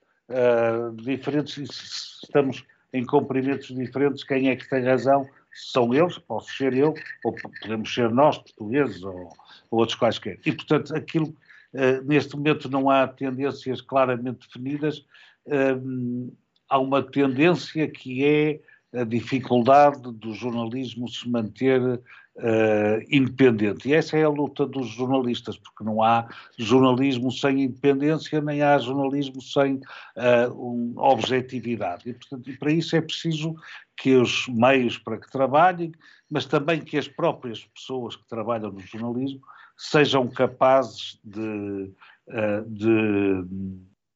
diferentes, 1.04 1.56
se 1.56 2.26
estamos 2.26 2.64
em 2.94 3.04
comprimentos 3.04 3.76
diferentes, 3.76 4.24
quem 4.24 4.50
é 4.50 4.56
que 4.56 4.70
tem 4.70 4.84
razão 4.84 5.28
são 5.52 5.94
eles, 5.94 6.18
posso 6.20 6.56
ser 6.56 6.74
eu, 6.74 6.94
ou 7.26 7.36
podemos 7.60 7.94
ser 7.94 8.10
nós, 8.12 8.38
portugueses, 8.38 9.04
ou, 9.04 9.34
ou 9.70 9.80
outros 9.80 9.98
quaisquer. 9.98 10.40
E, 10.46 10.52
portanto, 10.52 10.96
aquilo, 10.96 11.28
uh, 11.74 12.04
neste 12.06 12.36
momento 12.36 12.70
não 12.70 12.90
há 12.90 13.08
tendências 13.08 13.82
claramente 13.82 14.48
definidas, 14.48 15.00
uh, 15.48 16.38
há 16.70 16.80
uma 16.80 17.04
tendência 17.04 17.88
que 17.90 18.24
é 18.24 18.62
a 18.94 19.04
dificuldade 19.04 20.02
do 20.12 20.34
jornalismo 20.34 21.08
se 21.08 21.28
manter 21.30 21.82
uh, 21.82 23.02
independente. 23.10 23.90
E 23.90 23.94
essa 23.94 24.18
é 24.18 24.24
a 24.24 24.30
luta 24.30 24.66
dos 24.66 24.88
jornalistas, 24.90 25.58
porque 25.58 25.84
não 25.84 26.04
há 26.04 26.28
jornalismo 26.58 27.32
sem 27.32 27.64
independência, 27.64 28.42
nem 28.42 28.62
há 28.62 28.78
jornalismo 28.78 29.42
sem 29.42 29.76
uh, 29.76 30.52
um, 30.54 30.94
objetividade. 30.98 32.10
E, 32.10 32.14
portanto, 32.14 32.50
e 32.50 32.58
para 32.58 32.72
isso 32.72 32.96
é 32.96 33.02
preciso 33.02 33.56
que 33.96 34.16
os 34.16 34.48
meios 34.48 34.98
para 34.98 35.18
que 35.18 35.32
trabalhem, 35.32 35.92
mas 36.30 36.46
também 36.46 36.82
que 36.82 36.98
as 36.98 37.08
próprias 37.08 37.66
pessoas 37.66 38.16
que 38.16 38.28
trabalham 38.28 38.72
no 38.72 38.80
jornalismo 38.80 39.42
sejam 39.78 40.28
capazes 40.28 41.20
de, 41.24 41.92
uh, 42.28 42.66
de 42.68 43.46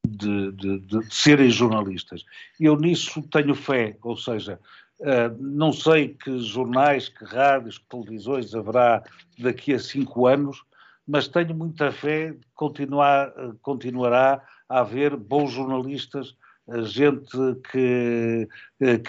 de, 0.06 0.52
de, 0.52 0.80
de, 0.80 1.14
serem 1.14 1.50
jornalistas. 1.50 2.24
Eu 2.60 2.78
nisso 2.78 3.22
tenho 3.24 3.56
fé, 3.56 3.98
ou 4.02 4.16
seja, 4.16 4.60
uh, 5.00 5.36
não 5.40 5.72
sei 5.72 6.10
que 6.10 6.40
jornais, 6.40 7.10
que 7.10 7.26
rádios, 7.26 7.78
que 7.78 7.86
televisões 7.90 8.54
haverá 8.54 9.04
daqui 9.40 9.74
a 9.74 9.80
cinco 9.80 10.28
anos, 10.28 10.64
mas 11.08 11.28
tenho 11.28 11.56
muita 11.56 11.92
fé 11.92 12.32
que 12.32 12.48
continuar, 12.54 13.30
uh, 13.30 13.58
continuará 13.62 14.42
a 14.70 14.80
haver 14.80 15.16
bons 15.16 15.52
jornalistas, 15.52 16.36
uh, 16.68 16.84
gente 16.84 17.38
que, 17.72 18.48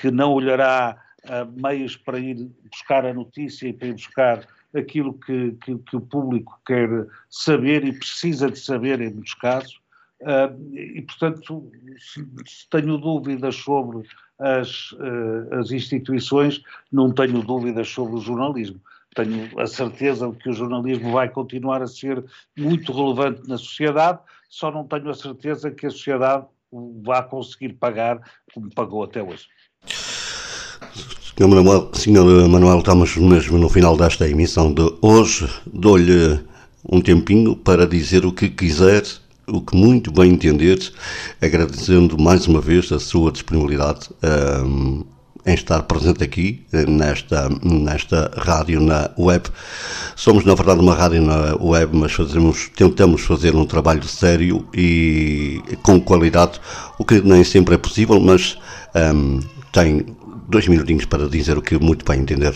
que 0.00 0.10
não 0.10 0.32
olhará 0.32 1.02
meios 1.56 1.96
para 1.96 2.20
ir 2.20 2.48
buscar 2.70 3.04
a 3.04 3.12
notícia 3.12 3.66
e 3.66 3.72
para 3.72 3.88
ir 3.88 3.94
buscar 3.94 4.46
aquilo 4.76 5.14
que, 5.14 5.52
que, 5.64 5.76
que 5.78 5.96
o 5.96 6.00
público 6.00 6.60
quer 6.64 6.88
saber 7.28 7.84
e 7.84 7.92
precisa 7.92 8.48
de 8.48 8.58
saber 8.58 9.00
em 9.00 9.12
muitos 9.12 9.34
casos, 9.34 9.80
e, 10.72 11.02
portanto, 11.02 11.70
se, 11.98 12.26
tenho 12.70 12.96
dúvidas 12.96 13.54
sobre 13.56 14.02
as, 14.38 14.92
uh, 14.92 15.54
as 15.60 15.70
instituições, 15.70 16.62
não 16.90 17.12
tenho 17.12 17.42
dúvidas 17.42 17.88
sobre 17.88 18.16
o 18.16 18.20
jornalismo. 18.20 18.80
Tenho 19.14 19.48
a 19.58 19.66
certeza 19.66 20.28
de 20.30 20.36
que 20.36 20.50
o 20.50 20.52
jornalismo 20.52 21.12
vai 21.12 21.28
continuar 21.28 21.82
a 21.82 21.86
ser 21.86 22.22
muito 22.56 22.92
relevante 22.92 23.48
na 23.48 23.56
sociedade, 23.56 24.18
só 24.48 24.70
não 24.70 24.84
tenho 24.84 25.08
a 25.10 25.14
certeza 25.14 25.70
que 25.70 25.86
a 25.86 25.90
sociedade 25.90 26.46
vá 27.02 27.22
conseguir 27.22 27.74
pagar 27.74 28.20
como 28.52 28.72
pagou 28.74 29.04
até 29.04 29.22
hoje. 29.22 29.46
Senhor 31.36 31.48
Manuel, 31.48 31.90
Senhor 31.94 32.48
Manuel, 32.48 32.78
estamos 32.78 33.16
mesmo 33.16 33.58
no 33.58 33.68
final 33.68 33.96
desta 33.96 34.28
emissão 34.28 34.72
de 34.72 34.82
hoje. 35.02 35.48
Dou-lhe 35.66 36.40
um 36.90 37.00
tempinho 37.00 37.54
para 37.54 37.86
dizer 37.86 38.24
o 38.24 38.32
que 38.32 38.48
quiser 38.48 39.02
o 39.48 39.60
que 39.60 39.76
muito 39.76 40.10
bem 40.10 40.32
entender, 40.32 40.78
agradecendo 41.40 42.18
mais 42.18 42.46
uma 42.46 42.60
vez 42.60 42.90
a 42.90 42.98
sua 42.98 43.30
disponibilidade 43.30 44.08
um, 44.64 45.04
em 45.44 45.54
estar 45.54 45.82
presente 45.82 46.24
aqui 46.24 46.66
nesta, 46.88 47.48
nesta 47.62 48.32
rádio 48.36 48.80
na 48.80 49.10
web. 49.16 49.44
Somos, 50.16 50.44
na 50.44 50.54
verdade, 50.54 50.80
uma 50.80 50.94
rádio 50.94 51.22
na 51.22 51.54
web, 51.56 51.96
mas 51.96 52.12
fazemos, 52.12 52.68
tentamos 52.74 53.22
fazer 53.22 53.54
um 53.54 53.64
trabalho 53.64 54.02
sério 54.02 54.68
e 54.74 55.62
com 55.82 56.00
qualidade, 56.00 56.60
o 56.98 57.04
que 57.04 57.20
nem 57.20 57.44
sempre 57.44 57.76
é 57.76 57.78
possível, 57.78 58.18
mas 58.20 58.58
um, 59.14 59.40
tem 59.72 60.16
dois 60.48 60.66
minutinhos 60.66 61.04
para 61.04 61.28
dizer 61.28 61.56
o 61.56 61.62
que 61.62 61.78
muito 61.78 62.04
bem 62.04 62.20
entender. 62.20 62.54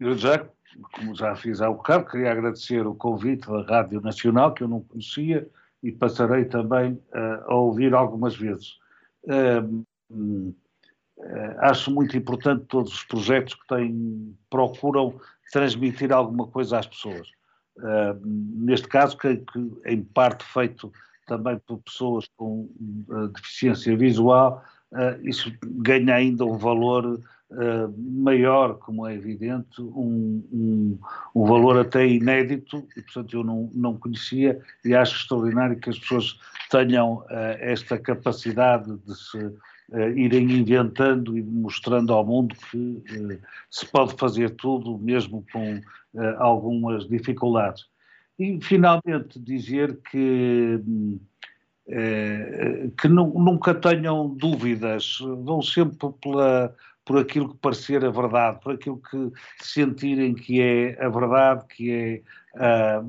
Eu 0.00 0.18
já 0.18 0.44
como 0.92 1.14
já 1.14 1.34
fiz 1.36 1.60
há 1.60 1.70
bocado, 1.70 2.06
queria 2.06 2.32
agradecer 2.32 2.86
o 2.86 2.94
convite 2.94 3.46
da 3.46 3.62
Rádio 3.62 4.00
Nacional, 4.00 4.52
que 4.52 4.62
eu 4.62 4.68
não 4.68 4.80
conhecia, 4.80 5.48
e 5.82 5.92
passarei 5.92 6.46
também 6.46 6.92
uh, 6.92 7.44
a 7.50 7.54
ouvir 7.54 7.94
algumas 7.94 8.34
vezes. 8.36 8.78
Uh, 9.24 9.84
uh, 10.10 10.56
acho 11.58 11.90
muito 11.90 12.16
importante 12.16 12.64
todos 12.66 12.92
os 12.92 13.04
projetos 13.04 13.54
que 13.54 13.66
têm, 13.68 14.34
procuram 14.48 15.20
transmitir 15.52 16.12
alguma 16.12 16.46
coisa 16.48 16.78
às 16.78 16.86
pessoas. 16.86 17.28
neste 18.24 18.88
caso, 18.88 19.16
que, 19.16 19.36
que, 19.36 19.80
em 19.86 20.02
parte 20.02 20.44
feito 20.44 20.92
também 21.26 21.58
por 21.66 21.78
pessoas 21.78 22.28
com 22.36 22.68
deficiência 23.32 23.96
visual, 23.96 24.64
isso 25.22 25.52
ganha 25.62 26.14
ainda 26.14 26.44
um 26.44 26.58
valor 26.58 27.20
uh, 27.54 27.94
maior, 27.98 28.78
como 28.78 29.06
é 29.06 29.14
evidente, 29.14 29.80
um, 29.80 30.42
um, 30.52 30.98
um, 31.34 31.46
valor 31.46 31.78
até 31.78 32.06
inédito, 32.06 32.86
e 32.96 33.02
portanto 33.02 33.36
eu 33.36 33.44
não, 33.44 33.70
não 33.72 33.96
conhecia, 33.96 34.60
e 34.84 34.94
acho 34.94 35.16
extraordinário 35.16 35.78
que 35.78 35.90
as 35.90 35.98
pessoas 35.98 36.38
tenham 36.70 37.18
uh, 37.18 37.26
esta 37.60 37.98
capacidade 37.98 38.96
de 38.98 39.14
se 39.16 39.38
uh, 39.38 40.08
irem 40.16 40.50
inventando 40.50 41.38
e 41.38 41.42
mostrando 41.42 42.12
ao 42.12 42.26
mundo 42.26 42.54
que 42.70 43.02
se 43.70 43.86
pode 43.86 44.14
fazer 44.14 44.50
tudo, 44.50 44.98
mesmo 44.98 45.44
com 45.52 45.80
algumas 46.38 47.08
dificuldades. 47.08 47.86
E 48.38 48.60
finalmente 48.62 49.38
dizer 49.40 49.98
que 50.10 50.80
que 52.96 53.08
nunca 53.08 53.74
tenham 53.74 54.28
dúvidas, 54.28 55.18
vão 55.20 55.60
sempre 55.60 56.08
pela, 56.22 56.74
por 57.04 57.18
aquilo 57.18 57.50
que 57.50 57.58
parecer 57.58 58.04
a 58.04 58.10
verdade, 58.10 58.60
por 58.60 58.74
aquilo 58.74 59.00
que 59.10 59.32
sentirem 59.60 60.34
que 60.34 60.60
é 60.60 61.04
a 61.04 61.08
verdade, 61.08 61.64
que 61.68 61.92
é. 61.92 62.22
Uh, 62.56 63.02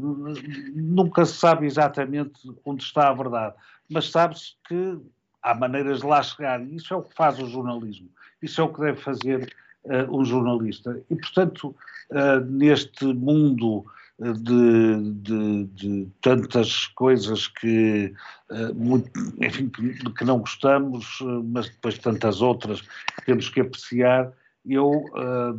nunca 0.73 1.23
se 1.23 1.33
sabe 1.33 1.67
exatamente 1.67 2.33
onde 2.65 2.83
está 2.83 3.09
a 3.09 3.13
verdade, 3.13 3.53
mas 3.87 4.09
sabe-se 4.09 4.55
que 4.67 4.99
há 5.43 5.53
maneiras 5.53 5.99
de 5.99 6.07
lá 6.07 6.23
chegar, 6.23 6.59
e 6.61 6.75
isso 6.75 6.93
é 6.93 6.97
o 6.97 7.03
que 7.03 7.13
faz 7.13 7.39
o 7.39 7.47
jornalismo, 7.47 8.09
isso 8.41 8.59
é 8.59 8.63
o 8.63 8.73
que 8.73 8.81
deve 8.81 8.99
fazer 8.99 9.53
uh, 9.83 10.19
um 10.19 10.25
jornalista. 10.25 10.99
E, 11.11 11.15
portanto, 11.15 11.75
uh, 12.09 12.39
neste 12.49 13.05
mundo 13.05 13.85
de, 14.19 15.11
de, 15.21 15.63
de, 15.65 16.07
tantas 16.21 16.87
coisas 16.87 17.47
que, 17.47 18.13
eh, 18.49 18.73
muito, 18.73 19.11
enfim, 19.41 19.69
que, 19.69 19.93
que, 20.13 20.23
não 20.23 20.39
gostamos, 20.39 21.19
eh, 21.21 21.25
mas 21.43 21.67
depois 21.67 21.97
tantas 21.97 22.41
outras 22.41 22.81
que 22.81 23.25
temos 23.25 23.49
que 23.49 23.59
apreciar, 23.59 24.31
eu 24.65 24.89
uh, 24.89 25.55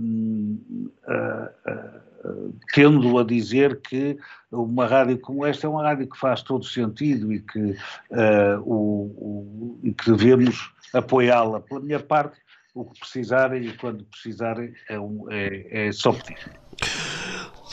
tendo 2.74 3.18
a 3.18 3.24
dizer 3.24 3.80
que 3.82 4.18
uma 4.50 4.84
rádio 4.84 5.20
como 5.20 5.46
esta 5.46 5.66
é 5.66 5.70
uma 5.70 5.84
rádio 5.84 6.08
que 6.08 6.18
faz 6.18 6.42
todo 6.42 6.64
sentido 6.64 7.32
e 7.32 7.38
que, 7.38 7.76
o, 8.64 8.74
o, 8.74 9.80
e 9.84 9.92
que 9.92 10.10
devemos 10.10 10.72
apoiá-la. 10.92 11.60
Pela 11.60 11.78
minha 11.78 12.00
parte, 12.00 12.36
o 12.74 12.84
que 12.84 12.98
precisarem 12.98 13.66
e 13.66 13.72
quando 13.74 14.04
precisarem 14.06 14.74
é, 14.88 14.98
um, 14.98 15.30
é, 15.30 15.86
é 15.88 15.92
só 15.92 16.12
pedir. 16.12 16.50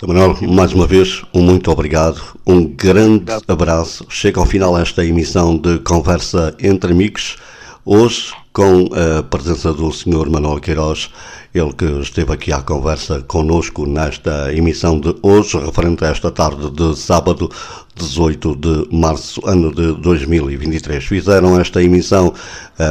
Manuel, 0.01 0.35
mais 0.41 0.73
uma 0.73 0.85
vez, 0.85 1.23
um 1.33 1.41
muito 1.41 1.71
obrigado, 1.71 2.21
um 2.45 2.65
grande 2.65 3.31
abraço. 3.47 4.05
Chega 4.09 4.39
ao 4.39 4.45
final 4.45 4.77
esta 4.77 5.05
emissão 5.05 5.55
de 5.55 5.79
Conversa 5.79 6.53
entre 6.61 6.91
Amigos, 6.91 7.37
hoje 7.85 8.33
com 8.51 8.89
a 8.91 9.23
presença 9.23 9.71
do 9.71 9.89
Sr. 9.93 10.29
Manuel 10.29 10.59
Queiroz, 10.59 11.09
ele 11.53 11.71
que 11.73 11.85
esteve 11.85 12.33
aqui 12.33 12.51
à 12.51 12.61
conversa 12.61 13.21
conosco 13.21 13.85
nesta 13.85 14.51
emissão 14.53 14.99
de 14.99 15.15
hoje, 15.21 15.57
referente 15.57 16.03
a 16.03 16.09
esta 16.09 16.31
tarde 16.31 16.71
de 16.71 16.97
sábado, 16.97 17.49
18 17.95 18.55
de 18.55 18.87
março, 18.91 19.39
ano 19.47 19.73
de 19.73 19.93
2023. 20.01 21.03
Fizeram 21.03 21.59
esta 21.59 21.83
emissão, 21.83 22.33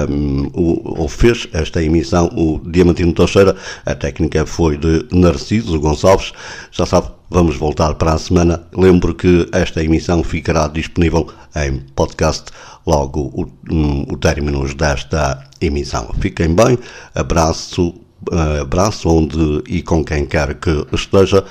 um, 0.09 0.49
ou 0.55 1.09
fez 1.09 1.49
esta 1.53 1.83
emissão, 1.83 2.31
o 2.37 2.61
Diamantino 2.65 3.13
Teixeira, 3.13 3.57
a 3.85 3.95
técnica 3.95 4.47
foi 4.47 4.77
de 4.77 5.07
Narciso 5.11 5.81
Gonçalves, 5.81 6.33
já 6.71 6.87
sabe, 6.87 7.09
Vamos 7.33 7.57
voltar 7.57 7.95
para 7.95 8.13
a 8.13 8.19
semana. 8.19 8.63
Lembro 8.77 9.15
que 9.15 9.49
esta 9.53 9.83
emissão 9.83 10.23
ficará 10.23 10.69
disponível 10.69 11.29
em 11.57 11.79
podcast 11.97 12.45
logo 12.87 13.21
o, 13.33 14.13
o 14.13 14.19
término 14.19 14.63
desta 14.75 15.43
emissão. 15.59 16.11
Fiquem 16.21 16.55
bem, 16.55 16.79
abraço, 17.15 17.95
abraço 18.61 19.09
onde 19.09 19.63
e 19.69 19.83
com 19.83 20.05
quem 20.05 20.27
quer 20.27 20.55
que 20.55 20.87
esteja. 20.93 21.45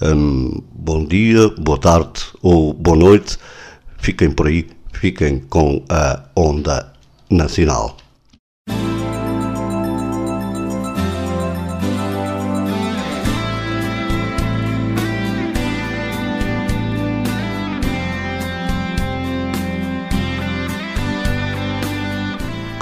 Um, 0.00 0.62
bom 0.72 1.04
dia, 1.04 1.48
boa 1.58 1.78
tarde 1.78 2.22
ou 2.42 2.72
boa 2.72 2.96
noite. 2.96 3.38
Fiquem 3.98 4.30
por 4.30 4.46
aí, 4.46 4.66
fiquem 4.92 5.40
com 5.40 5.82
a 5.88 6.22
Onda 6.34 6.92
Nacional. 7.30 7.96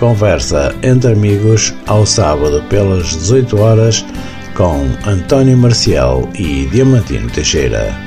Conversa 0.04 0.76
entre 0.82 1.12
amigos 1.12 1.72
ao 1.86 2.04
sábado 2.04 2.62
pelas 2.68 3.16
18 3.16 3.58
horas 3.58 4.04
com 4.54 4.84
António 5.08 5.56
Marcial 5.56 6.28
e 6.34 6.66
Diamantino 6.66 7.30
Teixeira. 7.30 8.03